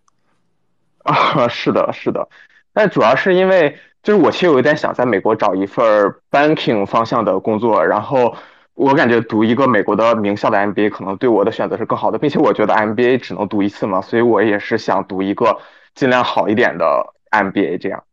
[1.04, 2.28] 啊， 是的，是的，
[2.72, 8.34] 但主要是因为就是我其实有一点想在美国找一份 banking 方向的工作，然后
[8.74, 15.58] 我感觉读一个美国的名校的 MBA 可能对我的选择是更好的，并且我觉得 MBA 只能读一次嘛，所以我也是想读一个
[15.94, 18.04] 尽量好一点的 MBA 这样。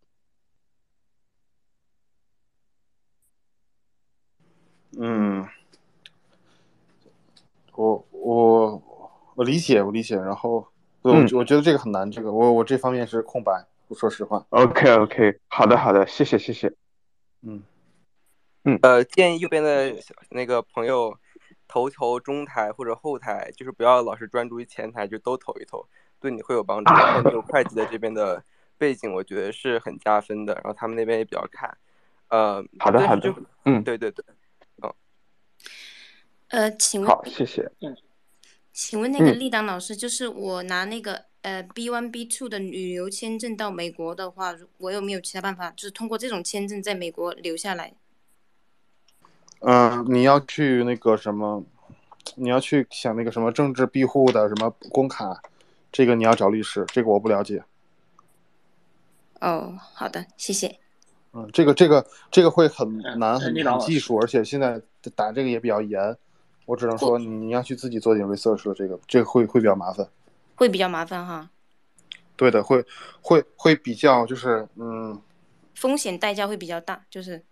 [4.97, 5.45] 嗯，
[7.73, 8.81] 我我
[9.35, 10.15] 我理解，我理解。
[10.15, 10.67] 然后，
[11.01, 14.45] 我嗯我觉得这个很难，这个我我这方面是空白，我说实话。
[14.49, 16.73] OK OK，好的好的，谢谢谢谢。
[17.41, 17.61] 嗯
[18.63, 19.93] 嗯呃，建议右边的
[20.29, 21.15] 那个朋友
[21.67, 25.85] 投投中台或者后台，就是不要老是专注于前台，就都投一投，
[26.19, 26.91] 对你会有帮助。
[26.95, 28.43] 然后你有会计的这边的
[28.77, 30.53] 背景，我觉得是很加分的。
[30.55, 31.77] 然后他们那边也比较看，
[32.29, 33.35] 呃，好的好的
[33.65, 34.25] 嗯，对对对，
[34.81, 34.93] 嗯
[36.47, 37.69] 呃，请问好，谢谢。
[37.81, 37.95] 嗯
[38.77, 47.93] 请问那个嗯立党老师，就是我拿那个呃 B one B two 的旅游签证到美国的话，我有没有其他办法，就是通过这种签证在美国留下来？
[49.59, 51.63] 嗯、你要去那个什么，
[52.33, 55.39] 你要去想那个什么政治庇护的什么工卡，
[55.91, 57.63] 这个你要找律师，这个我不了解。
[59.39, 60.79] 哦，好的，谢谢。
[61.33, 64.81] 嗯，这个这个这个会很难，呃很李老师很技术，而且现在
[65.13, 66.17] 打这个也比较严。
[66.65, 70.07] 我只能说你你要去自己做点 research，这个这个会会比较麻烦。
[70.55, 71.49] 会比较麻烦哈，
[72.35, 72.85] 对的，会
[73.21, 75.21] 会会比较就是嗯，
[75.73, 77.43] 风险代价会比较大，就是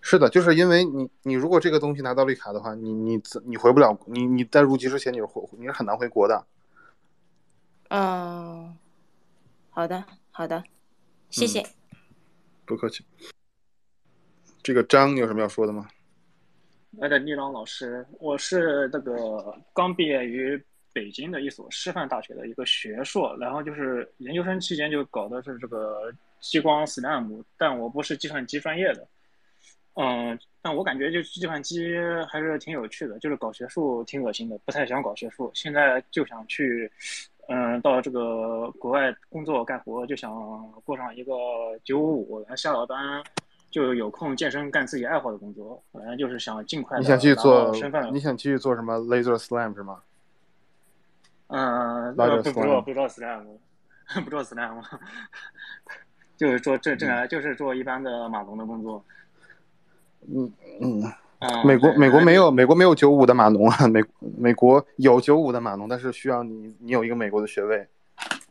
[0.00, 6.46] 是的，就是因为你你如果这个东西拿到绿卡的话，你你你回不了，你你在入籍之前你是回你是很难回国的。
[7.90, 8.74] 哦，
[9.70, 10.64] 好的好的，
[11.30, 11.64] 谢谢。
[12.64, 13.04] 不客气。
[14.62, 15.88] 这个张，你有什么要说的吗？
[17.00, 29.06] 哎的立朗老师，我是那个刚毕业于北京的一所师范大学的一个学硕，然后就是研究生期间就搞的是这个激光 SLAM，但我不是计算机专业的，
[29.94, 31.96] 嗯，但我感觉就计算机
[32.28, 36.90] 还是挺有趣的，就是搞学术挺恶心的，不太想搞学术，现在就想去，
[37.48, 40.32] 嗯，到这个国外工作干活，就想
[40.84, 41.32] 过上一个
[41.84, 43.22] 九五五，然后下了班。
[43.70, 47.72] 就有空健身干自己爱好的工作，反正就是想尽快你想去做。
[48.12, 50.02] 你想去做什么 laser slam 是吗？
[51.52, 52.22] 嗯不
[52.52, 53.44] 不不知道 slam，
[54.24, 54.82] 不知道 slam，
[56.36, 59.04] 就是做正正常就是做一般的码农的工作。
[60.34, 60.50] 嗯
[60.80, 61.02] 嗯，
[61.38, 64.02] 啊，美国，美国没有美国没有九五的码农啊，美
[64.38, 67.86] 美国有九五的码农，但是需要你你有一个美国的学位，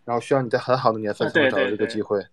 [0.05, 2.23] 然后需要你在很好的年份才能找到这个机会。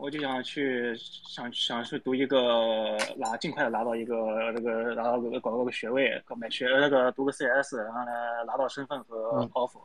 [0.00, 8.10] 我就想去想想去读一个拿尽快的拿到一个这个拿到个搞个个学位，搞买学那个读个 CS，然后呢
[8.46, 9.78] 拿到身份和嗯 offer，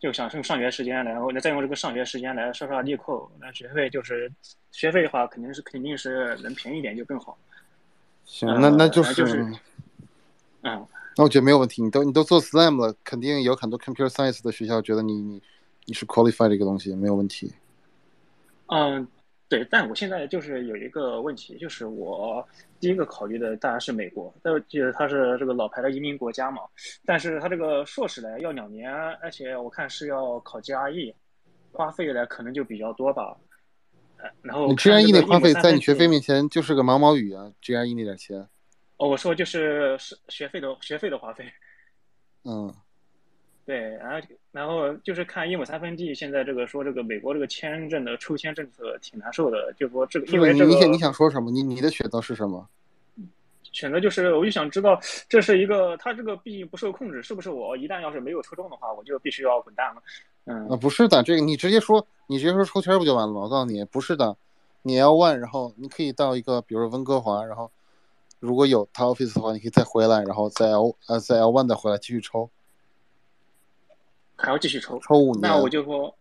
[0.00, 4.30] 就想用上学时间来，然后再用这个上学时间来刷刷利扣，那学费就是
[4.72, 7.38] 学费的话肯定是肯定是能便宜一点就更好。
[8.24, 9.46] 行，那那呃，就然后就是
[10.62, 10.86] 嗯。
[11.16, 15.42] 那我觉得没有问题，你都你都做 SLAM 了，肯定有很多 computer science 的学校觉得你你
[15.86, 17.54] 你是 qualified 这个东西没有问题。
[18.66, 19.06] 嗯，
[19.48, 22.46] 对，但我现在就是有一个问题，就是我
[22.80, 26.62] 第一个考虑的当然是美国，但是就是它是这个老牌的移民国家嘛，
[27.04, 28.92] 但是它这个硕士呢要两年，
[29.22, 31.14] 而且我看是要考 GRE，
[31.70, 33.36] 花费呢可能就比较多吧。
[34.18, 38.38] 呃然后你 GRE 个那花费在你学费，面前就是个毛毛雨啊，GRE 那点钱，
[38.96, 41.44] 哦，我说就是是学费的学费的花费。
[42.44, 42.74] 嗯，
[43.66, 44.26] 对，然后
[44.56, 51.50] 然后就是看一亩三分地，现在这个说这个美国这个签证的抽签政策挺难受的，就说这个因为这你你想你想说什么？
[51.50, 52.66] 你你的选择是什么？
[53.70, 60.02] 选择就是，我就想知道这是一个，它这个毕竟不受控制，是不是我一旦要是没有抽中的话，我就必须要滚蛋了？
[60.46, 63.42] 嗯，啊，不是的，这个你直接说，你直接说抽签不就完了吗？
[63.42, 64.34] 我告诉你，不是的，
[64.80, 67.70] 你 L one，然后你可以到一个，比如说温哥华，然后
[68.40, 72.48] 如果有他 office 的话，你可以再回来，然后再 L 呃再 L one 再回来继续抽，
[74.36, 76.14] 还要继续抽，抽五年那我，就说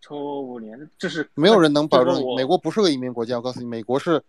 [0.00, 2.22] 抽五年，这是没有人能保证。
[2.36, 4.22] 美国不是个移民国家，我告诉你，美国是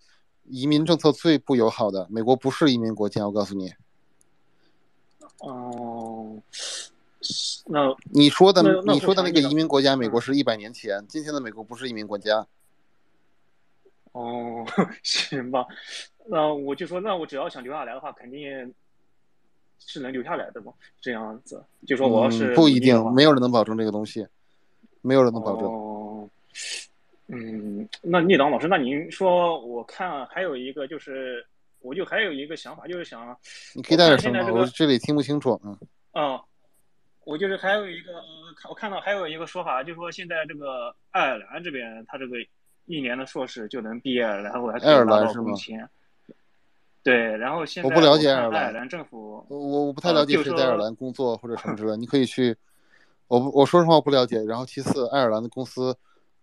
[0.46, 3.72] 移民政策最不友好的，美国不是移民国家，我告诉你，
[5.40, 6.42] 哦，
[7.68, 12.48] 那你说的你说的那个移民国家，美国嗯是一百年前，今天的美国不是移民国家。
[14.14, 14.66] 哦，
[15.04, 15.64] 行吧，
[16.26, 18.74] 那我就说，那我只要想留下来的话，肯定
[19.80, 24.26] 是能留下来的吗，这样子，就说我要嗯，是不一定，没有人能保证这个东西，
[25.02, 25.66] 没有人能保证。
[25.68, 26.30] 哦，
[27.28, 31.46] 嗯，那聂导老师，那您说，我看还有一个就是，
[31.82, 33.38] 我就还有一个想法，就是想，
[33.76, 34.52] 你可以大点声吗？
[34.52, 35.60] 我这里听不清楚。
[35.64, 35.78] 嗯，
[36.12, 36.42] 啊，
[37.24, 38.14] 我就是还有一个，
[38.70, 42.38] 我看到还有一个说法，就是说现在这个爱尔兰这边，他这个
[42.86, 45.46] 一年的硕士就能毕业，然后还可以拿到兰是吗？
[45.46, 45.90] 工签。
[47.08, 51.96] 对，然后现我不了解爱尔兰，政府，我我我不太呃，了解谁在爱尔兰工作或者什么之类。
[51.96, 52.54] 你可以去，
[53.30, 54.44] 我不我说实话我不了解。
[54.44, 55.96] 然后其次，爱尔兰的公司，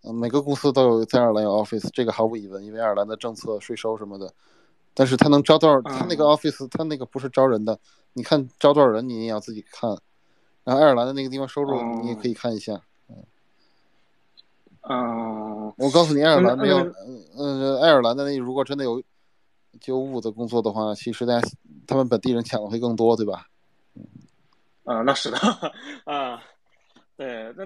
[0.04, 4.32] 嗯、每个公司都有在爱尔兰有 office，这个毫无疑问，因为爱尔兰的政策、税收什么的。
[4.94, 5.82] 但是他能招多少？
[5.82, 7.78] 他那个嗯 office，他那个不是招人的，
[8.14, 9.90] 你看招多少人，你也要自己看。
[10.64, 12.80] 然后爱尔兰的那个地方收入，你也可嗯以看一下。
[14.88, 16.94] 嗯，我告诉你，爱尔兰没有，那个
[17.36, 19.02] 嗯呃，爱尔兰的那如果真的有
[19.80, 21.48] 九五的工作的话，其实大家
[21.86, 23.46] 他们本地人抢的会更多，对吧？
[24.84, 25.38] 啊，那是的，
[26.04, 26.42] 啊，
[27.16, 27.64] 对，那，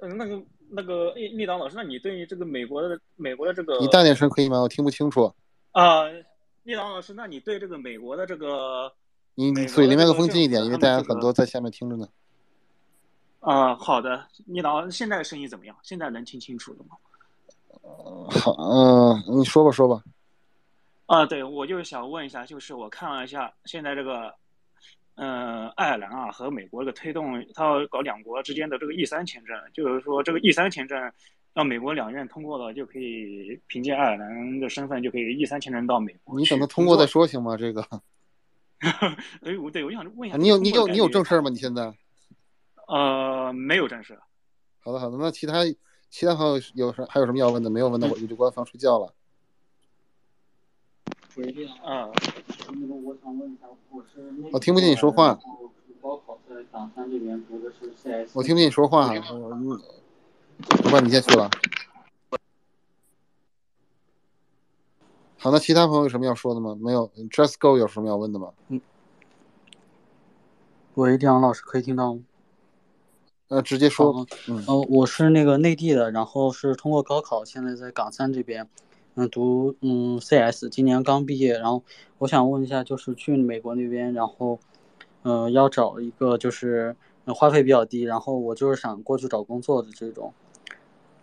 [0.00, 4.60] 嗯，那个那个立立党老师，那你对于这个美国的美国的这个你大点声可以吗？
[4.60, 5.32] 我听不清楚。
[5.72, 6.04] 啊，
[6.62, 8.90] 立党老师，那你对这个美国的这个
[9.34, 12.08] 你你嘴离麦克国的风近一点，因为大家很多在下面听着呢。
[13.40, 15.76] 啊，好的，立党现在声音怎么样？
[15.82, 16.96] 现在能听清楚了吗？
[18.30, 20.02] 好，嗯、你说吧，说吧。
[21.10, 24.32] 啊，对，我就是想问一下，就是我看了一下现在这个，
[25.16, 30.96] 呃，爱尔兰啊和美国这个推动，它要搞两国之间的这个 E 三签证，就是说这个 E 三签证
[31.52, 37.04] 让美国两院通过了，就可以凭借爱尔兰的身份就可以 E 三签证到美国你去等他通过再。
[37.04, 37.56] 说行吗？
[37.56, 37.82] 这个，
[39.42, 41.50] 哎，我对我想问一下，你有你有你有正事儿吗？
[41.50, 41.92] 你现在？
[42.86, 44.16] 呃，没有正事。
[44.78, 45.64] 好的好的，那其他
[46.08, 47.68] 其他朋友有什还有什么要问的？
[47.68, 49.12] 没有问的，我就去关房睡觉了。
[51.84, 52.10] 啊，
[52.72, 55.38] 那个我想问一下，我是内我听不见你说话
[56.02, 59.80] 高考在港三这边读的是 CS，我听不见你说话，我我
[60.84, 61.48] 我把你先去了。
[65.38, 66.76] 好，那其他朋友有什么要说的吗？
[66.80, 68.52] 没有，Just Go 有什么要问的吗？
[68.68, 68.80] 嗯
[70.94, 72.20] 喂，丁阳老师可以听到吗？
[73.48, 74.08] 呃，直接说。
[74.08, 78.68] 哦嗯，呃，我是那个内地的，然后是通过高考，现在在港三这边，
[79.14, 81.82] 嗯，读嗯 CS，今年刚毕业，然后
[82.18, 84.58] 我想问一下，就是去美国那边，然后，
[85.22, 90.32] 呃，要找一个就是、呃花费比较低，然后我就是想过去找工作的这种，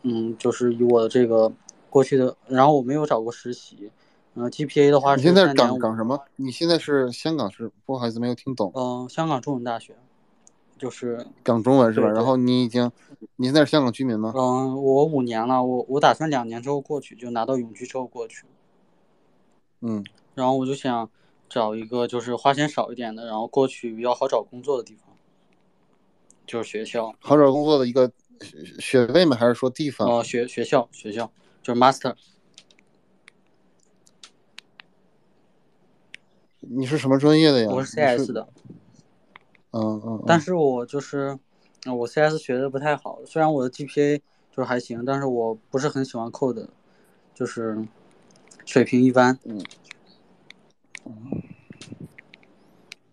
[0.04, 1.52] 嗯，就是以我的这个
[1.90, 3.90] 过去的，然后我没有找过实习，
[4.36, 6.20] 嗯、GPA 的话是你现在港港什么？
[6.36, 7.72] 你现在是香港是？
[7.86, 8.72] 不好意思，没有听懂。
[8.76, 9.96] 嗯、香港中文大学，
[10.78, 12.08] 就是讲中文是吧？
[12.08, 12.92] 对对然后你已经，
[13.38, 14.32] 你现在是香港居民吗？
[14.36, 18.46] 嗯，我五年了，我我打算两年之后过去，就拿到永居之后过去。
[19.82, 20.04] 嗯，
[20.36, 21.10] 然后我就想，
[21.50, 25.16] 找一个就是花钱少一点的，然后过去比较好找工作的地方，
[26.46, 27.14] 就是学校。
[27.20, 29.36] 好找工作的一个学学位吗？
[29.36, 30.08] 还是说地方？
[30.10, 31.32] 哦，学学校学校
[31.62, 32.14] 就是 master。
[36.60, 37.70] 你是什么专业的呀？
[37.72, 38.48] 我是 CS 的。
[39.78, 40.24] 嗯嗯。
[40.26, 41.38] 但是我就是，
[41.86, 44.18] 我 CS 学的不太好，虽然我的 GPA
[44.52, 46.68] 就是还行，但是我不是很喜欢 code，
[47.34, 47.86] 就是
[48.66, 49.38] 水平一般。
[49.44, 49.62] 嗯。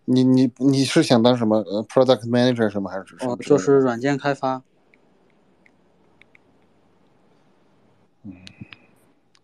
[0.07, 1.57] 你你你是想当什么？
[1.59, 3.33] 呃，product manager 什么还是什么？
[3.33, 4.61] 哦，就是软件开发。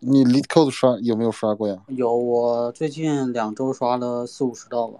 [0.03, 1.83] 你 lead code 刷有没有刷过呀？
[1.87, 4.99] 有，我最近两周刷了四五十道吧。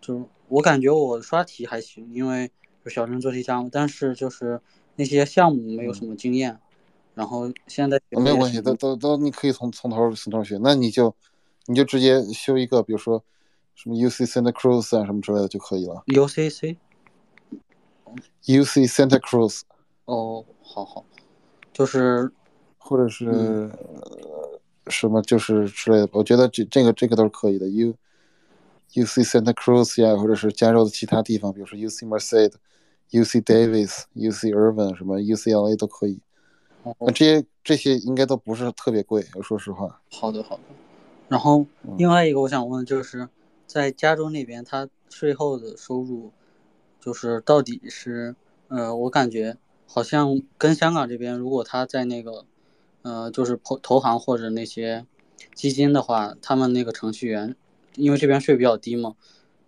[0.00, 2.50] 就我感觉我刷题还行，因为
[2.84, 4.60] 有小镇做题家嘛，但是就是
[4.96, 6.58] 那些项目没有什么经验。
[7.14, 10.58] 然后现在没有关系，都都都你可以从从头从头学。
[10.60, 11.14] 那你就
[11.66, 13.22] 你就直接修一个，比如说
[13.74, 16.02] 什么 UC Santa Cruz 啊什么之类的就可以了。
[16.06, 16.76] UCC。
[18.46, 19.60] UC Santa Cruz。
[20.06, 21.04] 哦，好好，
[21.72, 22.32] 就是
[22.78, 23.70] 或者是、呃
[24.88, 27.66] 什么就是之类的，我觉得这这个这个都是可以的。
[27.70, 27.94] U
[28.94, 32.52] U C Santa Cruz 呀，或者是加州的其他地方，比如说 U C Merced、
[33.10, 36.20] U C Davis、U C Irvine 什么 U C L A 都可以。
[37.00, 40.00] 那这些这些应该都不是特别贵，我说实话。
[40.10, 40.62] 好的好的。
[41.28, 41.66] 然后
[41.96, 43.28] 另外一个我想问就是，
[43.66, 46.30] 在加州那边，它税后的收入
[47.00, 48.36] 就是到底是
[48.68, 49.56] 呃，我感觉
[49.86, 52.44] 好像跟香港这边，如果他在那个
[53.02, 55.06] 呃，就是投投行或者那些
[55.54, 57.56] 基金的话，他们那个程序员，
[57.96, 59.14] 因为这边税比较低嘛，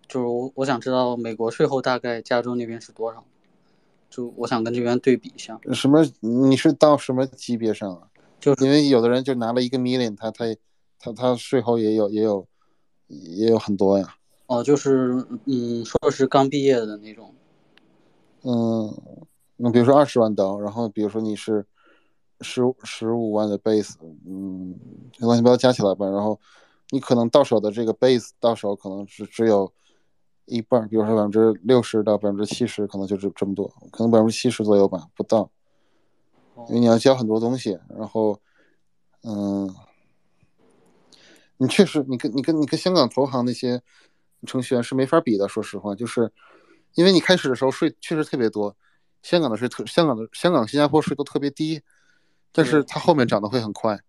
[0.07, 3.23] 就是我我想知道美国税后大概加州那边是多少，
[4.09, 5.59] 就我想跟这边对比一下。
[5.73, 6.05] 什么？
[6.21, 8.07] 你是到什么级别上啊？
[8.39, 10.45] 就是因为有的人就拿了一个 million，他他
[10.99, 12.47] 他他税后也有也有
[13.07, 14.15] 也有很多呀。
[14.45, 17.33] 哦，就是嗯，硕士刚毕业的那种。
[18.43, 18.95] 嗯，
[19.57, 21.65] 那比如说二十万刀，然后比如说你是
[22.41, 23.95] 十十五万的 base，
[24.25, 24.73] 嗯，
[25.19, 26.39] 乱七八糟加起来吧，然后
[26.89, 29.73] 你可能到手的这个 base 到手可能是只有
[30.45, 35.51] 一半，比如说百分之六十到百分之七十，可能就这这么多，可能百分之七十左右吧，不到，
[36.69, 38.39] 因为你要交很多东西，然后，
[39.23, 39.69] 嗯，
[41.57, 43.81] 你确实，你跟你跟你跟香港投行那些
[44.45, 46.31] 程序员是没法比的，说实话，就是
[46.93, 48.73] 因为你开始的时候税确实特别多，
[49.21, 51.81] 香港的税特香港的香港新加坡税都特别低，
[52.53, 53.99] 但是它后面涨得会很快。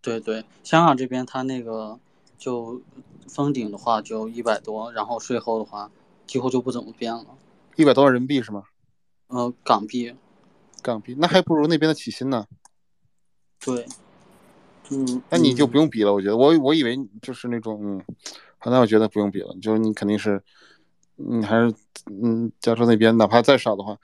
[0.00, 1.98] 对对，香港这边它那个
[2.38, 2.80] 就
[3.28, 5.90] 封顶的话就一百多，然后税后的话
[6.26, 7.26] 几乎就不怎么变了。
[7.76, 8.64] 一百多万人民币是吗？
[9.28, 10.14] 呃，港币。
[10.82, 12.46] 港币那还不如那边的起薪呢。
[13.64, 13.86] 对。
[14.90, 15.22] 嗯。
[15.30, 18.04] 那你就不用比了，我觉得我我以为就是那种，嗯，
[18.58, 20.40] 好，那我觉得不用比了，就是你肯定是，
[21.16, 21.74] 你还是
[22.22, 23.98] 嗯，加州那边哪怕再少的话，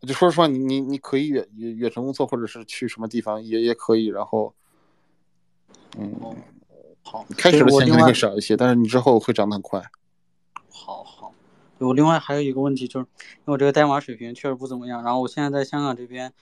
[0.00, 4.52] 就说实话，你你你可以远远远程工作，或者是去什么地方也也可以，然后，
[5.96, 6.36] 嗯，
[7.02, 9.82] 好，开始的钱肯定少一些，但是你之后会涨得很快。
[10.70, 11.32] 好好，
[11.78, 16.32] 我另外还有一个问题就是，因为我这个代码水平确实不怎么样，然后我现在在香港这边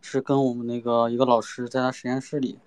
[0.00, 2.58] 是跟我们那个一个老师在他实验室里，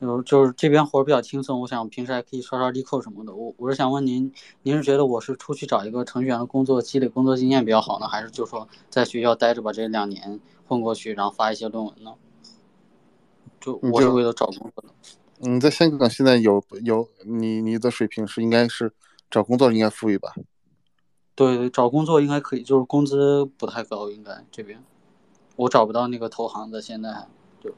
[0.00, 3.34] 有就是这边活儿比较轻松，我想平时还可以刷刷力扣什么的。
[3.34, 4.32] 我我是想问您，
[4.62, 12.14] 您是觉得我是出去找一个程序员的工作，积累工作经验比较好呢，还是就说在学校待着把这两年混过去，然后发一些论文呢？
[13.60, 14.88] 就我是为了找工作的。
[15.44, 18.92] 你在香港现在有有你你的水平是应该是
[19.28, 20.32] 找工作应该富裕吧？
[21.34, 24.84] 对对，找工作应该可以，就是工资不太高，应该这边
[25.56, 27.26] 我找不到那个投行的，现在
[27.60, 27.74] 就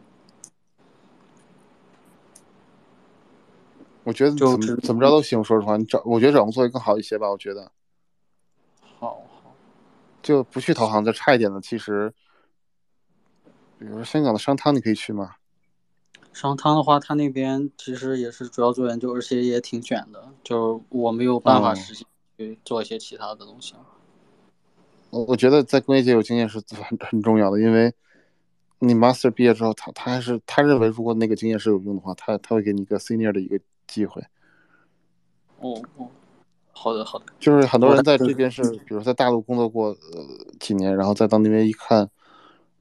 [4.02, 7.72] 我觉得怎么怎么着都行，说实话，你找我觉得找工作会更好一些吧，我觉得。
[8.98, 9.08] 好
[9.42, 9.54] 好。
[10.22, 12.12] 就不去投行，再差一点的，其实，
[13.78, 15.36] 比如说香港的商汤，你可以去吗？
[16.34, 22.04] 商汤的话，他那边其实也是主要做研究，而且也挺卷的，就是我没有办法嗯实际
[22.36, 23.74] 去做一些其他的东西。
[25.10, 27.94] 我我觉得在工业界有经验是很很重要的，因为
[28.80, 34.20] 你 master 毕业之后，他他还是他认为如果那个经验是有用的话，他他会给你一个 senior 的一个机会。
[35.60, 36.08] 哦哦，
[36.72, 37.26] 好的好的。
[37.38, 39.96] 就是很多人在这边是，比如在大陆工作过呃
[40.58, 42.10] 几年，然后再到那边一看，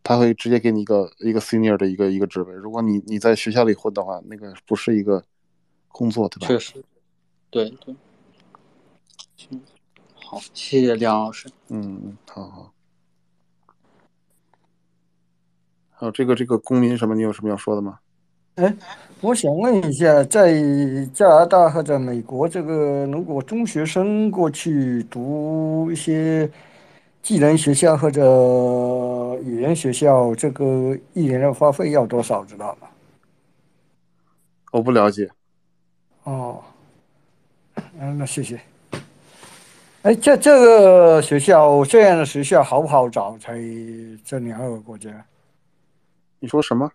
[0.03, 2.53] 他会直接给你一个一个 senior 的一个一个职位。
[2.53, 5.23] 如果你你在学校里混的话，那个不是一个
[5.87, 6.47] 工作，对吧？
[6.47, 6.83] 确实，
[7.49, 7.95] 对对。
[9.37, 9.61] 行，
[10.25, 11.49] 好，谢谢梁老师。
[11.69, 12.73] 嗯，嗯，好好。
[15.91, 17.99] 还有这个这个公民什么，你有什么要说的吗？
[18.55, 18.75] 哎，
[19.21, 20.53] 我想问一下，在
[21.13, 26.47] 加拿大或者美国，这个如果中学生过去读一些
[27.23, 28.21] 技能学校或者
[29.41, 32.87] 语言学校，这个一年的花费要多少，知道吗？
[34.71, 35.29] 我不了解。
[36.23, 36.63] 哦，
[37.99, 38.59] 嗯，那谢谢。
[40.01, 43.37] 哎，这这个学校这样的学校好不好找？
[43.37, 43.57] 在
[44.25, 45.09] 这两个国家，
[46.39, 46.91] 你说什么？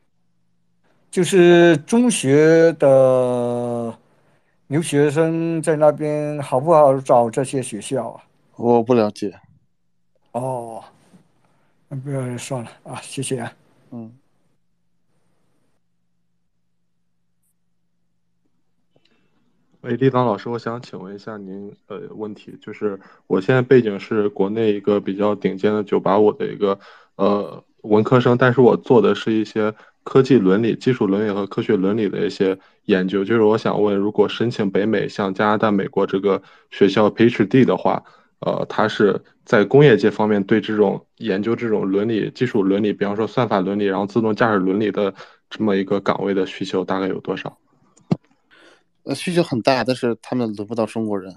[1.10, 3.96] 就是中学的
[4.66, 8.22] 留学生在那边好不好找这些学校啊？
[8.56, 9.32] 我不了解。
[10.32, 10.97] 哦，那
[11.96, 13.52] 不要算了啊，谢谢啊。
[13.90, 14.12] 嗯。
[19.80, 22.98] 喂，立党老师，我想请问一下您，呃，问题就是
[23.28, 26.78] 我现在背景是国内一个比较顶尖的九八五的一个
[27.14, 33.24] 呃文科生，但是我做的是一些科技伦理、技术伦理和科学伦理的一些研究。
[33.24, 38.02] 就是我想问，如果申请北美像加拿大、美国这个学校 PhD 的话，
[38.40, 45.12] 呃，他是在工业界方面对这种研究这种伦理、技术伦理，比方说算法伦理，然后自动驾驶伦理的
[45.50, 47.58] 这么一个岗位的需求大概有多少？
[49.04, 51.34] 呃，需求很大，但是他们轮不到中国人。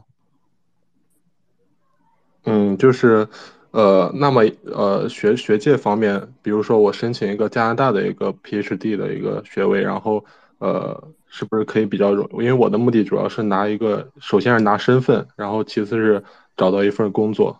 [2.44, 3.28] 嗯，就是，
[3.72, 10.26] 呃，那么呃，学学界方面，比如说我申请一个加拿大的一个 PhD 的一个学位，然后
[10.57, 12.28] 呃，是不是可以比较容？
[12.34, 16.22] 因为我的目的主要是拿一个，首先是拿身份，然后其次是
[16.62, 17.60] 找到一份工作，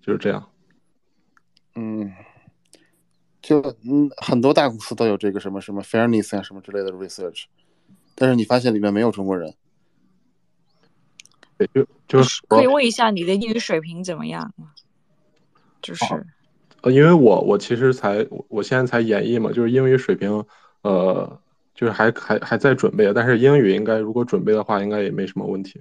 [0.00, 0.48] 就是这样。
[1.74, 2.12] 嗯，
[3.42, 7.46] 就嗯，很多大公司都有这个什么什么 fairness 啊什么之类的 research。
[8.14, 9.52] 但是你发现里面没有中国人，
[11.56, 14.70] 对，就就是可以问一下你的英语水平怎么样吗？
[15.82, 16.04] 就是，
[16.82, 20.44] 呃，因为我我其实才我现在才研一嘛，就是英语水平，
[20.82, 21.40] 呃，
[21.74, 25.80] 就是还还还在准备，但是英语应该如果准备的话，应该也没什么问题。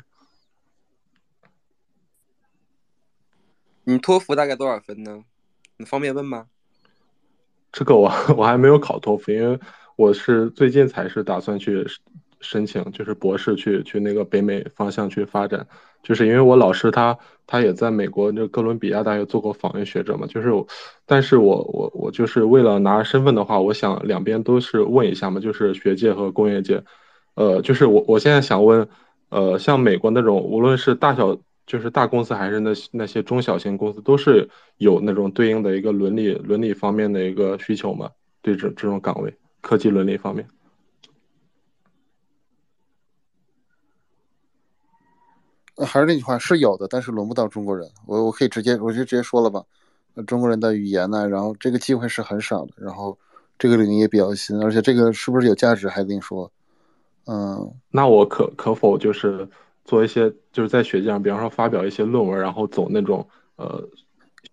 [3.89, 5.23] 你托福大概多少分呢？
[5.77, 6.47] 你方便问吗？
[7.71, 9.57] 这个我 我还没有考托福，因为
[9.95, 11.87] 我是最近才是打算去。
[12.39, 15.65] 申请就是博士去去那个北美方向去发展，
[16.03, 20.49] 就是因为我老师他他也在美国那哥伦比亚大学做过访问学者嘛，就是，
[21.07, 26.83] 但是我我我就是为了拿身份的话，我想两边都是问一下嘛，就是学界和工业界，
[27.33, 28.87] 呃，就是我我现在想问，
[29.29, 31.35] 呃，像美国那种无论是大小
[31.67, 38.09] 就是大公司还是那那些中小型公司，都是有那种对应的一个伦理伦理方面的一个需求嘛，
[38.41, 40.47] 对这这种岗位科技伦理方面。
[45.85, 47.87] 还是那句话，是有的，但是轮不到中国人。
[48.07, 49.63] 我我可以直接，我就直接说了吧。
[50.25, 53.15] 中国人的语言呢，然后这个机会是很少的，然后
[53.59, 56.51] 这个领域也比较新，而且这个是不是有价值还另说。
[57.25, 59.47] 嗯，那我可可否就是
[59.87, 63.81] 做一些，就是在学界上，比方说发表一些论文，然后走那种呃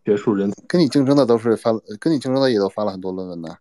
[0.07, 0.51] 学术人？
[0.69, 3.57] 跟你竞争的都是发，跟你竞争的也都发了很多论文呢。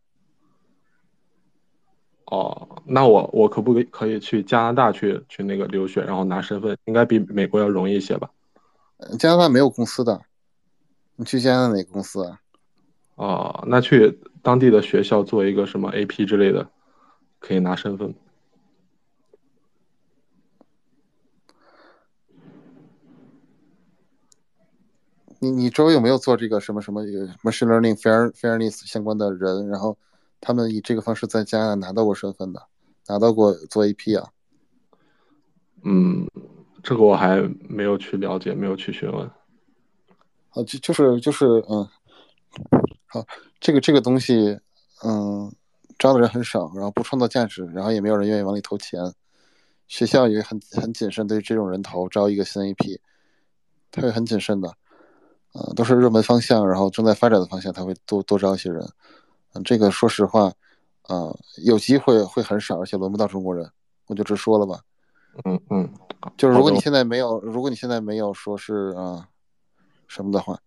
[2.25, 8.29] 哦，那我我可不可以可以去加拿大去去那个留学，然后拿身份，应该比美国要容易一些吧？
[9.17, 10.21] 加拿大没有公司的，
[11.15, 12.39] 你去加拿大哪个公司啊？
[13.15, 16.69] 哦，那去当地的学校做一个什么 AP 之类的，
[17.39, 18.13] 可以拿身份。
[25.43, 27.03] 你你周围有没有做这个什么什么
[27.43, 29.67] machine learning fair fairness 相关的人？
[29.67, 29.97] 然后。
[30.45, 32.61] 他们以这个方式在加拿大拿到过身份的，
[33.07, 34.29] 拿到过做 AP 啊？
[35.83, 36.27] 嗯，
[36.83, 39.25] 这个我还没有去了解，没有去询问。
[40.49, 41.87] 啊，就就是就是嗯，
[43.05, 43.25] 好，
[43.61, 44.59] 这个这个东西，
[45.05, 45.49] 嗯，
[45.97, 48.99] 招的人很少，然后不创造价值，然后也没有人愿意往里投钱，
[49.87, 52.99] 学校也很很谨慎对这种人头招一个新 AP，
[53.91, 54.75] 他会很谨慎的，
[55.53, 58.87] 呃，都是热门方向，然后正在发展的方向，他会多多招一些人。
[59.53, 60.51] 嗯，这个说实话，
[61.03, 63.69] 啊，有机会会很少，而且轮不到中国人，
[64.07, 64.81] 我就直说了吧。
[65.45, 65.89] 嗯嗯，
[66.37, 69.27] 就是如果你现在没有，如果你现在没有说是啊
[70.07, 70.59] 什么的话，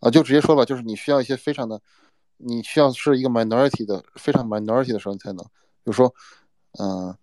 [0.00, 1.80] 啊，就直接说吧，就是你需要一些非常的，
[2.36, 6.14] 你需要是一个 minority 的，非常 minority 的时候你才能，比如说，
[6.78, 7.14] 嗯，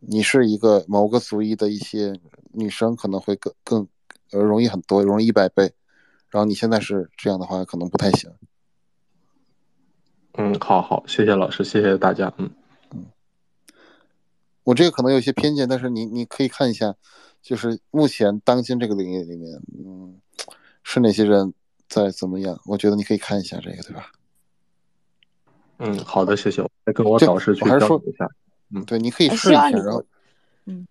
[0.00, 2.18] 你是一个某个族裔的一些
[2.52, 3.88] 女生可能会更更
[4.32, 5.72] 呃容易很多，容易一百倍，
[6.36, 8.30] 然后你现在是这样的话，可能不太行。
[10.34, 12.30] 嗯，好好，谢谢老师，谢谢大家。
[12.36, 12.50] 嗯
[12.90, 13.06] 嗯，
[14.62, 16.94] 我这个可能有些偏见，但是你你可以看一下，
[17.40, 20.20] 就是目前当今这个领域里面，嗯，
[20.82, 21.54] 是哪些人
[21.88, 22.60] 在怎么样？
[22.66, 24.12] 我觉得你可以看一下这个，对吧？
[25.78, 26.60] 嗯，好的，谢谢。
[26.60, 28.28] 我再跟我导师去还是说交流一下。
[28.74, 30.04] 嗯，对，你可以呃试一下，然后
[30.66, 30.86] 嗯，完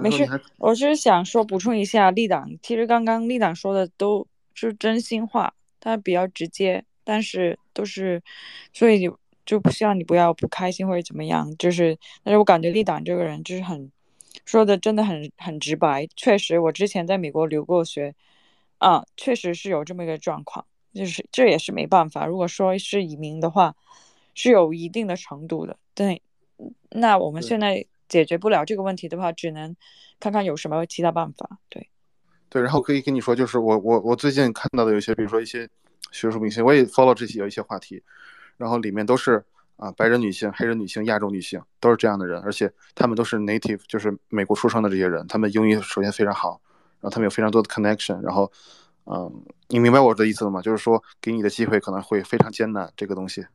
[0.00, 0.26] 没事
[0.58, 8.22] 我是想说补充一下立党，其实刚刚立党说的都是真心话，他比较直接，但是都是，
[8.72, 9.10] 所以
[9.44, 13.90] 就不希望你不要不开心或者怎么样，就是，但是我感觉立党这个人就是很
[14.44, 18.14] 说的真的很很直白，确实我之前在美国留过学，
[18.78, 20.64] 啊，确实是有这么一个状况，
[20.94, 23.74] 就是这也是没办法，如果说是移民的话，
[24.34, 26.22] 是有一定的程度的，对，
[26.90, 29.74] 那我们现在解决不了这个问题的话，只能
[30.20, 31.58] 看看有什么其他办法。
[31.70, 31.88] 对，
[32.50, 35.66] 对，然后可以跟你说，就是我我我最近看到的有些，比如说一些
[36.10, 38.02] 学术明星，我也 follow 这些有一些话题，
[38.58, 39.42] 然后里面都是
[39.76, 46.60] 啊白人女性、黑人女性、亚洲女性都是这样的人，而且他们都是 native，就是美国出生的这些人，他们英语首先非常好，
[47.00, 48.52] 然后他们有非常多的 connection，然后
[49.06, 50.60] 嗯，你明白我的意思了吗？
[50.60, 53.46] 就是说给你的机会可能会非常艰难，这个东西，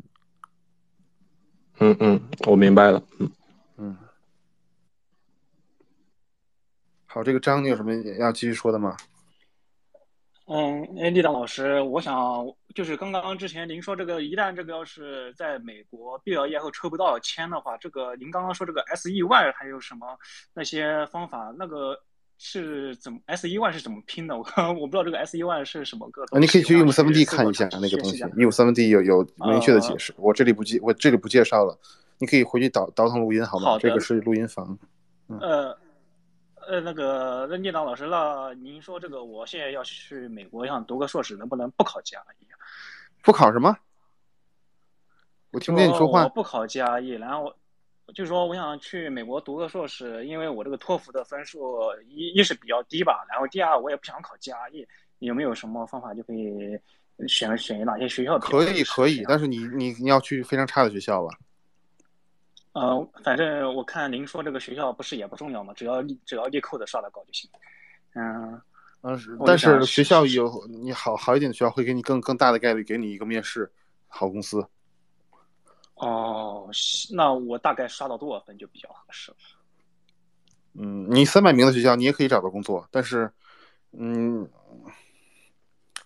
[1.79, 2.99] 嗯嗯，我明白了。
[3.19, 3.31] 嗯嗯。
[7.17, 8.95] 好，这个章，你有什么要继续说的吗？
[10.45, 12.45] 嗯，哎，李导老师，我想
[12.75, 20.15] 就是刚刚之前您说这个，一旦这个要是在美国毕了业后抽不到签的话，这个您刚刚说这个 S E Y 还有什么
[20.53, 21.99] 那些方法，那个
[22.37, 24.37] 是怎么 S E Y 是怎么拼的？
[24.37, 24.45] 我
[24.79, 26.45] 我不知道这个 S E Y 是什么个啊，东西。
[26.45, 31.75] 你可以去我 e 想 m D 看一下那个东西学习一下 e m D 有有明确的解呃释，我这里不介，我这里不介绍了，
[32.19, 33.71] 你可以回去倒倒腾录音好吗？
[33.71, 34.77] 好这个是录音房。
[35.41, 35.77] 呃，
[36.67, 42.19] 呃，那个任建导老师，那您说这个，我现在要去美国，想读个硕士，能不能不考 GRE？
[43.21, 43.75] 不考什么？
[45.51, 46.27] 我听不见你说我话。
[46.27, 47.55] 不考 GRE，然后
[48.05, 51.79] 我就是说我想去美国读个硕士，因为我这个托福的分数
[52.09, 54.85] 一一是比较低吧，然后第二我也不想考 GRE，
[55.19, 56.77] 有没有什么方法就可以
[57.29, 61.33] 选选哪些学校可以可以，但是你你你要去非常差的学校吧？
[62.73, 67.49] 呃，反正我看您说这个学校不是也不重要嘛，只要只要力扣的刷的高就行。
[68.13, 68.61] 嗯，
[69.45, 73.71] 但是学校有你好好一点的学校会给你更更大的概率给你一个面试，
[74.07, 74.65] 好公司。
[75.95, 76.69] 哦，
[77.11, 79.37] 那我大概刷到多少分就比较合适了？
[80.79, 83.31] 嗯，你三百名的学校你也可以找到工作，但是，
[83.93, 84.47] 嗯，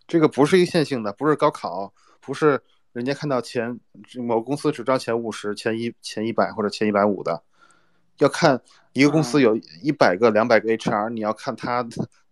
[0.07, 2.61] 这个不是一个线性的，不是高考，不是
[2.93, 3.79] 人家看到前
[4.17, 7.41] 某公司只招前五十、前一前一百或者前一百五的，
[8.17, 8.61] 要看
[8.93, 11.87] 一个公司有一百个、两百个 HR，你要看他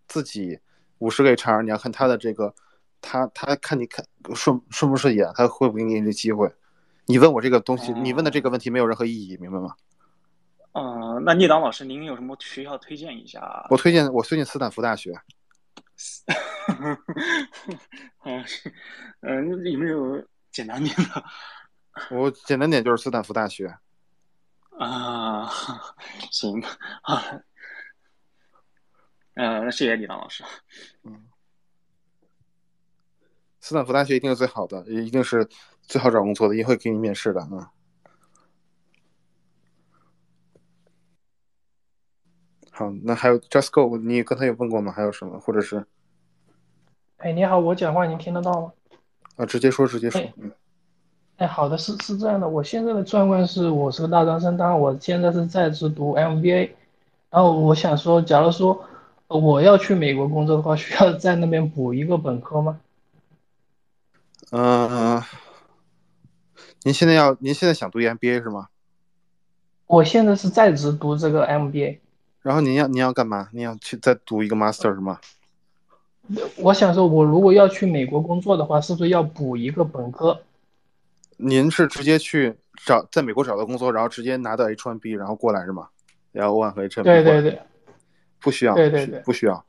[0.07, 0.59] 自己
[0.97, 2.53] 五十个 HR，你要看他的这个，
[2.99, 4.05] 他他看你看
[4.35, 6.51] 顺顺不顺眼，他会不会给你这机会？
[7.05, 9.73] 你问我这个东西，你问的这个问题没有任何意义，明白吗？
[10.73, 13.65] 嗯，那聂党老师，您有什么学校推荐一下？
[13.69, 15.13] 我推荐我推荐斯坦福大学。
[18.25, 18.45] 嗯，
[19.21, 21.23] 嗯，有没有简单点的？
[22.15, 23.77] 我简单点就是斯坦福大学。
[24.77, 25.49] 啊，
[26.31, 26.61] 行
[27.01, 27.21] 啊，
[29.35, 30.43] 嗯，那谢谢李当老师。
[31.03, 31.25] 嗯
[33.61, 35.47] 斯坦福大学一定是最好的，也一定是
[35.81, 37.71] 最好找工作的，也会给你面试的啊。
[42.71, 44.93] 好，那还有 Just Go，你刚才有问过吗？
[44.93, 45.37] 还有什么？
[45.41, 45.85] 或者是
[47.17, 48.71] 哎，你好，我讲话您听得到吗？
[49.39, 50.19] 啊，直接说，直接说。
[50.19, 50.51] 哎嗯，
[51.37, 56.71] 哎，好的，是是这样的，我现在的状况是，我是个大专生，当然我现在是在职读 MBA，
[57.29, 58.83] 然后我想说，假如说
[59.27, 62.81] 呃我要去美国工作的话，需要在那边补一个本科吗？
[64.51, 65.23] 嗯、
[66.83, 68.67] 您现在要，您现在想读 MBA 是吗？
[69.87, 71.99] 我现在是在职读这个 MBA，
[72.41, 73.47] 然后您要您要干嘛？
[73.53, 75.19] 您要去再读一个 Master 是吗？
[76.57, 80.41] 我想说，我如果要去美国工作的话，是不是要补一个本科？
[81.37, 85.87] 您是直接去找在美国找到工作，然后直接拿到 H1B，然后过来是吗？
[86.31, 87.59] 然后 O1 和 H1B 对对对，
[88.39, 89.65] 不需要，对对对不需要。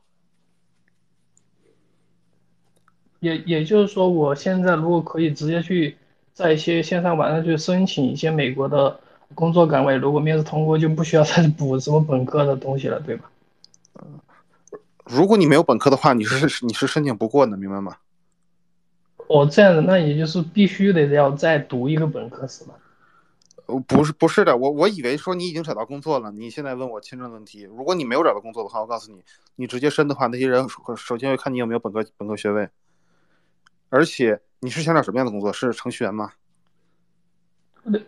[3.19, 5.97] 也也就是说，我现在如果可以直接去
[6.33, 8.99] 在一些线上网站去申请一些美国的
[9.33, 13.31] 工作岗位，如果面试通过，就不需要再补什么本科的东西了，对吧？
[15.11, 17.97] 如果你没有本科的话，你是你是申请不过的，明白吗？
[19.27, 22.73] 哦，这样的，那也就是必须得要再读一个本科是吧？
[23.67, 27.61] 呃不是不是的，我我以为说你已经找到工作了，你现在问我签证问题。
[27.61, 29.21] 如果你没有找到工作的话，我告诉你，
[29.55, 32.69] 你直接申的话，那些人首首先会看你有没有本科本科学位，
[33.89, 35.53] 而且你是想找什么样的工作？
[35.53, 36.33] 是程序员吗？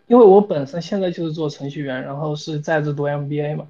[0.08, 3.68] 因为我本身现在就是做程序员，然后是在职读 MBA 嘛，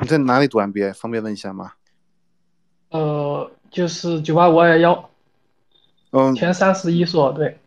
[0.00, 0.94] 你在哪里读 MBA？
[0.94, 1.72] 方便问一下吗？
[2.92, 5.10] 呃，就是九八五二幺，
[6.10, 7.58] 嗯，前三十一所对。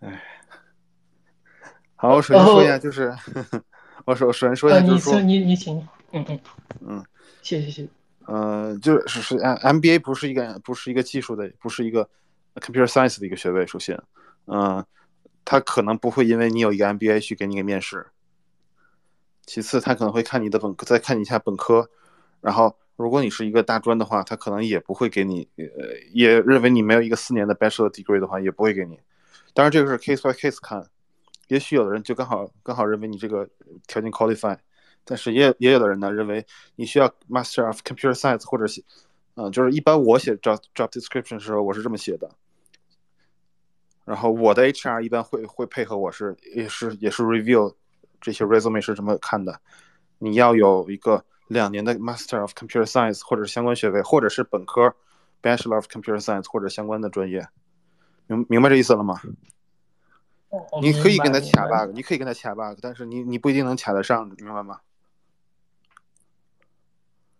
[0.00, 0.22] 哎，
[1.96, 3.14] 好，我首先说一下，就是
[4.04, 5.76] 我首首先说一下，就是说你你你请，
[6.12, 6.40] 嗯嗯
[6.86, 7.04] 嗯，
[7.42, 7.88] 谢谢谢。
[8.26, 12.08] 嗯，就是是 MBA 不是一个不是一个技术的，不是一个
[12.56, 13.66] Computer Science 的一个学位。
[13.66, 13.98] 首先，
[14.46, 14.84] 嗯，
[15.46, 18.06] 他可能不会因为你有一个 MBA 去给你一个面试。
[19.46, 21.88] 其次，他可能会看你的本科，再看一下本科。
[22.44, 25.64] 然后如果你是一个大专的话，他可能也不会给你，呃，
[26.12, 29.00] 也认为你没有一个四年的 bachelor degree 的话，也不会给你。
[29.54, 30.86] 当然，这个是 case by case 看，
[31.48, 33.48] 也许有的人就刚好刚好认为你这个
[33.86, 34.58] 条件 qualify，
[35.04, 36.44] 但是也也有的人呢认为
[36.76, 38.82] 你需要 Master of Computer Science 或者写，
[39.36, 42.30] 嗯、就是一般我写 job job description 的时候我是这么写的，
[44.04, 47.74] 然后我的 HR 一般会会配合我是也是也是 review
[48.20, 49.58] 这些 resume 是怎么看的，
[50.18, 54.94] 你要有一个两年的 Master of Computer Science 或者是相关学位，或者是本科
[55.42, 57.46] Bachelor of Computer Science 或者相关的专业，
[58.26, 59.20] 明明白这意思了吗？
[60.48, 64.78] 哦你可以跟他卡 bug，你可以跟他卡 bug，但是你你不一定能卡得上，明白吗？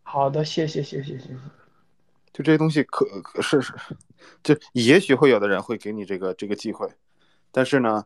[0.03, 1.35] 好的，谢谢谢谢谢谢。
[2.33, 3.73] 就这些东西可可是是，
[4.43, 6.93] 就也许会有的人会给你这个这个机会，
[7.53, 8.05] 但是呢，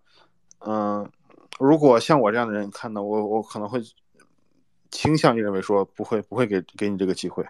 [0.58, 1.10] 嗯、
[1.58, 3.80] 如果像我这样的人看到，我我可能会
[4.90, 7.44] 倾向于认为说不会不会给给你这个机会。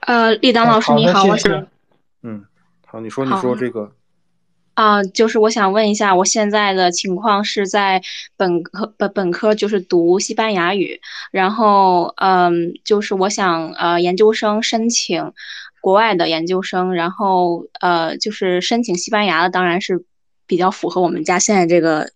[0.00, 1.66] 呃，立党老师你好，我想
[2.22, 2.44] 嗯，
[2.86, 3.92] 好，你说你说这个，
[4.74, 8.02] 啊、就是我想问一下，我现在的情况是在
[8.36, 11.00] 本科本本科就是读西班牙语，
[11.30, 15.32] 然后嗯，就是我想呃研究生申请
[15.80, 20.04] 国外的研究生，然后呃就是申请西班牙的，当然是
[20.46, 22.10] 比较符合我们家现在这个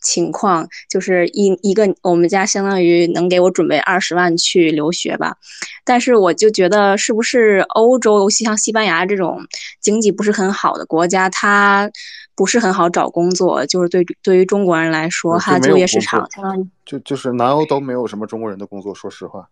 [0.00, 5.36] 情况，就是一一个我们家相当于能给我准备二十万去留学吧，
[5.84, 9.40] 但是我就觉得是不是欧洲，尤其像西班牙这种
[9.80, 11.90] 经济不是很好的国家，它
[12.34, 16.66] 不是很好找工作，就是对对于中国人来说，它就业市场相当于。
[16.86, 19.48] 就就是南欧都没有什么中国人的工作，说实话。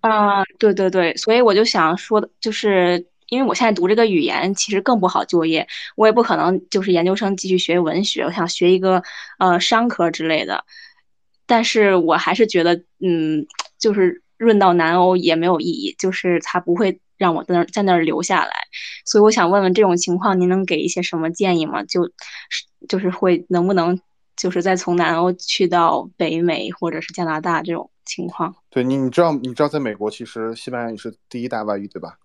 [0.00, 9.02] 啊，对对对，所以我就想说的，就是因为我现在读这个语言，其实更不好就业，我也不可能就是研究生继续学文学，我想学一个
[9.38, 10.64] 呃商科之类的，
[11.46, 13.46] 但是我还是觉得，嗯，
[13.78, 18.52] 就是润到南欧也没有意义，就是它不会让我在那儿在那儿留下来，
[19.04, 21.82] 所以我想问问这种情况，您能给一些什么建议吗？
[21.84, 22.12] 就是
[22.88, 24.00] 就是会能不能
[24.36, 28.54] 就是再从南欧去到北美或者是加拿大这种情况？
[28.70, 32.16] 对你，你知道你知道在美国其实西班牙语是第一大外语，对吧？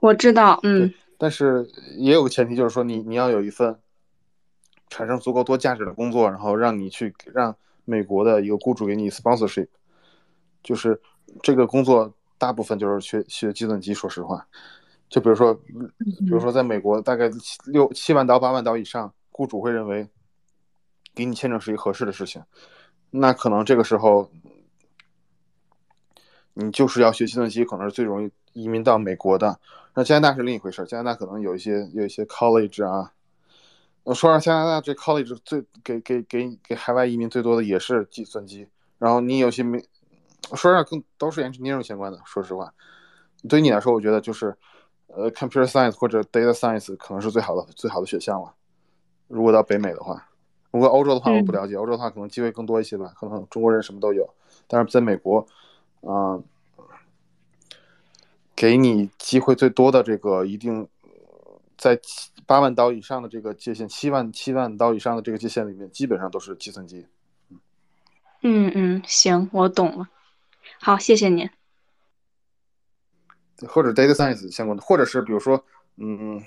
[0.00, 0.92] 我知道，嗯。
[1.20, 3.76] 但是也有个前提，就是说你你要有一份
[4.88, 9.66] 产生足够多价值的工作，然后让你去让美国的一个雇主给你 sponsorship，
[10.62, 11.00] 就是
[11.42, 13.92] 这个工作大部分就是学学计算机。
[13.92, 14.46] 说实话，
[15.08, 17.28] 就比如说，比如说在美国大概
[17.64, 20.08] 六七万刀八万刀以上，雇主会认为
[21.16, 22.40] 给你签证是一个合适的事情，
[23.10, 24.30] 那可能这个时候
[26.54, 28.30] 你就是要学计算机，可能是最容易
[28.62, 29.58] 移民到美国的。
[29.94, 33.12] 那加拿大是另一回事，加拿大可能有一些有一些 college 啊。
[34.04, 38.66] 我说实话，加拿大这 college 最给给给给海外移民最多的也是计算机。
[38.98, 39.78] 然后你有些没，
[40.54, 42.20] 说实话更都是 engineering 相关的。
[42.24, 42.72] 说实话，
[43.48, 44.56] 对于你来说，我觉得就是
[45.08, 48.54] 呃 computer science 或者 data science 可能是最好的最好的选项了。
[49.26, 50.28] 如果到北美的话，
[50.70, 54.28] 如果欧洲的话我不了解，欧洲的话可能机会更多一些吧，可能中国人什么都有。
[54.66, 55.46] 但是在美国，
[56.00, 56.40] 啊、
[58.58, 60.88] 给你机会最多的这个一定
[61.76, 67.06] 在七八万刀以上的这个界限，七万七万刀以上的这个界限里面，基本上都是计算机。
[68.42, 70.08] 嗯嗯，行，我懂了。
[70.80, 71.48] 好，谢谢您。
[73.68, 75.64] 或者 data science 相关的，或者是比如说，
[75.96, 76.42] 嗯，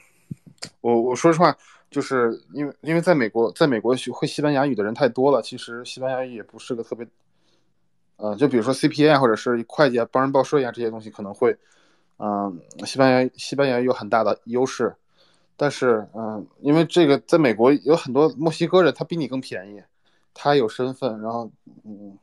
[0.82, 1.58] 我我说实话，
[1.90, 7.08] 就是因为因为在美国，在美国学会西班牙语的人太多了，其实西班牙语也不是个特别，
[8.18, 11.58] 呃，就比如说 CPA 啊，或者是会计啊，帮人报税啊这些东西可能会，
[12.22, 14.96] 嗯、西班牙西班牙有很大的优势，
[15.58, 19.82] 但是嗯、因为这个在美国有很多墨西哥人，他比你更便宜，
[20.34, 21.50] 他有身份，然后
[21.84, 22.18] 嗯，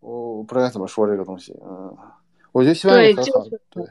[0.00, 1.96] 我我不知道该怎么说这个东西，嗯。
[2.50, 3.84] 我觉得西班牙很好，就是对，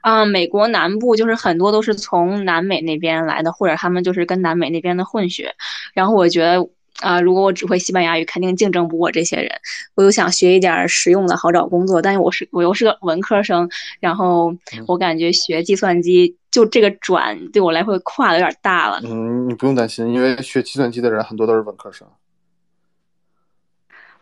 [0.00, 5.54] 啊、美国南部就是很多都是从南美那边来的，或者他们就是跟南美那边的混血。
[5.92, 6.68] 然后我觉得
[7.00, 9.50] 啊、如果我只会西班牙语，肯定竞争不过这些人。
[9.94, 13.68] 我又想学一点儿实用的，好找工作，但是我是我又是个文科生，
[14.00, 14.54] 然后
[14.86, 19.00] 我感觉学计算机就这个转对我来回跨的有点大了。
[19.04, 22.08] 嗯，你不用担心，因为学计算机的人很多都是文科生。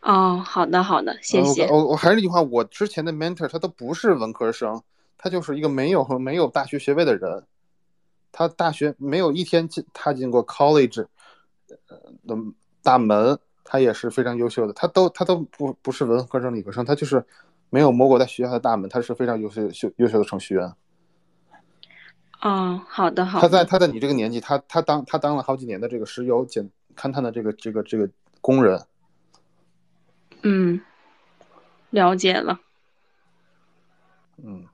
[0.02, 1.66] 哦，好的好的，谢呃谢。
[1.66, 4.80] 我我我还是那句话，我之前的 mentor 他都不是文科生，
[5.18, 7.42] 他就是一个没有没有大学学位的人，
[8.30, 11.06] 他大学没有一天进踏进过 college
[11.88, 12.36] 呃的
[12.86, 14.72] 大门，他也是非常优秀的。
[14.72, 17.24] 他都他都不不是文科生、理科生，他就是
[17.68, 20.72] 没有摸过在学校的大门，他是非常优秀优优秀的程序员。
[22.42, 23.42] 哦，好的好的。
[23.42, 28.08] 他在他在你这个年纪，他他当他当了好几年的这个石油检勘探的这个这个这个
[28.40, 28.80] 工人。
[30.42, 30.80] 嗯，
[31.90, 32.60] 了解了。
[34.36, 34.64] 嗯，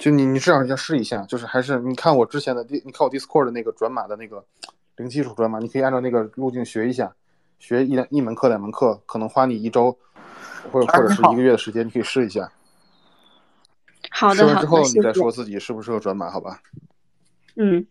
[0.00, 4.42] 就你你至少要试一下，就是还是你看我之前的，你看我 Discord 的那个转码的那个
[4.96, 7.14] 零基础转码，你可以按照那个路径学一下，
[7.58, 9.98] 学一两一门课两门课，可能花你一周
[10.72, 12.50] 或者或者是一个月的时间，你可以试一下。
[14.10, 14.82] 好的试完之后。
[14.82, 16.62] 你再说自己适不适合转码，好吧？
[17.56, 17.86] 嗯，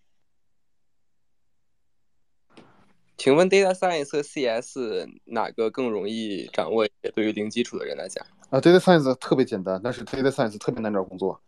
[3.17, 7.11] 请问 data science 和 CS 哪个更容易掌握一些？
[7.11, 11.39] 对于零基础的人来讲，啊，data science 特别简单，但是 data science 特别难找工作。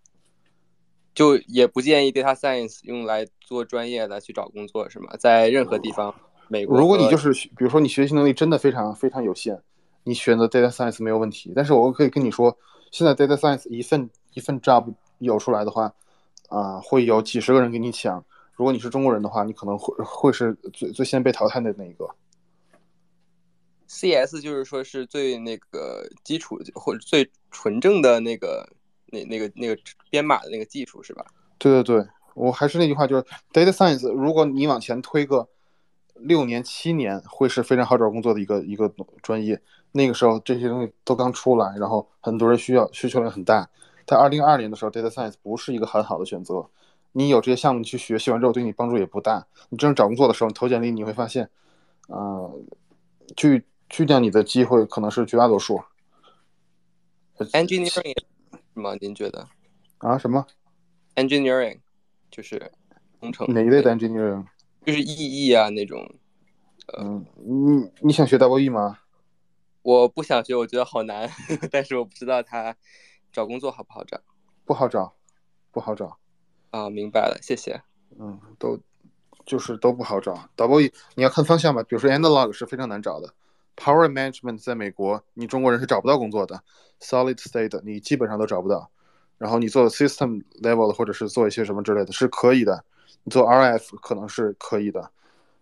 [1.14, 5.14] 就也不建议 data science 用来做专业的去找工作，是吗？
[5.20, 6.14] 在任何地方，
[6.48, 6.78] 美国。
[6.80, 9.62] 如果你就是比如说你学习能力真的非常非常有限，
[10.04, 11.52] 你选择 data science 没有问题。
[11.56, 12.58] 但是我可以跟你说，
[12.92, 15.94] 现在 data science 一份一份 job 有出来的话，
[16.50, 18.24] 啊、会有几十个人给你抢。
[18.54, 22.10] 如果你是中国人的话，你可能会会是最最先被淘汰的那一个。
[23.88, 28.66] CS 就是说是最那个基础或者最纯正的那个
[29.12, 29.78] 那那个那个
[30.10, 31.24] 编码的那个技术是吧？
[31.60, 33.24] 对对对，我还是那句话，就是
[33.54, 35.48] data science，如果你往前推个
[36.16, 39.62] 六年七年，会是非常好找工作的一个一个专业。
[39.92, 43.70] 那个时候这些东西都刚出来，然后很多人需要，需求量很大。
[44.08, 46.66] 在二零二二年的时候，data science 不是一个很好的选择。
[47.12, 49.46] 你有这些项目你去学，学完之后对你帮助也不大。
[49.70, 51.50] 你真正找工作的时候，你投简历你会发现，
[52.08, 52.60] 呃，
[53.36, 55.82] 拒拒掉你的机会可能是绝大多数。
[57.38, 58.02] engineering 是
[58.74, 58.96] 吗？
[59.00, 59.48] 您觉得
[60.00, 60.18] 啊？
[60.18, 60.46] 什么
[61.16, 61.80] engineering
[62.30, 62.72] 就是
[63.20, 64.46] 工程哪一类的 engineering？
[64.86, 66.16] 就是 EE 啊那种。
[66.98, 69.00] 嗯，你你想学 double E 吗？
[69.82, 71.30] 我不想学，我觉得好难，
[71.72, 72.76] 但是我不知道他
[73.32, 74.20] 找工作好不好找
[74.66, 75.14] 不好找，
[75.72, 76.18] 不好找。
[76.72, 76.90] 啊。
[76.90, 77.82] 明白了，谢谢。
[78.20, 78.80] 嗯，都
[79.46, 80.50] 就是都不好找。
[80.58, 83.34] double E 你要看方向吧，比如说 analog 是非常难找的
[83.82, 86.62] ，power management 在美国你中国人是找不到工作的
[87.00, 88.92] ，solid state 你基本上都找不到。
[89.38, 92.86] 然后你做 system level 的或者是做一些什么之类的，是可以的。
[93.24, 95.12] 你做 RF 可能是可以的，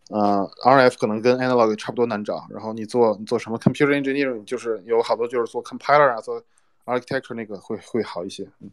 [0.09, 2.45] 呃，RF 可能跟 analog 差不多难找。
[2.49, 6.43] 然后你做你做什么 computer engineering，就是有好多就是做 compiler 啊，做
[6.85, 8.49] architecture 那个会会好一些。
[8.59, 8.69] 嗯，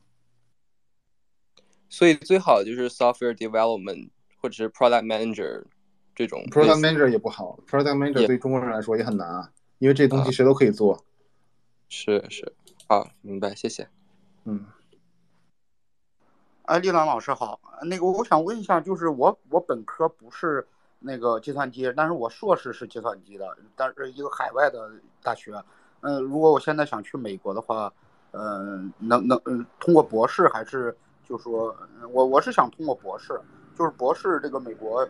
[1.88, 4.10] 所以最好就是 software development
[4.40, 5.64] 或者是 product manager
[6.16, 11.04] 这种 product manager 也不好，product manager 也对中国人来说也很难啊，因为这东西谁都可以做。
[11.90, 12.54] 是是，
[12.88, 13.86] 好，明白，谢谢。
[14.44, 14.64] 嗯，
[16.62, 20.66] 哎，丽兰老师好，那个我想问一下，就是我我本科不是
[21.00, 24.90] 那个计算机，但是我硕士是计算机的，但是一个海外的
[25.22, 25.62] 大学。
[26.00, 27.92] 嗯、如果我现在想去美国的话，
[28.30, 33.38] 嗯、能能嗯、通过博士还是就说呃我我是想通过博士，
[33.76, 35.06] 就是博士这个美国，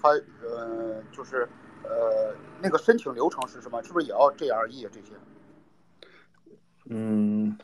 [0.00, 0.08] 它
[0.42, 1.48] 呃就是
[1.82, 3.82] 呃那个申请流程是什么？
[3.82, 5.12] 是不是也要 GRE 这些？
[6.90, 7.58] 嗯，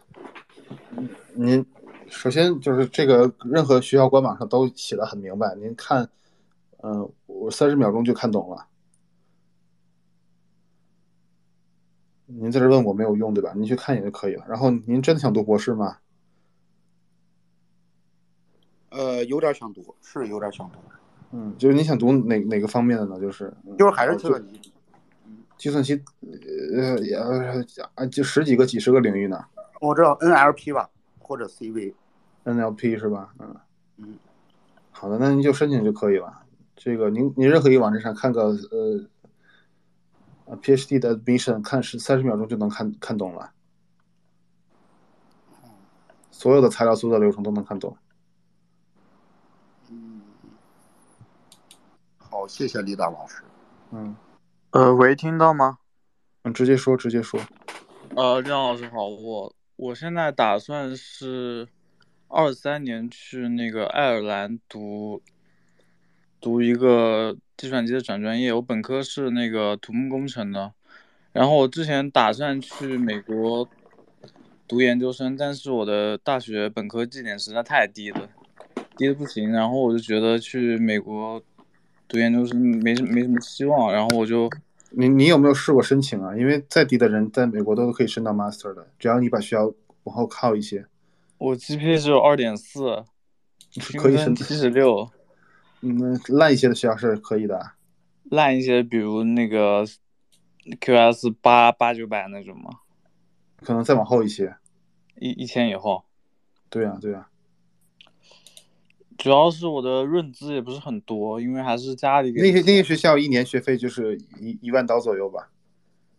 [1.35, 1.65] 您
[2.09, 6.09] 首先就是这个任何学校官网上都写的很明白，您看，
[6.82, 8.66] 嗯、我三十秒钟就看懂了。
[12.27, 13.52] 您在这问我没有用，对吧？
[13.55, 14.44] 您去看一眼就可以了。
[14.48, 15.98] 然后您真的想读博士吗？
[18.90, 20.78] 呃，有点想读，是有点想读，
[21.36, 23.19] 嗯，就是你想读哪哪个方面的呢？
[23.20, 24.73] 就是就是还是哦计算机。
[25.56, 26.01] 计算机，
[26.77, 27.16] 呃也
[27.94, 29.44] 啊，就十几个、几十个领域呢。
[29.81, 30.89] 我知道 NLP 吧，
[31.19, 31.93] 或者 CV。
[32.44, 33.35] NLP 是吧？
[33.40, 33.56] 嗯
[33.97, 34.19] 嗯，
[34.93, 36.43] 好的，那您就申请就可以了。
[36.77, 39.05] 这个您您任何一个网站上看个呃
[40.44, 43.51] 呃 PhD 的 admission，看是三十秒钟就能看看懂了，
[46.31, 47.97] 所有的材料、所有的流程都能看懂。
[52.45, 53.43] 好，谢谢李达老师。
[53.91, 54.15] 嗯
[54.73, 55.79] 呃，喂，听到吗？
[56.43, 57.41] 嗯，直接说，直接说。
[58.15, 61.66] 呃，亮老师好，我我现在打算是
[62.29, 65.23] 二三年去那个爱尔兰读
[66.39, 70.75] 读一个计算机的转专业，我本科是那个土木工程的，
[71.33, 73.66] 然后我之前打算去美国
[74.69, 78.29] 读研究生，但是我的大学本科绩点实在太低了，
[78.99, 81.43] 低的不行，然后我就觉得去美国
[82.06, 84.48] 读研究生没没什么希望，然后我就
[84.90, 86.36] 你你有没有试过申请啊？
[86.36, 89.72] 因为再低的人在美国都可以升到 master 的，只要你把学校
[90.05, 90.86] 往后靠一些。
[91.39, 93.05] 我 GPA 只有二点四，
[93.98, 95.10] 可以申七十六。
[95.81, 97.72] 嗯，烂一些的学校是可以的。
[98.31, 99.85] 烂一些，比如那个
[100.81, 102.70] QS 八八九百那种吗？
[103.60, 104.56] 可能再往后一些，
[105.18, 106.05] 一一千以后。
[106.70, 107.28] 对呀，对呀。
[109.25, 112.43] 主要是我的润资也不是很多，因为还是家里给。
[112.43, 115.49] 那些那些学校一年学费就是一一万刀左右吧。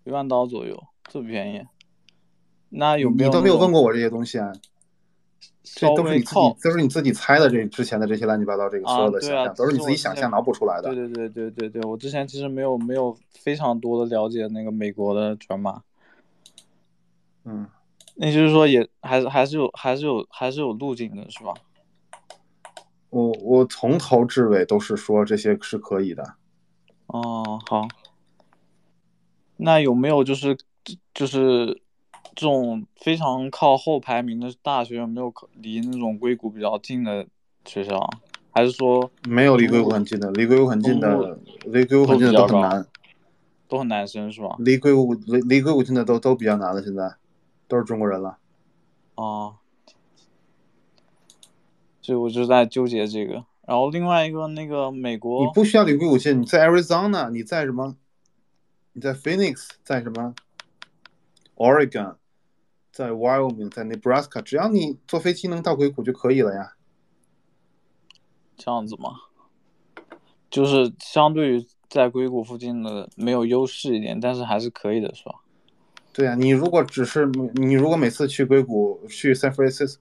[0.06, 1.62] 一万刀左右，这么便宜？
[2.70, 3.30] 那有没有？
[3.30, 4.52] 你都没有问过我这些东西啊？
[5.62, 7.48] 这都是你自己，都是你自己猜的。
[7.48, 10.92] 这之前的这些乱七八糟，这个所有的想象，都是你自己想象脑补出来的。
[10.92, 15.84] 对对对对对对，我之前其实没有没有非常多的了解那个美国的转码。
[17.44, 17.68] 嗯，
[18.16, 21.54] 那就是说也还是还是有还是有还是有路径的，是吧？
[23.16, 26.36] 我我从头至尾都是说这些是可以的。
[27.08, 27.88] 哦，好。
[29.56, 30.58] 那有没有就是
[31.14, 31.82] 就是
[32.36, 37.26] 这种非常靠后排名的大学，有没有离那种硅谷比较近的
[37.64, 38.06] 学校？
[38.52, 40.30] 还是说没有离硅谷很近的？
[40.32, 42.86] 离硅谷很近的，离硅谷很近的都很难，
[43.70, 44.58] 都很难升是吧？
[44.60, 47.16] 离硅谷离离硅谷近的都都比较难了，现在
[47.70, 48.38] 都是中国人了。
[49.16, 49.56] 哦，
[52.06, 53.44] 所以我就在纠结这个。
[53.66, 57.96] 然后另外一个那个美国，你不需要离硅谷近，你在 Arizona，你在什么？
[58.94, 60.36] 你在 Phoenix，在什么
[61.56, 62.18] ？Oregon，
[62.92, 66.76] 在 Wyoming，在 Nebraska，只要你坐飞机能到硅谷就可以了呀。
[68.56, 69.10] 这样子吗？
[70.52, 75.42] 就是相对于在硅谷附近的没有优势一点，但是还是可以的，是吧？
[76.14, 77.26] 对呀，你如果只是
[77.56, 79.98] 你如果每次去硅谷去 San Francisco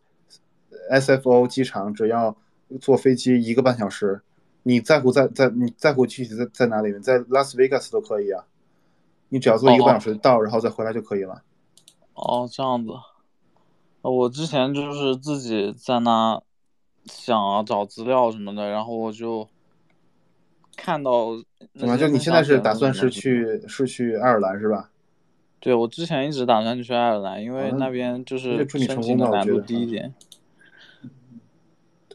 [0.90, 2.36] SFO 机场，只要
[2.80, 4.22] 坐飞机一个半小时，
[4.62, 6.92] 你在乎在在你在乎具体在在哪里？
[7.00, 8.44] 在拉斯维加斯都可以啊。
[9.30, 11.42] 你只要坐一个半小时到，然后再回来就可以了。
[12.14, 12.92] 哦，这样子。
[14.02, 16.40] 我之前就是自己在那
[17.06, 19.48] 想找资料什么的，然后我就
[20.76, 21.30] 看到。
[21.74, 21.96] 怎么？
[21.96, 24.90] 就你现在是打算是去是去爱尔兰是吧？
[25.58, 30.14] 对，我之前一直打算去爱尔兰，因为那边就是申请的难度低一点。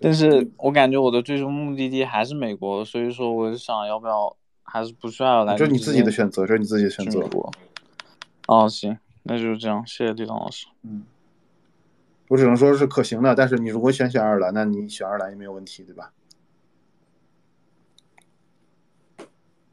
[0.01, 4.35] 但是我感觉我的最终目的地还是美国，所以说我就想要不要。
[4.71, 7.27] 还是不需要来，这是你自己的选择，这是你自己的选择。
[8.45, 10.67] 哦，行，那就是这样，谢谢李老师。
[10.84, 11.05] 嗯，
[12.27, 16.13] 我只能说是可行的，但是你如果选选爱尔兰，那你选爱尔兰也没有问题，对吧？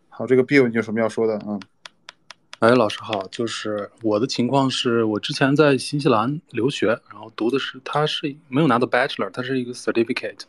[0.09, 1.39] 好，这个 Bill 你有什么要说的？
[1.47, 1.61] 嗯，
[2.67, 10.41] 哎，老师好，就是我的情况是我之前在新西兰留学，然后读的是，他是没有拿到 Bachelor，他是一个 Certificate。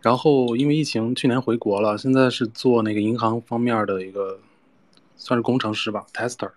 [0.00, 4.40] 然后因为疫情，去年回国了，现在是做那个银行方面的一个，
[5.18, 6.52] 算是工程师吧，tester。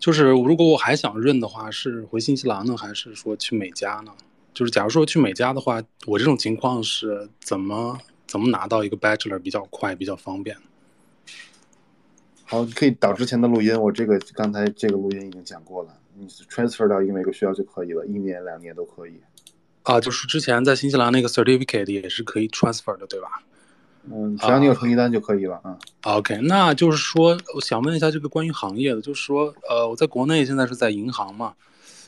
[0.00, 4.10] 就是如果我还想润的话，是回新西兰呢，还是说去美加呢？
[4.52, 7.96] 就是假如说去美加的话，我这种情况是怎么
[8.26, 10.56] 怎么拿到一个 bachelor 比较快、比较方便？
[12.44, 19.20] 好，你可以导之前的录音，我这个刚才这个录音已经讲过了，你 transfer 到一个美国学校就可以了，一年两年都可以。
[19.82, 23.28] 啊，就是之前在新西兰那个 certificate 也是可以 transfer 的，对吧？
[24.12, 25.78] 嗯，只要你有成绩单就可以了啊。
[26.02, 31.54] OK，那就是说，我想问一下这个关于行业的，就是说，呃，我在国内现在是在银行嘛，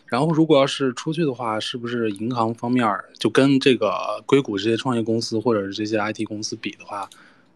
[0.04, 2.86] 然后如果要是出去的话，是不是银行方面
[3.18, 7.08] 就跟这个硅谷这些创业公司或者是这些 IT 公司比的话，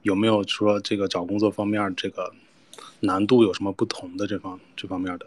[0.02, 2.32] 有没有说这个找工作方面这个
[3.00, 5.26] 难度有什么不同的这方这方面的？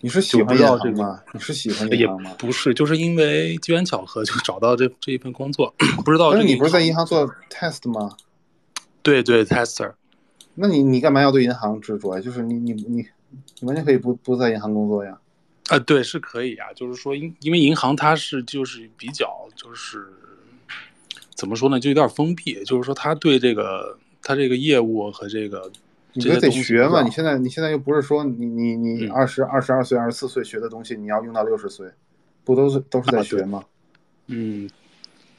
[0.00, 1.22] 你是喜欢银行吗？
[1.32, 2.34] 你是喜欢银行吗？
[2.38, 5.74] 不是，就是因为机缘巧合就找到这这一份工作，
[6.04, 6.32] 不知道。
[6.32, 8.14] 但是你不是在银行做 test 吗？
[9.02, 9.94] 对对，tester。
[10.54, 12.20] 那你你干嘛要对银行执着呀？
[12.20, 13.06] 就是你你你
[13.60, 15.18] 你完全可以不不在银行工作呀。
[15.68, 16.72] 啊，对，是可以啊。
[16.74, 20.06] 就是说，因因为银行它是就是比较就是
[21.34, 22.62] 怎么说呢，就有点封闭。
[22.64, 25.70] 就是说，它对这个他这个业务和这个。
[26.16, 27.02] 你这得学嘛？
[27.02, 31.90] 你现在你现在又不是说你你你二十二十二岁二十四岁学的东西，你要用到六十岁，
[32.44, 33.64] 不都是都是在学吗？
[34.28, 34.70] 嗯，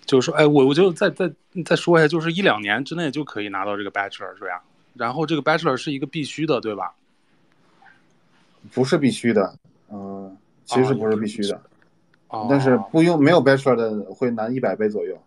[0.05, 1.31] 就是说，哎，我我就再再
[1.63, 4.61] 再说一下，就是一两年之内就可以拿到这个 bachelor 是吧。
[4.95, 6.93] 然后这个 bachelor 是一个必须的，对吧？
[8.73, 9.57] 不是必须的，
[9.89, 10.35] 嗯，
[10.65, 11.61] 其实不是必须的，
[12.49, 15.17] 但是不用没有 bachelor 的会难一百倍左右。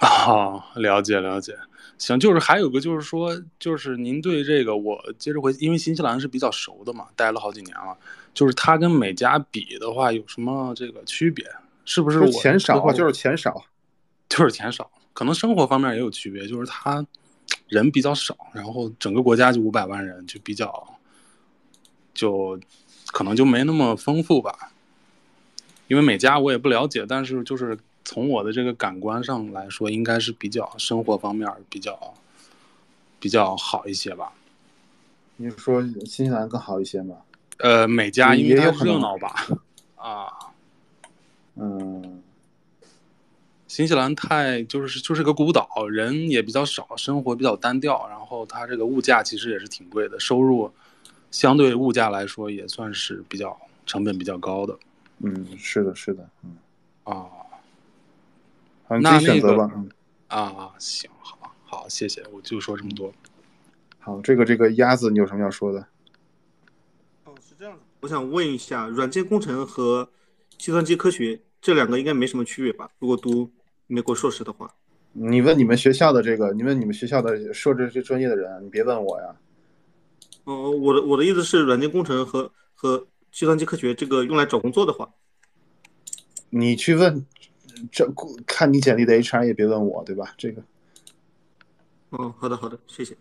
[0.00, 1.56] 啊，了解了解。
[1.98, 7.96] 行，就是还有个，就是说，就是您对这个，我接着回，因为新西兰是比较熟的嘛，待了好几年了，
[8.32, 11.44] 就是它跟美加比的话，有什么这个区别？
[11.84, 12.92] 是不是我钱少？
[12.92, 13.64] 就是钱少，
[14.28, 17.04] 就是钱少，可能生活方面也有区别，就是它
[17.68, 20.98] 人比较少，然后整个国家就五百万人，就比较，
[22.14, 22.60] 就
[23.12, 24.70] 可能就没那么丰富吧。
[25.88, 32.14] 因为美加我也不了解，但是就是从我的这个感官上来说，应该是比较生活方面比较
[33.20, 34.32] 比较好一些吧。
[35.36, 37.16] 你是说新西兰更好一些吗？
[37.58, 39.46] 呃，美加因为它也有可能热闹吧，
[39.96, 40.26] 啊，
[41.56, 42.22] 嗯，
[43.66, 50.72] 新西兰太就是就是个孤岛，人也比较少，生活比较单调，然后它这个物价其实也是挺贵的，收入
[51.30, 53.54] 相对物价来说也算是比较
[53.84, 54.78] 成本比较高的。
[55.18, 56.56] 嗯，是的，是的，嗯，
[57.04, 57.26] 啊，
[58.88, 59.70] 好，你那自己选那个择吧。
[59.76, 59.88] 嗯，
[60.28, 63.12] 啊，行，好，好，谢谢，我就说这么多。
[63.98, 65.86] 好，这个这个鸭子，你有什么要说的？
[67.24, 70.08] 哦，是这样我想问一下，软件工程和
[70.56, 72.88] 计算机科学这两个应该没什么区别吧？
[72.98, 73.50] 如果读
[73.86, 74.72] 美国硕士的话，
[75.12, 79.36] 你问你们学校的这个，你问你们学校的设置这专业的人，你别问我呀。
[80.44, 85.10] 哦、我的我的意思是，软件工程和和计算机科学这个用来找工作的话，
[86.48, 87.26] 你去问
[87.90, 88.10] 这
[88.46, 90.34] 看你简历的 HR 也别问我，对吧？
[90.36, 90.62] 这个，
[92.10, 93.16] 哦，好的好的，谢谢。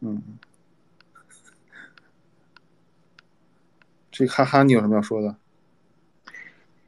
[0.00, 0.22] 嗯，
[4.10, 5.36] 这个哈哈，你有什么要说的？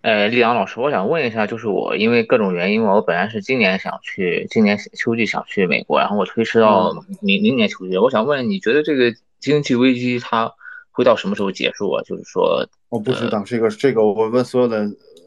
[0.01, 7.97] 呃，丽阳老师，我想问一下，就是我因为各种原因嘛，我本来是今年想去，今年秋季想去美国，然后我推迟到明明年秋季。
[7.97, 10.53] 我想问，你觉得这个经济危机它
[10.91, 12.03] 会到什么时候结束啊？
[12.03, 14.85] 就是说，我不知道这个这个，我问所有的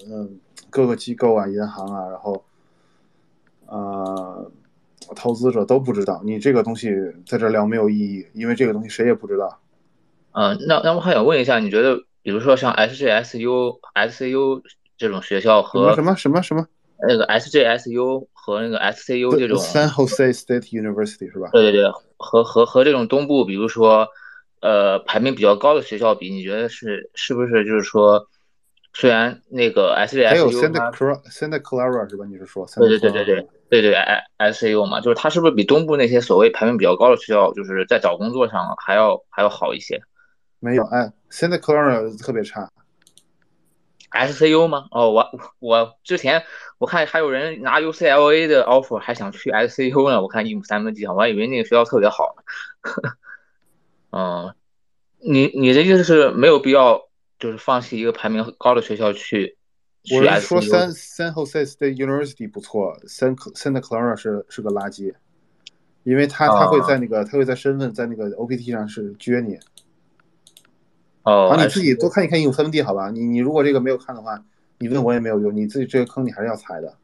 [0.09, 0.39] 嗯
[0.75, 2.43] 各个机构啊、银行啊，然后
[3.67, 4.51] 呃
[5.15, 6.21] 投资者都不知道。
[6.25, 6.91] 你这个东西
[7.25, 9.57] 在这聊没有意义，因为这个东西谁也不知道。
[10.33, 14.61] 嗯，那那我还想问一下，你觉得，比如说像 SJSU、SCU
[14.97, 16.67] 这种学校和什么什么什么
[17.07, 21.51] 那个 SJSU 和那个 SCU 这种 San Jose State University 是吧？
[21.53, 24.09] 对对对，和和和这种东部，比如说，
[24.59, 28.27] 呃，排名比较高的学校比，你觉得是是不是就是说，
[28.97, 32.25] 虽然那个还有 SJSU Santa 它 Clara Santa Clara 是吧？
[32.25, 32.65] 你是说？
[32.77, 33.93] 对对对对对对对
[34.37, 40.01] ，S SCU 嘛，就是它是不是比东部那些所谓排名比较高的学校，就是在找工作上还要还要好一些
[40.61, 42.71] 没有，哎，Santa Clara 特别差。
[44.11, 44.85] ？SCU 吗？
[44.91, 46.43] 哦，我我之前
[46.77, 53.11] 我看还有人拿 UCLA 的 offer 还想去 SCU 呢，我看一亩三分地上，我还以为那个学校特别好呢。
[54.17, 54.55] 嗯，
[55.19, 57.04] 你你的意思是没有必要
[57.39, 59.57] 就是放弃一个排名高的学校去
[60.03, 65.13] 去我是说 SCU？San San Jose State University 不错，San Santa Clara 是是个垃圾，
[66.03, 69.57] 因为他他会在那个他会在身份在那个 OPT 上是撅你。
[71.23, 73.09] 哦啊，你自己多看一看应用三分地，好吧？
[73.09, 74.45] 你你如果这个没有看的话，
[74.77, 76.95] 你问我也没有用，你自己这个坑你还是要踩的，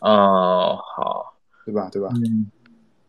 [0.00, 1.88] 哦，好，对吧？
[1.92, 2.08] 对吧？
[2.12, 2.50] 嗯，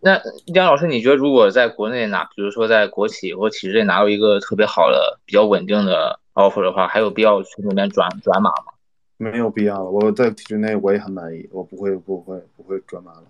[0.04, 0.22] 那
[0.54, 8.74] 江老师，你觉得如果在国内拿，比如说在国企或体制内拿到一个特别好的、比较稳定的 offer 的话，还有必要去那边转转码吗？
[9.18, 9.90] 没有必要了。
[9.90, 13.24] 我在体制内我也很满意，我不会不会不会转码了。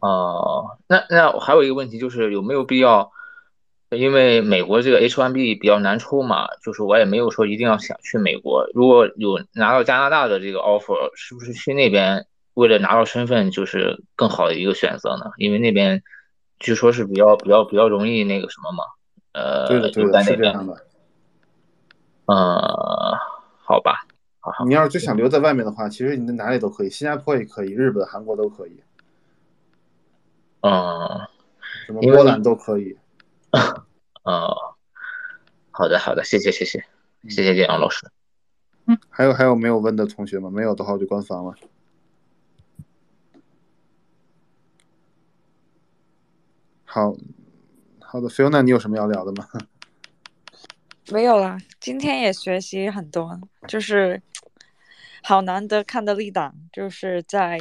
[0.00, 3.12] 哦，那那还有一个问题就是有没有必要？
[3.90, 8.68] 因为美国这个 H1B 比较难抽嘛，就是我也没有说一定要想去美国。
[8.74, 12.26] 如果有拿到加拿大的这个 offer，是不是去那边
[12.58, 15.30] 为了拿到身份就是更好的一个选择呢？
[15.36, 16.02] 因为那边
[16.58, 18.82] 据说是比较比较比较容易那个什么嘛，
[19.32, 20.36] 呃，对的对的，留在那边。
[20.36, 20.84] 是这样的。
[22.26, 23.16] 呃，
[23.64, 24.04] 好吧，
[24.66, 28.82] 你要是就想留在外面的话，其实你在哪里都可以，新加坡也可以，日本、韩国都可以，
[30.62, 31.28] 嗯，
[31.86, 32.98] 什么波兰都可以。
[34.24, 34.74] 哦，
[35.70, 36.84] 好的好的，谢谢谢谢
[37.28, 38.10] 谢谢建阳老师。
[39.08, 40.50] 还有还有没有问的同学吗？
[40.50, 41.54] 没有的话我就关房了。
[46.90, 47.14] 好
[48.00, 49.46] 好的，Fiona，你有什么要聊的吗？
[51.12, 53.38] 没有啦，今天也学习很多，
[53.68, 54.22] 就是
[55.22, 57.58] 好难得看到立档，就是在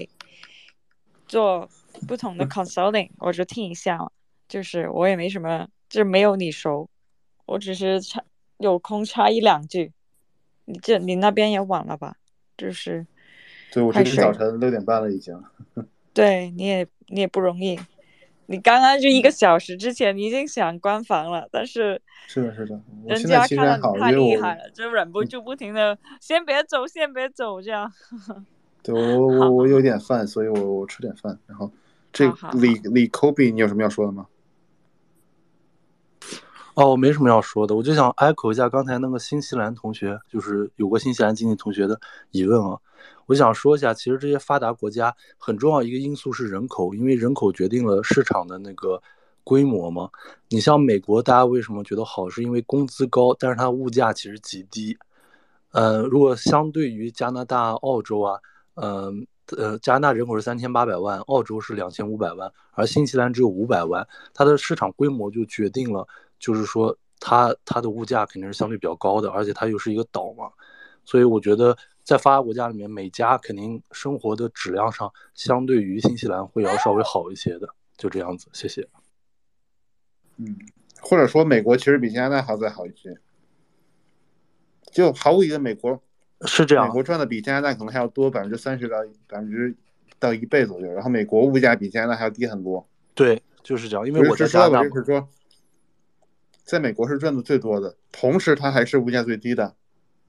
[1.28, 1.70] 做
[2.08, 4.10] 不同的 consulting，我就听一下嘛。
[4.48, 6.90] 就是我也没什么，就是没有你熟，
[7.45, 8.24] 我只是插
[8.60, 9.91] 有空插一两句。
[10.64, 12.16] 你这你那边也晚了吧？
[12.58, 13.06] 就是
[13.74, 15.44] 对，我快睡这天早晨六点半了已经。
[16.14, 17.78] 对你也你也不容易，
[18.48, 27.91] 你刚刚就一个小时之前你已经想关房了，但是是的，是的，我人现在家看其实还好，到你太厉害了，就忍不住不停的先别走，先别走这样。
[28.84, 31.38] 对我我我有点饭，所以我我吃点饭。
[31.45, 31.69] 然后
[32.14, 34.28] 这李李 Kobe，你有什么要说的吗？
[36.78, 41.99] 哦，我没什么要说的，我就想 echo 一下刚才那个新西兰同学，就是有过新西兰经济同学的
[42.30, 42.78] 疑问啊。
[43.26, 49.02] 我想说一下，其实这些发达国家很重要一个因素是人口，因为人口决定了市场的那个
[49.44, 50.12] 规模嘛。
[50.49, 52.30] 你像美国，大家为什么觉得好？
[52.30, 54.95] 是因为工资高，但是它物价其实极低。
[55.72, 58.40] 呃，如果相对于加拿大、澳洲啊，
[58.76, 59.12] 呃
[59.58, 66.08] 呃，加拿大人口是三千八百万，澳洲是两千五百万，而新西兰只有五百万，它的市场规模就决定了，
[66.39, 70.49] 就是说它它的物价肯定是相对比较高的，而且它又是一个岛嘛，
[71.05, 78.88] 所以我觉得在发达国家里面，每家肯定生活的质量上相对于新西兰会要稍微好一些的，就这样子，谢谢。
[80.38, 80.55] 嗯，
[81.01, 83.18] 或者说美国其实比加拿大还要再好一些，
[84.91, 85.99] 就毫无疑问，美国
[86.41, 88.97] 是这样，美国赚的比加拿大可能还要多百分之三十到
[89.27, 89.76] 百分之
[90.19, 92.88] 到一倍左右，然后美国物价比加拿大还要低很多。
[93.15, 95.27] 对，就是这样，因为我在是说加拿大就是说，
[96.68, 99.73] 在美国是赚的最多的，同时它还是物价最低的。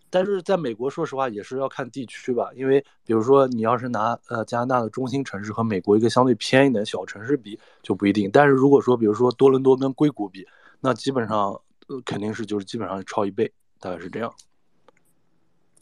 [0.09, 10.47] 但是在美国，说实话也是要看地区吧，因为比如说你要是拿呃加拿大的中心城市和美国一个相对偏一点的小城市比就不一定，但是如果说比如说多伦多跟硅谷比，
[10.81, 14.33] 那基本上呃肯定是就是基本上超一倍，大概是这样。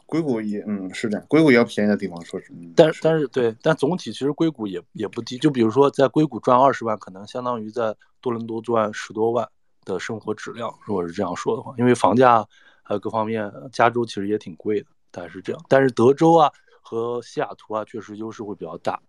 [0.07, 2.53] 硅谷也嗯是这样，硅谷也要便宜的地方，说是。
[2.55, 9.49] 嗯但但是对，但总体其实硅谷也也不低，就比如说在硅谷赚二十万，可能相当于在多伦多赚十多万
[9.87, 12.47] 的生活质量，如果是这样说的话，因为房价
[12.83, 15.65] 还有各方面，加州其实也挺贵的，大概是这样。
[15.69, 16.53] 但是德州啊
[16.83, 19.01] 和西雅图啊，确实优势会比较大，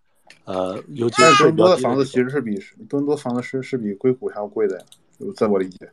[0.46, 2.56] 呃，尤其是多伦多的房子其实是比
[2.88, 4.86] 多伦多房子是是比硅谷还要贵的呀，
[5.20, 5.92] 就在我理解。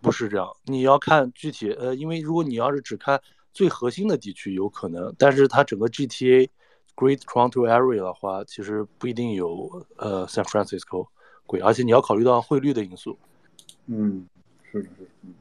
[0.00, 3.20] 不是这样，你要看具体，呃，因为如果你要是只看
[3.52, 6.48] 最核心的地区，有可能，但是它整个 GTA
[6.96, 11.06] Great Toronto Area 的话，其实不一定有呃 San Francisco
[11.46, 13.18] 贵，而且你要考虑到汇率的因素。
[13.86, 14.26] 嗯，
[14.70, 15.10] 是的，是的。
[15.22, 15.34] 嗯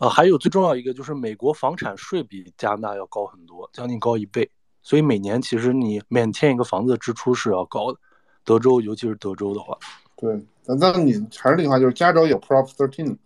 [0.00, 4.48] 呃，还有最重要一个就是美国房产税比加拿大要高很多，将近高一倍，
[4.80, 7.98] 所以每年其实你 maintain 一个房子的支出是要高的。
[8.44, 9.76] 德州，尤其是德州的话，
[10.16, 13.16] 对，那那你还是那句话，就是加州有 Prop Thirteen，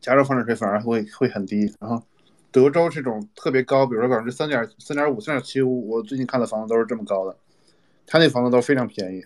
[0.00, 2.04] 加州房产税反而会会很低，然后
[2.54, 7.36] 德州这种特别高，比如说百分之三点三点五、三点七五，我最近看的房子都是这么高的，
[8.06, 9.24] 他那房子都非常便宜。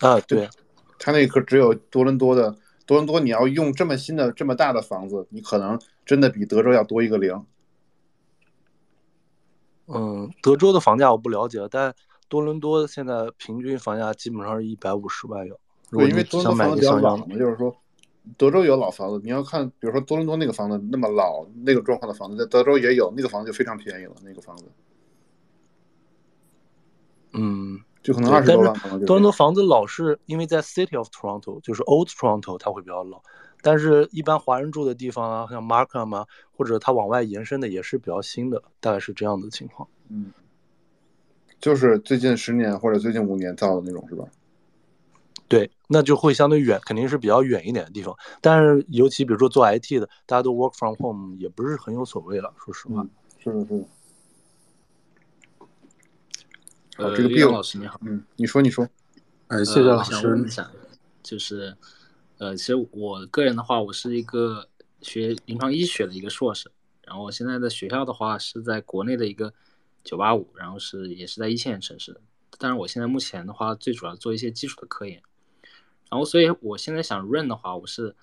[0.00, 0.50] 啊，对，
[0.98, 7.46] 他那个只有多伦多的，多伦多你要用这么新的、这么大的房子，你可能真的比德州要多一个零。
[9.86, 11.94] 嗯，德州的房价我不了解，但
[12.28, 15.60] 多伦多现在平均房价基本上是一百五十万有。
[15.90, 17.76] 如果对，因为你想买多伦多房子比较老嘛，就是说，
[18.38, 24.64] 德州有老房子，你要看，比如说多伦多那个房子那么老那个状况的房子，在德州也有，那个房子就非常便宜了，那个房子。
[27.32, 33.20] 嗯，就可能二十多万，多伦多房子老是因为在 City of Toronto，就是 Old Toronto，它会比较老，
[33.60, 36.26] 但是一般华人住的地方啊，像 Markham 啊，
[36.56, 39.88] 或者它往外延伸的也是比较新的，大概是这样的情况。
[40.08, 40.30] 嗯，
[41.58, 44.26] 就是最近十年或者最近五年造的那种，是吧？
[45.52, 48.16] 对，那就会相对远，肯定是比较远一点的地方。
[48.40, 53.06] 但是尤其比如说做 IT 的，大家都 work from home，也不是很有所谓了，说实话。
[53.38, 53.86] 是的，是的。
[56.96, 58.00] 好，呃，这个李阳 Bill 老师你好。
[58.02, 58.88] 嗯，你说，你说。
[59.48, 60.70] 呃，谢谢老我想师问一下，
[61.22, 61.76] 就是，
[62.38, 64.66] 呃，其实我个人的话，我是一个
[65.02, 66.70] 学临床医学的一个硕士，
[67.04, 69.52] 然后我现在的学校的话是在国内的一个
[70.02, 72.18] 九八五，然后是也是在一线城市，
[72.58, 75.22] 但是我现在目前的话，最主要做一些基础的科研，
[76.12, 78.14] 然后所以我现在想 run 的话，我是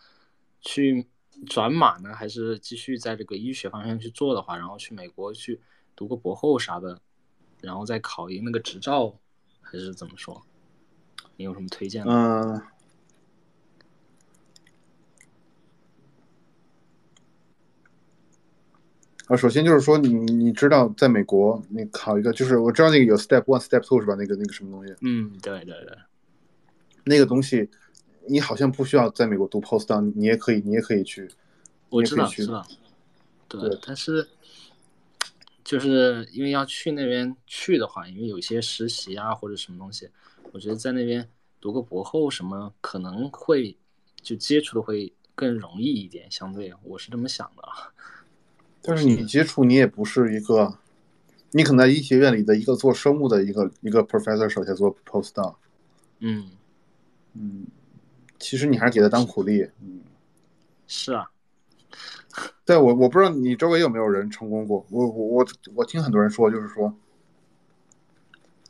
[0.61, 1.07] 去
[1.47, 5.59] 转码呢，还是继续在这个医学方向去做的话，然后去美国去
[5.95, 7.01] 读个博后啥的，
[7.61, 9.17] 然后再考一个那个执照，
[9.59, 10.39] 还是怎么说？
[11.37, 12.11] 你有什么推荐的？
[12.11, 12.61] 嗯，
[19.25, 24.13] 啊，首先就是说你你知道，在美国你考一个，就是我知道那个有 Step One、Step Two 是吧？
[24.13, 24.93] 那个那个什么东西？
[25.01, 25.97] 嗯，对对对，
[27.09, 27.67] 那个东西，
[28.27, 31.27] 你好像不需要在美国读 postdoc，你也可以，你也可以去，
[31.89, 32.65] 我知道知道，
[33.47, 34.29] 对，但是
[35.63, 40.07] 就是因为要去那边去的话，因为有些实习啊或者什么东西，
[40.51, 41.27] 我觉得在那边
[41.59, 43.75] 读个博后什么可能会
[44.21, 47.91] 就接触的会更容易一点，相对我是这么想的啊。
[48.81, 50.77] 但是你接触你也不是一个，
[51.51, 55.55] 你可能在医学院里的一个做生物的一个一个 professor 手下做 postdoc，
[56.19, 56.51] 嗯，
[57.41, 57.65] 嗯，
[58.37, 60.01] 其实你还是给他当苦力，嗯，
[60.87, 61.31] 是啊，
[62.65, 66.93] 对我我不知道你周围有没有人成功过，我我我我听很多人说，就是说，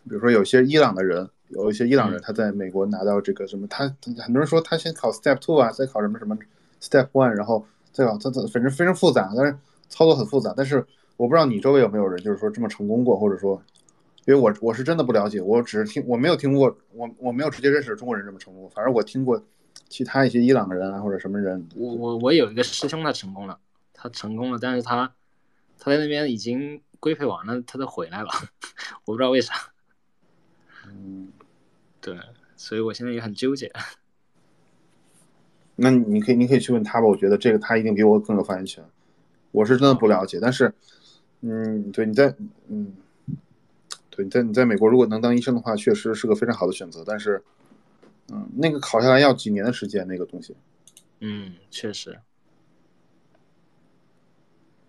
[0.04, 3.86] 比如说有些伊朗的人，有一些伊朗人他在美国拿到这个什么，他
[4.18, 6.38] 很多人说他先考 step two 啊，再考什么什么
[6.80, 9.58] step one，然后再考他他反正非常复杂，但是
[9.90, 10.86] 操作很复杂，但是
[11.18, 13.62] 我不知道你周围有没有人就是说这么成功过，或者说，
[14.30, 19.44] 因因为我我是真的不了解，我只是听，我没有听过，我我没有直接认识中国人这么成功，反正我听过
[19.88, 23.60] 其他一些伊朗人啊或者什么人，我我我有一个师兄他成功了，
[23.92, 25.12] 他成功了，但是他
[25.80, 28.30] 他在那边已经规培完了，他都回来了，
[29.06, 29.56] 我不知道为啥。
[30.86, 31.30] 嗯，
[32.00, 32.16] 对，
[32.56, 33.72] 所以我现在也很纠结。
[35.76, 38.84] 那你可以你可以去问他吧，我觉得这个他一定比我更有发言权。
[39.52, 40.72] 我是真的不了解，但是，
[41.42, 42.36] 嗯，对你在
[42.68, 42.94] 嗯，
[44.20, 47.04] 对你在你在美国如果能当医生的话，确实是个非常好的选择。
[47.06, 47.42] 但是，
[48.34, 50.56] 嗯，那个考下来要几年的时间，那个东西，
[51.22, 52.20] 嗯，确实，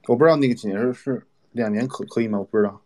[0.09, 2.39] 我不知道那个几年是是两年可可以吗？
[2.39, 2.83] 我不知道，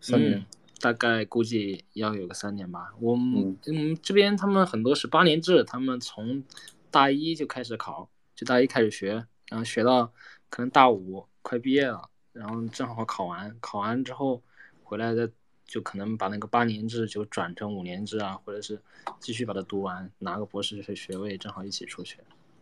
[0.00, 0.34] 三年。
[0.34, 0.44] 嗯，
[0.80, 2.92] 大概估计要有个三年吧。
[3.00, 6.44] 我们嗯这边他们很多是八年制，他们从
[6.90, 10.12] 大一就开始考，就大一开始学，然后学到
[10.50, 14.42] 可能大五快毕业了，然后正好考完，考完之后
[14.84, 15.26] 回来再
[15.66, 18.80] 就可能把那个八年制就转成五年制啊，或者是
[19.18, 22.18] 继续把它读完，拿个博士学学位，正好一起出去。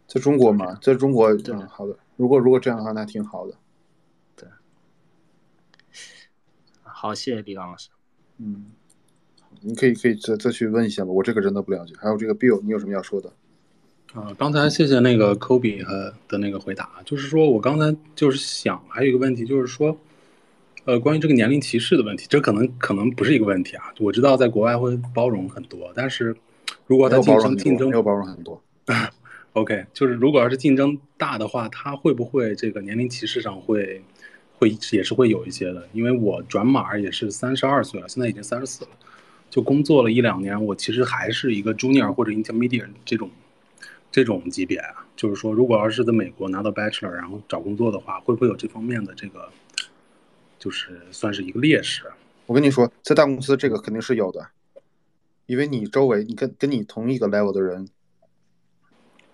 [0.06, 1.98] 在中国嘛，在中国，嗯，好的。
[2.16, 3.54] 如果如果这样的话，那挺好的。
[4.36, 4.48] 对
[6.82, 7.90] 好，谢谢李刚老师。
[8.38, 8.72] 嗯，
[9.60, 11.94] 你可以可以再再去问一下吧，我这个真的不了解。
[11.98, 13.32] 还有这个 Bill，你有什么要说的？
[14.12, 19.98] 啊，刚才谢谢那个 Kobe 和的那个回答，就是说我刚才就是想还有一个问题，就是说，
[20.84, 23.84] 呃，关于这个年龄歧视的问题，这可能可能不是一个问题啊。
[23.98, 26.36] 我知道在国外会包容很多，但是
[26.86, 28.62] 如果他竞争竞争没有包容很多
[29.54, 34.02] ，OK，就是如果要是竞争大的话，他会不会这个年龄歧视上会
[34.58, 35.88] 会也是会有一些的？
[35.92, 38.90] 因为我转码也是三十二岁了，现在已经三十四了，
[39.48, 43.30] 就工作了一两年，我其实还是一个 junior 或者 intermediate 这种。
[44.12, 49.48] 这种级别啊，就是说，如果要是在美国拿到 bachelor，然后找工作的话，会不会有这方面的这个，
[50.64, 52.04] 就是算是一个劣势？
[52.46, 54.48] 我跟你说，在大公司这个肯定是有的，
[55.44, 57.86] 因为你周围你跟跟你同一个 level 的人，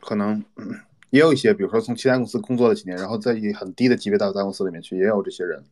[0.00, 0.74] 可能、嗯、
[1.10, 5.62] 也有一些，比如说从其他公司工作了几年，然后在以很低的级别到大公司里面去，也有这些人。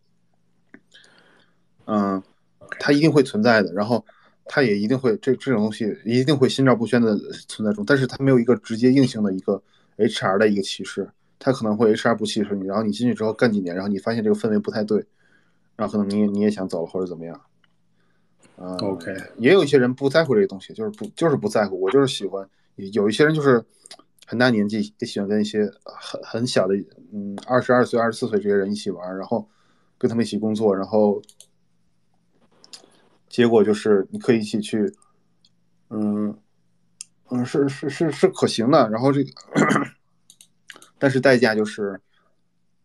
[1.87, 2.23] 嗯，
[2.79, 4.05] 他一定会存在的，然后。
[4.51, 7.15] 他也一定会这这种东西一定会心照不宣的
[7.49, 9.63] 存在中，但是他没有一个直接硬性的一个
[9.99, 11.07] HR 的一个歧视，
[11.39, 15.05] 他可能会 HR 不歧视你，然后你进去之后干几年，然后你发现这个氛围不太对，
[15.79, 17.35] 然后可能你也你也想走了或者怎么样，
[18.57, 22.47] 啊、呃、，OK，也有一些人不在乎这个东西，就是不就是不在乎，我就是喜欢，
[22.93, 23.65] 有一些人就是
[24.27, 26.75] 很大年纪也喜欢跟一些很很小的
[27.13, 29.49] 嗯二十二岁二十四岁这些人一起玩，然后
[29.97, 31.23] 跟他们一起工作，然后。
[33.29, 34.91] 结果就是你可以一起去，
[35.91, 36.35] 嗯，
[37.29, 38.89] 嗯，是是是是可行的。
[38.89, 39.31] 然后这个，
[40.99, 42.01] 但是代价就是，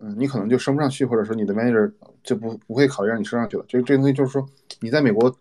[0.06, 1.90] 嗯，你可能就升不上去，或者说你的 manager
[2.24, 3.64] 就不不会考虑让你升上去了。
[3.70, 4.46] 这这东西就是说，
[4.82, 5.34] 你在美国，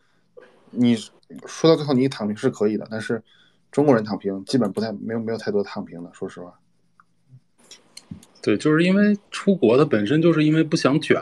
[0.71, 0.95] 你
[1.47, 3.21] 说到最后你躺平是可以的，但是
[3.73, 6.57] 中国人躺平基本不太没有没有太多躺平的，说实话。
[8.41, 11.21] 对，就是因为出国，的本身就是因为不想卷。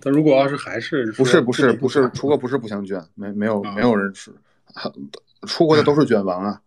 [0.00, 4.32] 但如果要是还是不是不是不是出国不是不想卷，没没有没有人是，
[5.46, 6.62] 出国的都是卷王啊！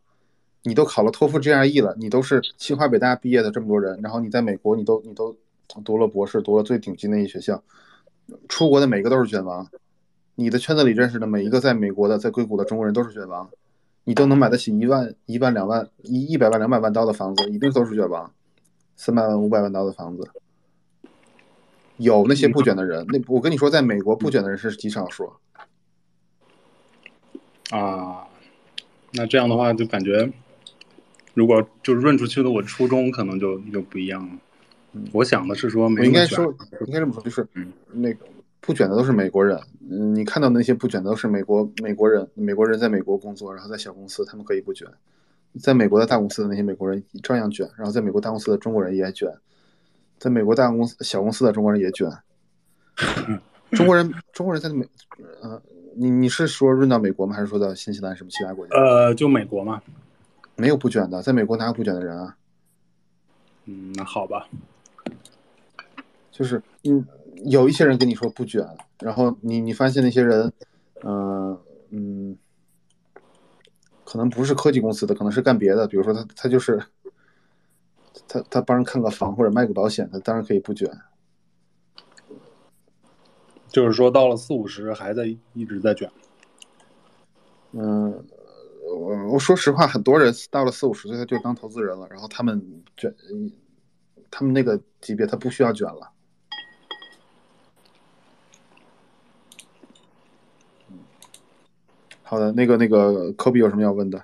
[0.63, 5.35] 你都考了托福 GRE 了，你都是清华北大毕业的这么多人，然后你在美国你都你都
[5.83, 7.63] 读了博士，读了最顶级的一学校，
[8.47, 9.67] 出国的每个都是卷王。
[10.35, 13.49] 你的圈子里认识的每一个在美国的在硅谷的中国人都是卷王，
[14.03, 18.31] 你都能买得起一万一万两万一一百万两百万刀的房子，一定都是卷王，
[18.95, 20.29] 三百万五百万刀的房子。
[21.97, 25.31] 有那些不卷的人，那我跟你说，在美国不卷的人是极少数。
[27.71, 28.27] 啊，
[29.13, 30.29] 那这样的话就感觉，
[31.33, 34.35] 如果就润出去的我初衷可能就就不一样了。
[35.11, 36.45] 我想的是说，我应该说，
[36.87, 37.47] 应该这么说，就是
[37.91, 38.25] 那个
[38.61, 39.59] 不卷的都是美国人。
[39.89, 44.87] 嗯，你看到那些不卷的都是美国美国人，美国人在美国工作，然后在小公司，他们可以不卷。
[45.61, 49.31] 在美国的大公司的那些美国人照样卷，然后在美国大公司的中国人也卷。
[50.17, 52.09] 在美国大公司、小公司的中国人也卷，
[53.71, 54.87] 中国人中国人在美，
[55.41, 55.61] 呃，
[55.93, 57.35] 你你是说润到美国吗？
[57.35, 58.75] 还是说到新西兰什么其他国家？
[58.77, 59.81] 呃，就美国嘛，
[60.55, 62.37] 没有不卷的，在美国哪有不卷的人啊？
[63.65, 64.47] 嗯，那好吧，
[66.35, 67.07] 就是嗯，
[67.45, 68.67] 有一些人跟你说不卷，
[68.99, 70.51] 然后你你发现那些人，
[71.03, 72.37] 嗯、呃、嗯，
[74.03, 76.83] 可能不是科技公司的，可能是干别的，比如说他他就是。
[78.29, 80.89] 他他帮人看个房或者卖个保险，他当然可以不卷。
[83.67, 86.09] 就是说，到了四五十还在一直在卷。
[87.73, 88.25] 嗯，
[88.87, 93.13] 我我说实话，很多人到了四五十岁他就当投资人了，然后他们卷，
[94.31, 96.09] 他们那个级别他不需要卷了。
[102.27, 104.17] 好的，那个那个科比有什么要问的？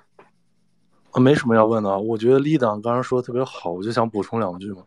[1.12, 4.82] 啊没什么要问的，我觉得立党刚刚说的特别好，我就想补充两句嘛，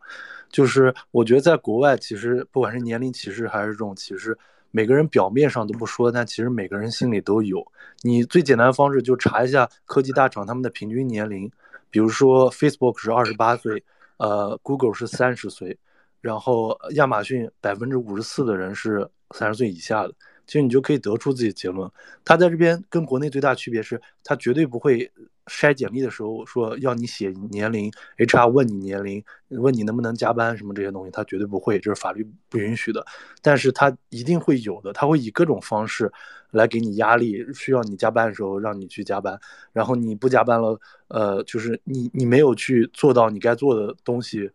[0.50, 4.38] 就是我觉得在国外，其实不管是年龄歧视还是这种歧视，
[4.70, 7.66] 每个人表面上都不说，但其实每个人心里都有。
[8.02, 11.50] 你最简单的方式就查一下科技大厂他们的平均年龄，
[11.90, 13.82] 比如说 Facebook 是二十八岁，
[14.18, 15.78] 呃，Google 是三十岁，
[16.20, 20.14] 然后亚马逊百分之五十四的人是三十岁以下的，
[20.46, 21.90] 其实你就可以得出自己的结论。
[22.24, 25.12] 他在这边跟国内最大区别是，他绝对不会。
[25.48, 33.06] 筛简历的时候说要你写年龄，HR 问你年龄，问你能不能加班什么这些东西，他绝对不会，这是法律不允许的。
[33.44, 36.12] 但是他一定会有的，他会以各种方式
[36.50, 39.40] 来给你压力，需要你加班的时候让你去加班，
[39.72, 44.50] 然后你不加班了，呃，就是你你没有去做到你该做的东西，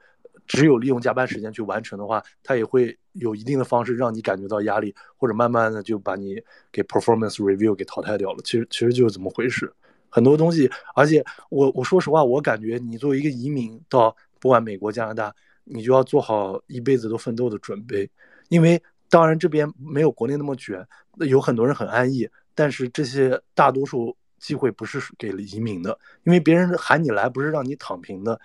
[0.51, 8.39] 只有利用加班时间去完成的话，他也会有一定的方式让你感觉到压力，或者慢慢的就把你给 performance review 给淘汰掉了。
[8.43, 9.73] 其实其实就是这么回事。
[10.09, 18.11] 很多东西，而且我我说实话，我感觉你作为一个移民到不管美国、加拿大，你就要做好一辈子都奋斗的准备，
[18.49, 20.85] 因为当然这边没有国内那么卷，
[21.29, 28.41] 有很多人很安逸，但是这些大多数机会不是给了移民的，因为别人喊你来不是让你躺平的，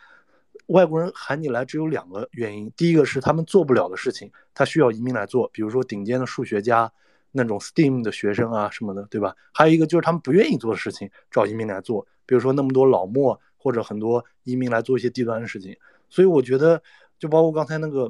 [0.67, 6.91] 外国人喊你来只有两个原因，第一个是他们做不了的事情，他需要移民来做，比如说顶尖的数学家。
[7.37, 9.35] 那种 STEAM 的学生啊什么的，对吧？
[9.51, 15.75] 还有一个就是他们不愿意做的事情，找移民来做，比如说那么多老墨或者很多移民来做一些低端的事情。
[16.09, 16.81] 所以我觉得，
[17.19, 18.09] 就包括刚才那个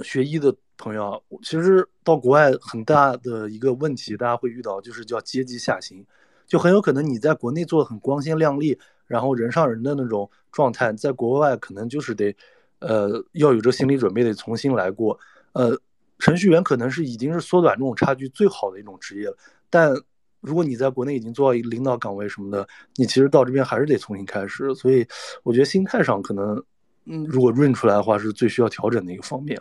[0.00, 6.04] 学医的朋友，其实到国外很大的一个问题，大家会遇到就是叫阶级下行，
[6.46, 12.34] 就很有可能你在国内做的很光鲜亮丽，然后人上人的那种状态，在国外可能就是得，
[12.78, 15.18] 呃，要有这心理准备，得重新来过，
[15.52, 15.78] 呃。
[16.18, 19.36] 程序员可能是已经是缩短这种差距最好的一种职业了，
[19.68, 19.94] 但
[20.40, 24.74] 如果你在国内已经做到一个领导岗位什么的，你其实到这边还是得重新开始。
[24.74, 25.06] 所以
[25.42, 26.64] 我觉得心态上可能，
[27.04, 29.60] 嗯，如果润出来的话，是最需要调整的一个方面，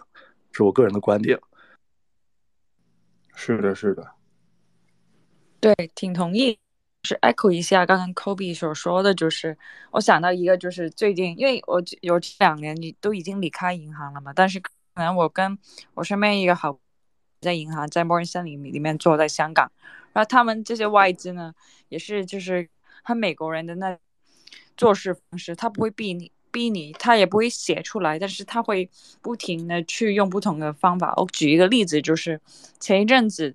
[0.53, 1.38] 是我个人的观点。
[3.35, 4.11] 是的，是的，
[5.59, 6.57] 对，挺同意。
[7.06, 9.58] 是 echo 一下刚刚 Kobe 所说的就是，
[9.92, 14.61] 我想到一个就是最近，因为我有这两年你都已经离开银行了嘛，但是。
[14.98, 15.59] 可能我跟
[15.95, 16.80] 我身边一个好
[17.42, 19.69] 在银行，在摩根森林里面做，在香港，
[20.14, 21.53] 然后他们这些外资呢，
[21.90, 22.69] 也是就是
[23.03, 24.00] 和美国人的那
[24.77, 28.90] 做事方式，他不会逼你，逼你，他也不会写出来，但是他会
[29.22, 31.14] 不停的去用不同的方法。
[31.17, 32.40] 我举一个例子，就是
[32.80, 33.53] 前一阵子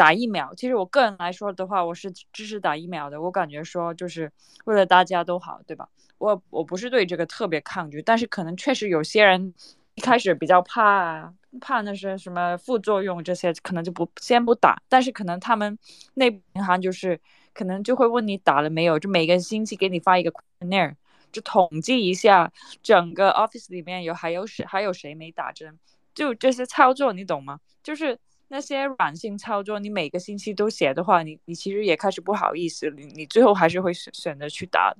[0.00, 4.32] 打疫苗，其实我个人来说的话，我是支持打疫苗的，我感觉说就是
[4.64, 5.88] 为了大家都好，对吧？
[6.16, 9.52] 我我不是对这个特别抗拒，但是可能确实有些人。
[9.96, 14.80] 一开始比较怕怕那些什么副作用，这些可能就不先不打。
[14.88, 15.76] 但是可能他们
[16.14, 17.20] 内部银行就是
[17.52, 20.94] 可能就会问你打了没有，就每个星期给你发一个 questionnaire，
[21.32, 22.50] 就统计一下
[22.82, 25.78] 整个 office 里面有还有谁还有谁没打针，
[26.14, 27.58] 就这些操作你懂吗？
[27.82, 28.16] 就是
[28.52, 34.92] 那些软性操作，你每个星期都写的话，你你其实也开始不好意思，你你最后还是会选选择去打。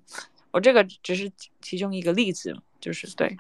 [0.53, 1.29] 我这个只是
[1.61, 3.37] 其中一个例子，就是对。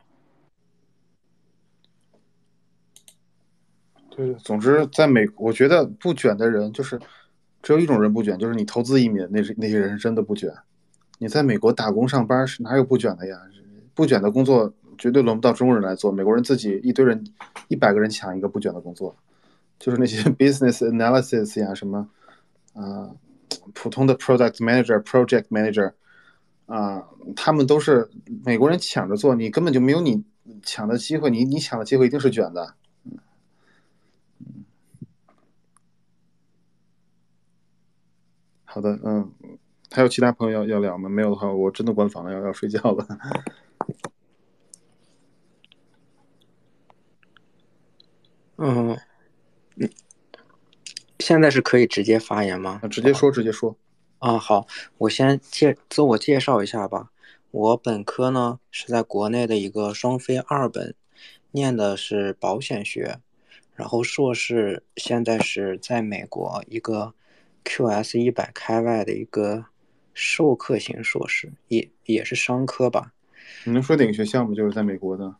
[4.10, 6.98] 对，总之，在美，我觉得不卷的人就是
[7.62, 10.52] 只有一种人不卷，就是你投资移民那是那些人是真的不卷。
[11.18, 13.40] 你在美国打工上班是哪有不卷的呀？
[13.94, 16.10] 不卷的工作绝对轮不到中国人来做。
[16.10, 17.24] 美国人自己一堆人，
[17.68, 19.16] 一百个人抢一个不卷的工作，
[19.80, 22.08] 就是那些 business analysis 呀什么，
[22.74, 23.10] 啊，
[23.74, 25.94] 普通的 product manager、project manager，
[26.66, 28.08] 啊，他们都是
[28.44, 30.22] 美国人抢着做，你根本就没有你
[30.62, 32.74] 抢的机会，你你抢的机会一定是卷的。
[38.64, 39.32] 好的，嗯，
[39.90, 41.08] 还有其他朋友要要聊吗？
[41.08, 43.06] 没有的话，我真的关房了，要要睡觉了。
[48.58, 48.96] 嗯，
[49.76, 49.88] 嗯，
[51.18, 52.80] 现在是可以直接发言吗？
[52.90, 53.76] 直接说，直接说。
[54.18, 54.66] 啊，好，
[54.98, 57.10] 我先介自我介绍一下吧。
[57.50, 60.94] 我本科呢是在国内的一个双非二本，
[61.52, 63.18] 念的是保险学，
[63.74, 67.14] 然后硕士现在是在美国一个。
[67.62, 69.66] QS 一百开外的一个
[70.14, 73.12] 授课型硕士，也也是商科吧？
[73.64, 74.54] 你能说哪个学校吗？
[74.54, 75.36] 就是在美国的。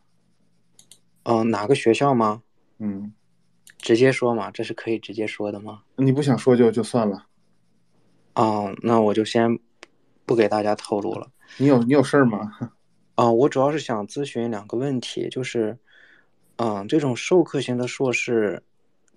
[1.23, 2.43] 嗯，哪个学校吗？
[2.77, 3.11] 嗯，
[3.81, 5.81] 直接说嘛，这是可以直接说的吗？
[5.95, 7.25] 你不想说就就算了。
[8.33, 9.59] 啊，那我就先
[10.25, 11.27] 不给大家透露了。
[11.57, 12.51] 你有你有事儿吗？
[13.15, 15.77] 啊，我主要是想咨询两个问题，就是，
[16.55, 18.63] 嗯，这种授课型的硕士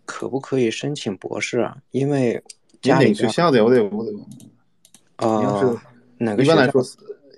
[0.04, 1.76] 可不可以申请博士啊？
[1.92, 2.42] 因为
[2.82, 3.64] 家里学校的呀？
[3.64, 4.12] 我得我得，
[5.16, 5.82] 啊
[6.18, 6.82] 哪个一般来说，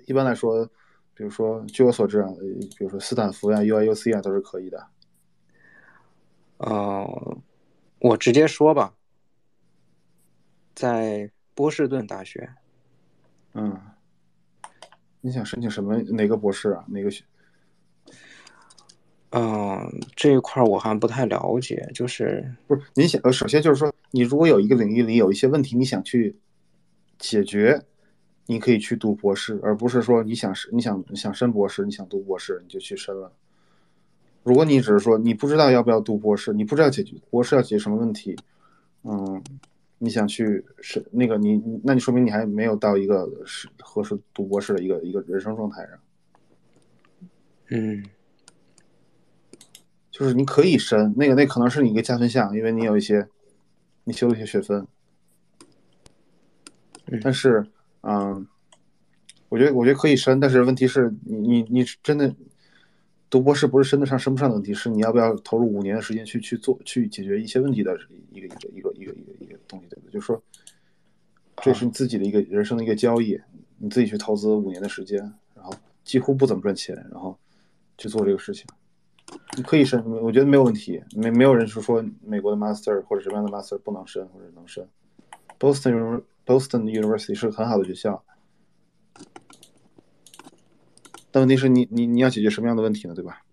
[0.07, 0.65] 一般来说，
[1.13, 2.43] 比如说据我所知啊，呃
[2.77, 4.83] 比如说斯坦福呀、UIUC 啊都是可以的。
[6.57, 7.37] 呃，
[7.99, 8.95] 我直接说吧，
[10.73, 12.49] 在波士顿大学。
[13.53, 13.79] 嗯，
[15.21, 16.85] 你想申请什么哪个博士啊？
[16.87, 17.23] 哪个学？
[19.31, 26.39] 嗯，这一块儿我还不太了解，就是不是你想呃，首先就是说，你如果有一个领域里有一些问题，你想去
[27.19, 27.83] 解决，
[28.45, 33.31] 你可以去读博士，而不是说你想是你想你想申博士，你想读博士你就去申了。
[34.47, 38.33] 如果你只是说你不知道要不要读博士，你不知道解决博士要解决什么问题，
[39.03, 39.43] 嗯，
[39.97, 45.99] 你想去是那个你你那你说明你还没有到一个是合适读博士的一个一个人生状态上。
[47.71, 48.05] 嗯
[50.09, 53.27] 就是你可以申那个，那可能是你一个加分项，因为你有一些
[54.05, 54.87] 你修了一些学分。
[57.21, 57.67] 但是，
[57.99, 58.47] 嗯，
[59.49, 62.33] 我觉得我觉得可以申，但是问题是你你你真的
[63.29, 67.97] 读博士不是升得上升不上的问题，是你要不要投入五年的时间去去做去解决一些问题的
[68.31, 70.13] 一个一个一个一个一个一个东西，对不对？
[70.13, 70.41] 就是说，
[71.61, 73.39] 这是你自己的一个人生的一个交易，
[73.77, 75.19] 你自己去投资五年的时间，
[75.53, 75.73] 然后
[76.03, 77.37] 几乎不怎么赚钱，然后
[77.97, 78.65] 去做这个事情。
[79.57, 84.87] 你可以申，我觉得没有问题，没没有人是说美国的 master 或者什么样的 master 不能申或者能申。
[85.59, 88.23] Boston Boston University 是个很好的学校，
[91.37, 93.13] 但问题是你你你要解决什么样的问题呢？
[93.13, 93.43] 对吧？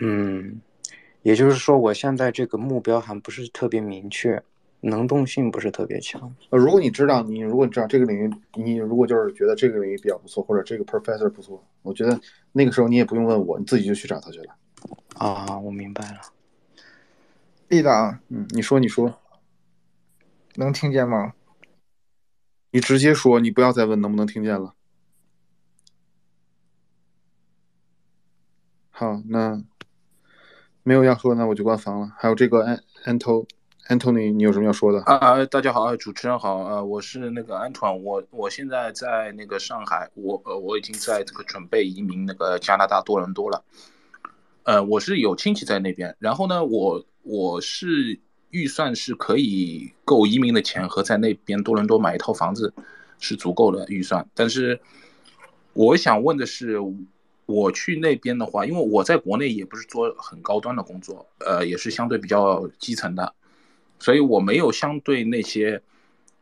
[0.00, 0.60] 嗯，
[1.22, 4.42] 也就是说，我现在这个目标还不是特别明确，
[4.80, 6.34] 能动性不是特别强。
[6.50, 14.56] 呃，如果你知道你如果你知道这个领域，你如果就是觉得这个领域比较不错，或者这个 professor 不错，我觉得那个时候你也不用问我，你自己就去找他去了。
[15.14, 16.18] 啊，我明白了。
[17.68, 19.20] 立党，嗯，你说你说，
[20.56, 21.34] 能听见吗？
[22.72, 24.74] 你直接说，你不要再问能不能听见了。
[29.02, 29.60] 好，那
[30.84, 32.12] 没有要说，那我就关房了。
[32.16, 33.44] 还有这个安安头
[33.88, 35.02] Anthony，你有什么要说的？
[35.02, 35.46] 啊啊！
[35.46, 43.64] 大家好，主持人好，呃，我是那个安团，我我现在在那个上海，我呃我已经在这个准备移民那个加拿大多伦多了，
[44.62, 52.72] 呃，我是有亲戚在那边，然后呢，我我是预算是可以够移民的钱和在那边多伦多买一套房子
[53.18, 54.80] 是足够的预算，但是
[55.72, 56.78] 我想问的是，
[57.46, 63.34] 我去那边的话，因为我在国内也不是做很高端的工作，呃，也是相对比较基层的。
[63.98, 65.80] 所以我没有相对那些，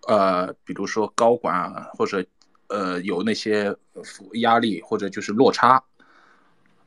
[0.08, 2.24] 呃，比如说高管啊，或者
[2.68, 3.74] 呃有那些
[4.34, 5.82] 压力或者就是落差，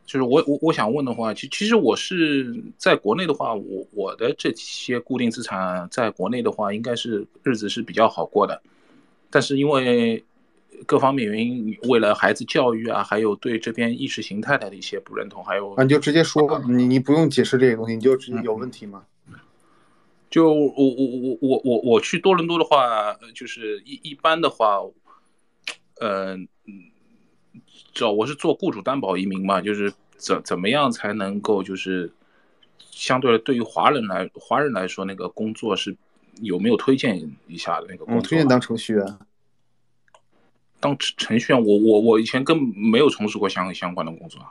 [0.06, 8.62] 就是我我我想问的话，其其实我是在国内的话，我我的这些固定资产在国内的话，应该是日子是比较好过的，
[9.30, 10.24] 但是因为
[10.86, 19.04] 各方面原因，为了孩子教育啊，还有对这边意识形态的一些不认同，还有啊，你就直接说，你你不用解释这些东西，你就直接有问题吗？
[20.30, 24.80] 就我我我我我我去多伦多的话，就是一一般的话，
[26.00, 26.36] 呃，
[27.94, 32.12] 只要我是做雇主担保移民嘛，就是怎怎么样才能够就是
[32.90, 35.96] 相对对于华人来华人来说，那个工作是
[36.42, 38.18] 有没有推荐一下的那个工作？
[38.18, 39.18] 我推荐当程序员。
[40.84, 44.42] 当程程序员，我我我以前根本没有从事过相相关的工作。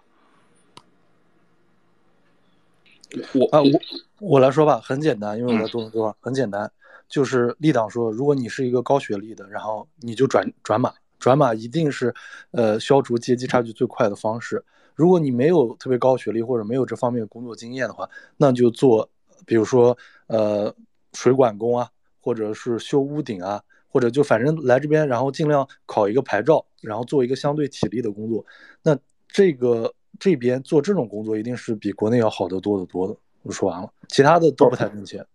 [3.35, 3.71] 我啊，我
[4.19, 6.73] 我来说吧，很简单，因为我在多伦多，很简单，
[7.07, 12.15] 就是立党说，如果你是一个高学历的，然后你就转转码，转码一定是
[12.53, 14.65] 呃消除阶级差距最快的方式。
[14.95, 19.11] 如果你没有特别高学历或者没有这方面工作经验的话，那就做，
[19.45, 19.95] 比如说
[20.29, 20.75] 呃
[21.13, 23.63] 水管工啊，或者是修屋顶啊，
[23.93, 28.45] 或者就反正来这边，然后尽量考一个牌照，然后做一个相对体力的工作。
[28.83, 28.99] 那
[29.29, 29.95] 这个。
[30.21, 33.17] 这边做这种工作一定是比国内要好得多得多的。
[33.43, 35.27] 我说完了，其他的都不太挣钱。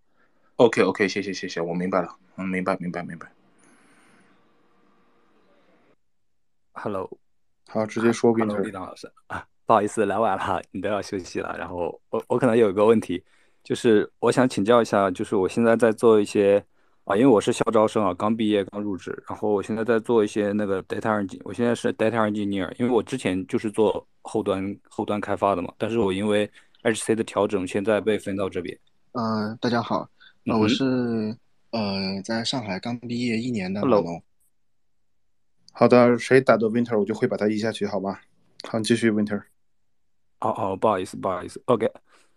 [0.57, 3.29] OK OK，谢谢谢谢，我明白了，嗯，明白明白明白。
[6.73, 7.09] Hello，
[7.67, 11.55] 好，直接说李当老师啊，不好意思，来晚了，你都要休息了。
[11.57, 13.25] 然后我我可能有一个问题，
[13.63, 16.63] 就是我想请教一下，就是我现在在做一些。
[17.07, 26.51] 啊，因为我是校招生啊，刚毕业刚入职，然后我现在在做一些那个 data engineer，我现在是 data engineer，因为我之前就是做后端后端开发的嘛，但是我因为
[26.83, 28.77] HC 的调整，现在被分到这边。
[29.13, 30.09] 呃，大家好，
[30.47, 30.83] 呃，嗯、我是
[31.71, 34.21] 呃在上海刚毕业一年的老龙。
[35.71, 38.19] 好的，谁打的 Winter，我就会把他移下去，好吧？
[38.67, 39.43] 好，继续 Winter。
[40.41, 41.89] 哦哦，不好意思，不好意思，OK。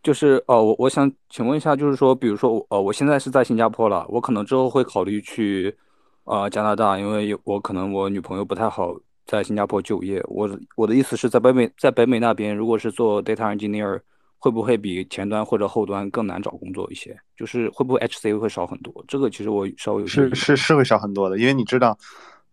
[0.03, 5.77] 就是呃，我我想请问一下，就是说，比如说我呃，我现在是在新加坡了，我可能之后会考虑去
[6.25, 8.95] 呃加拿大，因为我可能我女朋友不太好
[9.27, 10.23] 在新加坡就业。
[10.29, 14.01] 我我的意思是在北美，在北美那边，如果是做 data engineer，
[14.39, 17.15] 会不会比前端或者后端更难找工作一些？
[17.37, 19.05] 就是会不会 HC 会少很多？
[19.07, 21.99] 这个其实我稍微有是是是会少很多的，因为你知道，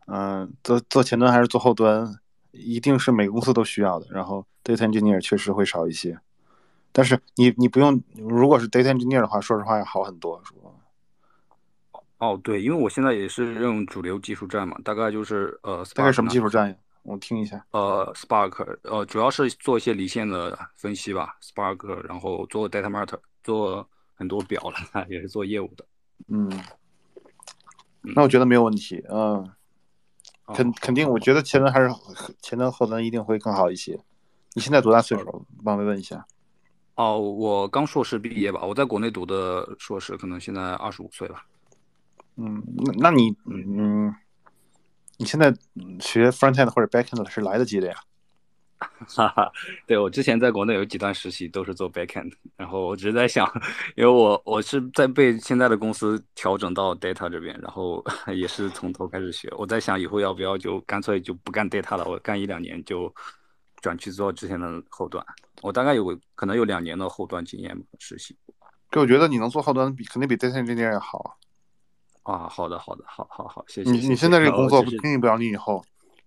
[0.08, 2.06] 嗯、做做前端还是做后端，
[2.52, 4.08] 一定是每个公司都需要的。
[4.12, 6.18] 然后 data engineer 确实会少一些，
[6.98, 10.42] 但是你你不用，如果是 data engineer 的话，说实话要好很多。
[12.18, 16.76] 哦，对，因为我现在也是用主流技术站嘛，大概就是呃，大概什么技术站呀？
[17.04, 17.64] 我听一下。
[17.70, 25.86] 呃，Spark，呃，主要是做一些离线的分析吧，Spark，然后做 data mart，做很多表了， 也是做业务的。
[26.30, 26.50] 嗯，
[28.02, 29.06] 那我觉得没有问题。
[29.08, 29.48] 嗯，
[30.48, 31.92] 肯肯定，我觉得前端还是
[32.42, 34.00] 前端后端一定会更好一些。
[34.56, 35.46] 你现在多大岁数？
[35.64, 36.26] 帮我问一下。
[36.98, 41.46] 哦，我刚硕士毕业吧，我在国内读的硕士，可能现在二十五岁吧。
[42.38, 44.14] 嗯，那那你嗯，
[45.18, 47.96] 你现在嗯学 frontend 或者 backend 是来得及的呀？
[49.08, 49.52] 哈哈，
[49.88, 53.48] 对我之前在国内有几段实习都是做 backend，然后我只是在想，
[53.96, 58.04] 因为我我是在被现在的公司调整到 data 这边，然后
[58.36, 59.52] 也是从头开始学。
[59.58, 63.12] 我在想以后要不要就干脆就不干 data 了，我干一两年就
[63.82, 65.26] 转去做之前的后端。
[65.62, 68.38] 我大概有可能有两年的后端经验吧实习。
[68.90, 71.38] 对，我觉得你能做后端比肯定比 data engineer 要好。
[72.24, 73.90] 啊，好的，好的，好好好，谢谢。
[73.90, 75.84] 你你现在这个工作不定不了你以后。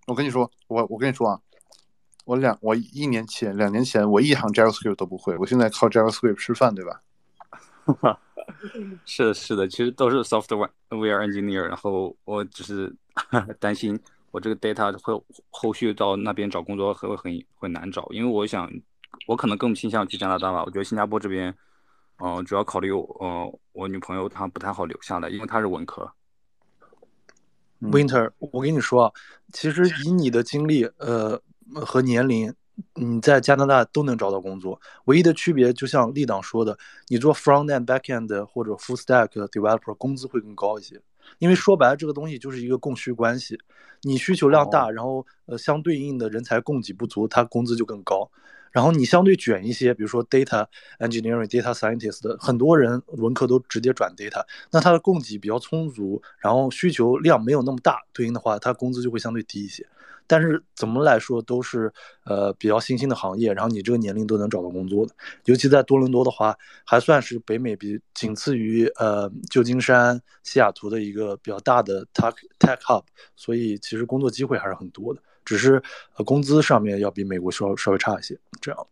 [0.06, 1.40] 我跟你说，我我跟你说啊，
[2.24, 7.00] 我两我一年前两年前我一行 JavaScript 都不会，我现在靠 JavaScript 吃饭，对吧？
[9.04, 12.94] 是的，是的，其实都是 software engineer，然后我只是
[13.58, 18.70] 担心我这个 data 会后续到那边找工作会很会难找，因为我想
[19.26, 21.54] 我可能更倾向去加拿大吧，我觉得新加坡这边，
[22.18, 26.12] 呃，主要考虑呃我女朋友她不太好留下来，因为她是文科。
[27.80, 29.12] Winter，我跟你说啊，
[29.52, 31.40] 其实以你的经历，呃
[31.74, 32.54] 和年龄，
[32.94, 34.78] 你在加拿大都能找到工作。
[35.06, 36.78] 唯一的区别，就像立党说的，
[37.08, 41.00] 你做 front end、back end 或者 full stack developer，工资会更高一些。
[41.38, 43.58] 因为说白了，这个东西就是一个供需关系，
[44.02, 48.30] 你需求量大，然后呃相对应的人才供给不足，它工资就更高。
[48.72, 50.64] 然后你相对卷一些，比如说 data
[51.00, 59.84] engineering、data scientist 的，很多人文科都直接转 data，那它的供给比较充足，然后需求量没有那么大，对应的话，它工资就会相对低一些。
[60.30, 61.92] 但是怎么来说都是
[62.24, 65.12] 呃比较新兴的行业，然后你这个年龄都能找到工作的，
[65.46, 73.02] 尤其在多伦多的话，还算是北美比仅次于呃旧金山、西雅图的一个比较大的 tech tech hub，
[73.34, 75.82] 所以其实工作机会还是很多的，只是
[76.14, 78.86] 呃工资上面要比美国稍稍微差一些，这样。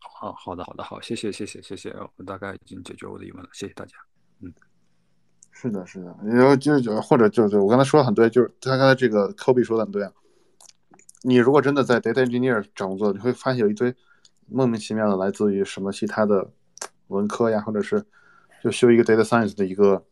[0.00, 3.96] 好好的好的好，谢谢谢谢谢谢，我大概已经解决我的疑问了，谢谢大家。
[4.42, 4.52] 嗯。
[5.52, 10.12] 是的，是的，然后就是或者就是我刚才说的很对，就是他刚才这个 Kobe 说的很对啊。
[11.22, 13.94] 你如果真的在 data engineer 找工作，你会发现有一堆
[14.46, 16.50] 莫名其妙的来自于什么其他的
[17.08, 18.02] 文科呀，或者是
[18.64, 20.02] 就修一个 data science 的一个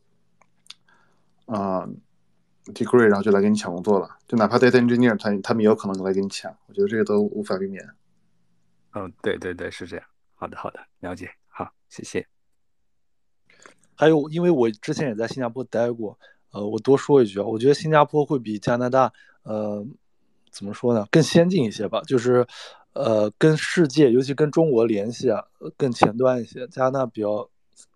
[1.47, 1.89] 啊、
[2.67, 4.19] degree，然后就来给你抢工作了。
[4.27, 7.83] 就哪怕 data engineer，他他们也有可能来给你抢，我觉得这个都无法避免。
[8.93, 10.05] 嗯，对对对，是这样。
[10.35, 12.38] 好的好的，了解，好，谢谢。
[13.99, 16.17] 还有，因为我之前也在新加坡待过，
[16.53, 19.13] 呃，我多说一句啊，我觉得新加坡会比加拿大，
[19.43, 19.85] 呃，
[20.53, 22.47] 怎么说呢，更先进一些吧，就是，
[22.93, 25.45] 呃，跟世界，尤其跟中国联系啊，
[25.77, 26.65] 更前端一些。
[26.69, 27.51] 加拿大比较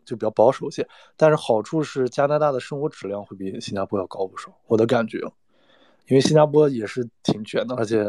[0.04, 5.20] 就比较保守些，但是好处是加拿大的生活质量会比新加坡要高不少，我的感觉。
[6.08, 8.04] 因为新加坡也是挺卷的，而且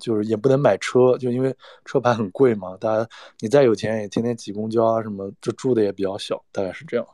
[0.00, 2.76] 就是也不能买车，就因为车牌很贵嘛。
[2.76, 3.08] 大家
[3.38, 7.06] 你再有钱也天天挤公交啊什么，就住的也比较小，大概是这样。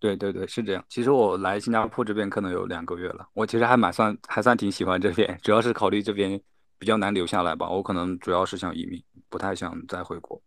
[0.00, 0.82] 对对对，是这样。
[0.88, 6.40] 其实我来新加坡这边可能有两个月了，我其实还蛮算还算挺喜欢这边，主要是考虑这边
[6.78, 7.68] 比较难留下来吧。
[7.68, 10.40] 我可能主要是想移民，不太想再回国。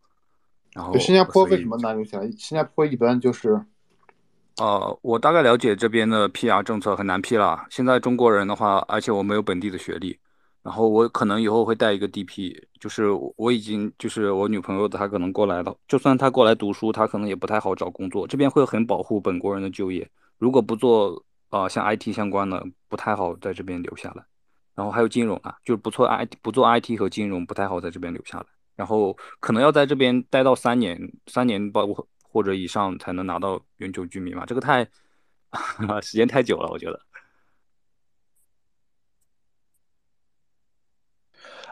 [0.74, 2.30] 然后新加坡为什么难留下来？
[2.32, 3.64] 新加坡一般就是
[4.58, 7.66] 呃，我大概了解这边的 PR 政策很难批了。
[7.70, 10.18] 现在中国人的话，而且我没有本地的学历，
[10.64, 18.26] 然后我可能以后会带一个 DP，就是我已经就是我女朋友她可能过来了，就算她过来读书，她可能也不太好找工作。
[18.26, 24.24] 这边会很保护本国人的就业，如果不做呃像 IT 相关的，不太好在这边留下来。
[24.74, 28.46] 然后还有金融啊，就是不做 IT 不做 IT 和金融不太好在这边留下来。
[28.76, 34.88] 然后可能要在这边待到三年，三年包括或者以上才能拿到永久居民嘛，这个太
[36.02, 37.00] 时间太久了，我觉得。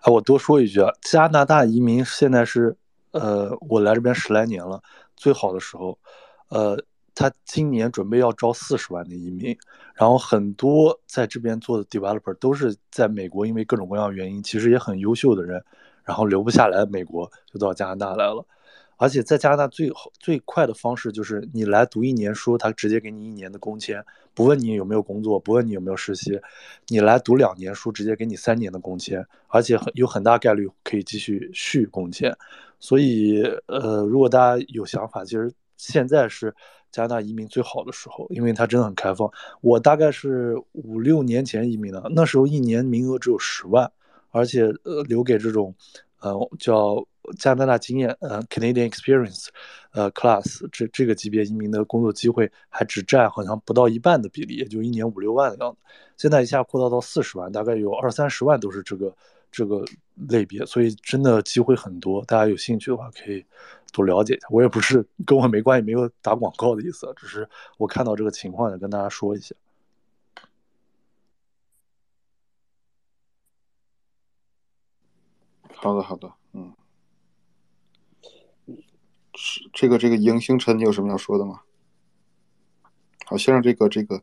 [0.01, 2.75] 哎，我多说一句啊，加拿大移民现在是，
[3.11, 4.81] 呃，我来这边十来年了，
[5.15, 5.99] 最好的时候，
[6.49, 6.75] 呃，
[7.13, 9.55] 他今年准备要招四十万的移民，
[9.93, 15.63] 然后很多在这边做的 developer 都是在美国，因为各种各样原因，其实也很优秀的人，
[16.03, 18.43] 然后留不下来美国，就到加拿大来了。
[19.01, 24.05] 而且在加拿大最好最快的方式就是你来读一年书，他直接给你一年的工签，
[24.35, 26.39] 不问你有没有工作，不问你有没有实习，
[26.87, 32.31] 你来读两年书，直接给你三年的工签，而且很有很大概率可以继续续工签。
[32.79, 36.53] 所以，呃，如果大家有想法，其实现在是
[36.91, 39.27] 加拿大移民最好的时候，因为它真的很开放。
[39.61, 43.91] 我大概是五六年前移民的，那时候一年名额只有十万，
[44.29, 45.73] 而且呃留给这种，
[46.19, 47.03] 呃叫。
[47.37, 49.47] 加拿大经验，呃，Canadian experience，
[49.91, 55.77] 呃，class 这这个级别移民的工作机会还只占好像不到一半的比例，也就一年五六万的样子。
[56.17, 59.15] 现在一下扩大到四十万，大概有二三十万都是这个
[59.51, 59.85] 这个
[60.29, 62.23] 类别，所以真的机会很多。
[62.25, 63.45] 大家有兴趣的话可以
[63.91, 64.47] 多了解一下。
[64.49, 69.55] 我也不是跟我没关系，没有打广告的意思，只是我看到这个情况想跟大家说一下。
[75.75, 76.71] 好的，好的，嗯。
[79.43, 81.61] 是这个这个迎星辰，你有什么要说的吗？
[83.25, 84.21] 好，先让这个这个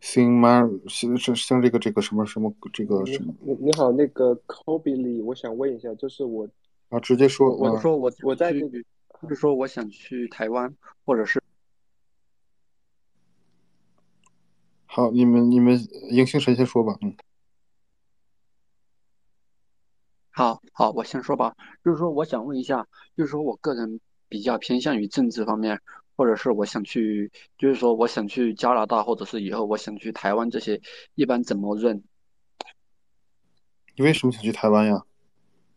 [0.00, 3.34] 星妈，像像像这个这个什么什么这个什么？
[3.42, 6.48] 你你好，那个 Kobe Lee，我想问一下，就是我
[6.88, 8.82] 啊，直接说，我说我我在这个，
[9.20, 11.42] 就是说我想去台湾，或者是
[14.86, 17.14] 好，你们你们迎星辰先说吧，嗯。
[20.36, 21.54] 好好，我先说吧，
[21.84, 25.80] 就是说，我想问一下，就是说我个人比较偏向于政治方面，
[26.16, 30.82] 或者是我想去，就是说我想去加拿大，或者是以后我想去台湾这些，
[31.14, 32.02] 一般怎么认？
[33.96, 35.04] 你为什么想去台湾呀？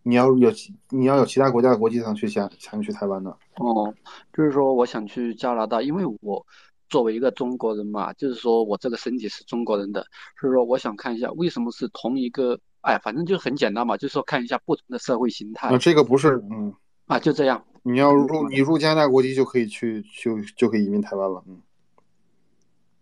[0.01, 0.51] 你要有
[0.89, 3.29] 你要有其他国家的国籍才能去想才能去台湾的。
[3.57, 3.93] 哦，
[4.33, 6.43] 就是说我想去加拿大，因为我
[6.89, 10.03] 作为一个中国人嘛，就是说我这个身体是中国人的，
[10.41, 12.59] 所以说我想看一下为什么是同一个。
[12.87, 15.67] 哎，反正就很简单嘛，就是说看一下不同的社会形态。
[15.67, 16.73] 啊，这个不是，嗯，
[17.07, 17.61] 啊，就这样。
[17.83, 21.61] 你要入你入加拿大国籍就可以去，就就可以移民台湾了，嗯。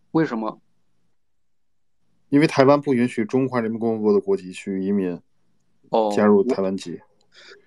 [0.10, 0.60] 为什么？
[2.30, 5.22] 因为台湾不允许中华人民共和国的国籍去移民，
[5.90, 7.00] 哦，加入台湾籍。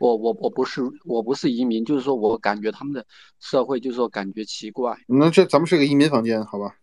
[0.01, 3.07] 我我我不是我不是移民，就是说我感觉他们的
[3.39, 4.99] 社会就是说感觉奇怪。
[5.07, 6.75] 那这咱们是个移民房间，好吧？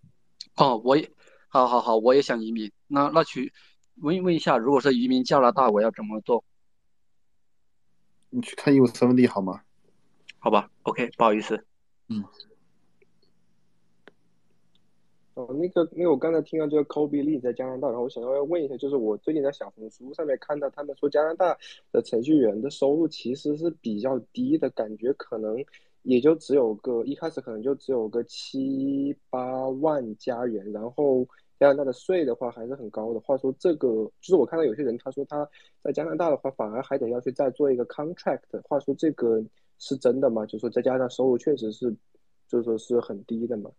[0.56, 1.12] 哦，我也，
[1.50, 2.72] 好好好，我也想移民。
[2.88, 3.52] 那那去。
[4.02, 6.44] 问问一下，如果是移民加拿大，我要怎么做？
[8.30, 9.62] 你去看 U 三 D 好吗？
[10.40, 11.66] 好吧，OK，不好意思。
[12.10, 12.24] 嗯。
[15.36, 21.58] 哦，那个，那个，我刚才听到这个 Kobe Lee 在加拿大，然后我想要问一下，就是我最近在小红书上面看到他们说加拿大
[21.92, 25.64] 的程序员的收入其实是比较低的，感觉可能
[26.04, 31.26] 也就只有个一开始可能就只有个七八万加元，然后。
[31.58, 33.20] 加拿大的税的话还是很高的。
[33.22, 35.48] 话说这个，就是我看到有些人他说他
[35.82, 38.42] 在加拿大的话，反而还得要去再做一个 contract。
[38.64, 39.42] 话说这个
[39.80, 40.46] 是真的吗？
[40.46, 41.96] 就是说在加拿大收入确实是，
[42.48, 43.70] 就是说是很低的嘛。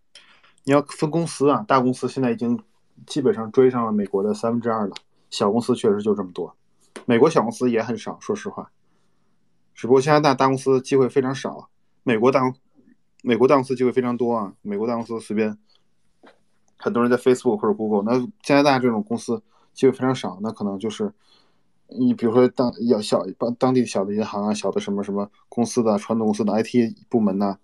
[0.64, 2.58] 你要分公司啊，大公司现在已经
[3.06, 4.94] 基本上追上了美国的三分之二了，
[5.28, 6.56] 小公司确实就这么多。
[7.04, 8.72] 美国小公司也很少，说实话。
[9.74, 11.68] 只不过加拿大大公司机会非常少，
[12.02, 12.40] 美国大
[13.22, 14.54] 美国大公司机会非常多啊。
[14.62, 15.58] 美国大公司随便。
[16.86, 19.42] 很多人在 Facebook 或者 Google，那加拿大这种公司
[19.74, 21.12] 机会非常少，那可能就是
[21.88, 27.58] 你比如说当要小当当地小的银行啊，小的什么什么公司的传统公司的 IT 部门呐，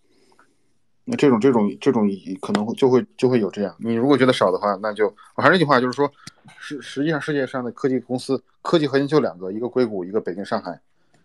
[1.04, 2.10] 那这种这种这种
[2.40, 3.72] 可能会就会就会有这样。
[3.78, 6.10] 你如果觉得少的话，那就我还是那句话，就是说
[6.58, 10.80] 实实际上世界上的科技公司科技核心就两个，一个硅谷，一个北京、上海，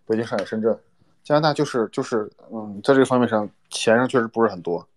[0.06, 0.78] 北京、上海、深圳。
[1.24, 4.88] 加拿大就是就是嗯，在这个方面上钱上确实不是很多。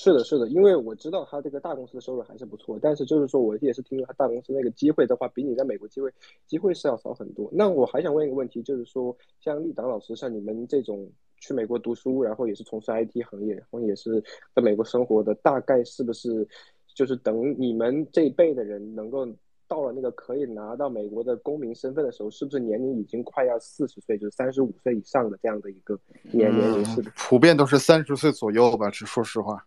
[0.00, 6.08] 是的，是的，因为我知道他这个大公司的收入还是不错，但是就是说，我也是听说他大公司那个机会的话，比你在美国机会
[6.46, 7.50] 机会是要少很多。
[7.52, 11.10] 那我还想问一个问题，就是说，像立党老师，像你们这种
[11.40, 14.22] 去美国读书，然后也是从事 IT 行业，然后也是
[14.54, 16.46] 在美国生活的，大概是不是
[16.94, 19.26] 就是等你们这一辈的人能够
[19.66, 25.98] 到了那个可以拿到美国的公民身份的时候，是不是年龄已经快要四十岁，就是三十五岁以上的这样的一个
[26.30, 26.84] 年年龄？
[26.84, 29.66] 是的，普遍都是三十岁左右吧，是说实话。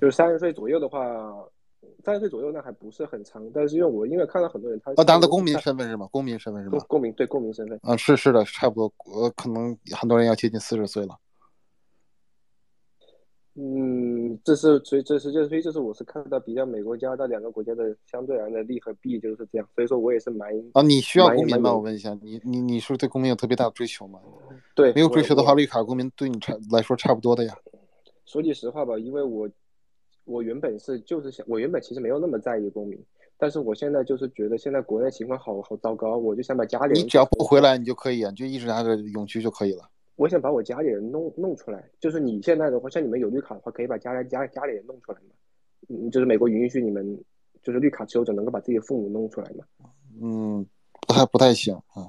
[0.00, 1.00] 就是三十岁左右的话，
[2.04, 6.08] 三十岁左右那还不是很长，但是因为我因为看到很多人他啊，拿的公民身份是吗？
[6.10, 6.78] 公民身份是吗？
[6.88, 11.16] 公民对公民身份啊，是是的，差不多，呃，可能很多人要接近四十岁了。
[13.54, 21.74] 嗯，这是所以这是这所以这是我是看到比较美国、加拿大两个国家的相对而言的利和弊就是这样，所以说我也是蛮啊，你需要公民吗？
[21.74, 24.20] 我问一下，你你你是不是对公民有特别大的追求吗？
[24.74, 27.54] 对没有追求的话，绿卡公民对你差来说差不多的呀。
[28.24, 29.50] 说句实话吧，因为我
[30.30, 32.96] 我原本是就是想，我原本其实没有那么在意公民，
[33.36, 39.90] 但是我现在就是觉得现在国内情况好好糟糕，我就想把家里人你只要不回来，你就可以啊，你就一直拿着永居就可以了。
[40.14, 45.34] 我想把我家里人弄弄出来，就是你现在的话，像你们有绿卡的话，可以把家里家家里人弄出来嘛。
[45.88, 47.18] 嗯，就是美国允许你们，
[47.62, 49.64] 就是绿卡持有者能够把自己的父母弄出来嘛。
[50.22, 50.64] 嗯，
[51.08, 52.06] 不太不太行啊。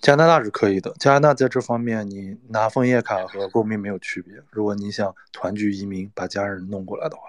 [0.00, 4.42] 加拿大是可以的，加拿大在这方面你拿枫叶卡和公民没有区别。
[4.50, 7.22] 如果你想团聚移民，把家人弄过来的话，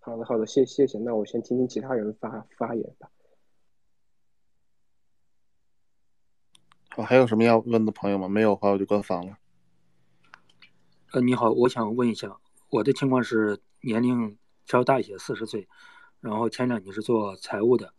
[0.00, 0.98] 好的，好的，谢谢谢。
[0.98, 3.10] 那我先听听其他人发发言吧。
[6.90, 8.28] 好，还有什么要问的朋友吗？
[8.28, 9.36] 没有的话，我就关房了。
[11.12, 12.38] 呃，你好，我想问一下，
[12.70, 14.36] 我的情况是年龄
[14.66, 15.68] 稍大一些，四十岁，
[16.20, 17.92] 然后前两年是做财务的，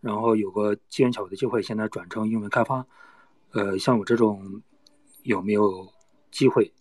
[0.00, 2.86] 然后有个机缘巧合的机会，现在转成英文开发。
[3.52, 4.62] 呃，像我这种
[5.22, 5.92] 有没有
[6.30, 6.72] 机会？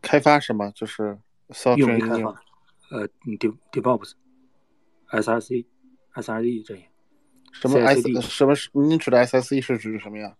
[0.00, 0.70] 开发什么？
[0.72, 2.42] 就是英 software 文开 engineer 发，
[2.90, 4.12] 呃，de DevOps、
[5.10, 5.66] SRC、
[6.14, 6.88] SRE 这些。
[7.52, 8.68] 什么 S 什么是？
[8.72, 10.36] 你指的 SSE 是指什么呀？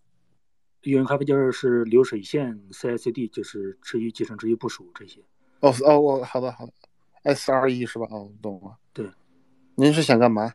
[0.83, 5.21] 英文开发就是是流水线 CI/CD，就是持续集成、持续部署这些。
[5.61, 6.73] 哦哦，我好的好的
[7.23, 8.07] ，SRE 是吧？
[8.11, 8.77] 哦，懂了。
[9.77, 10.55] 对，您是想干嘛？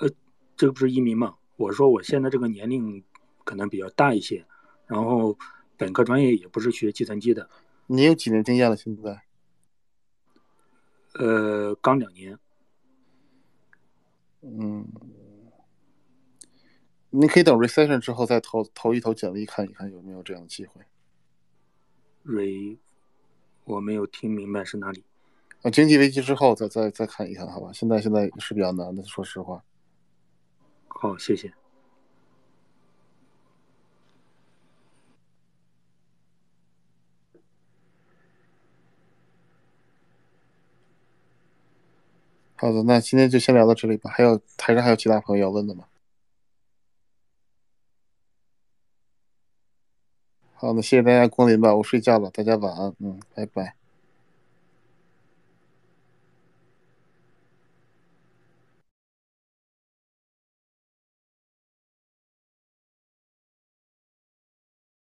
[0.00, 0.08] 呃，
[0.56, 1.36] 这不是移民吗？
[1.56, 3.04] 我说我现在这个年龄
[3.44, 4.44] 可能比较大一些，
[4.86, 5.38] 然后
[5.76, 7.48] 本科专业也不是学计算机的，
[7.86, 8.76] 你有几年经验了？
[8.76, 9.22] 现在？
[11.14, 12.38] 呃，刚两年。
[14.40, 14.88] 嗯，
[17.10, 20.80] 你可以等 recession 之后再投投一投简历，看一看有没有这样的机会。
[22.24, 22.78] re，，
[23.64, 25.04] 我没有听明白是哪里。
[25.62, 27.70] 啊，经济危机之后再再再看一看，好吧？
[27.72, 29.62] 现在现在是比较难的，说实话。
[30.88, 31.52] 好，谢谢。
[42.56, 44.10] 好的，那今天就先聊到这里吧。
[44.10, 45.84] 还有台上还有其他朋友要问的吗？
[50.54, 53.81] 好，那谢谢大家光临吧，我睡觉了，大家晚安，嗯，拜拜。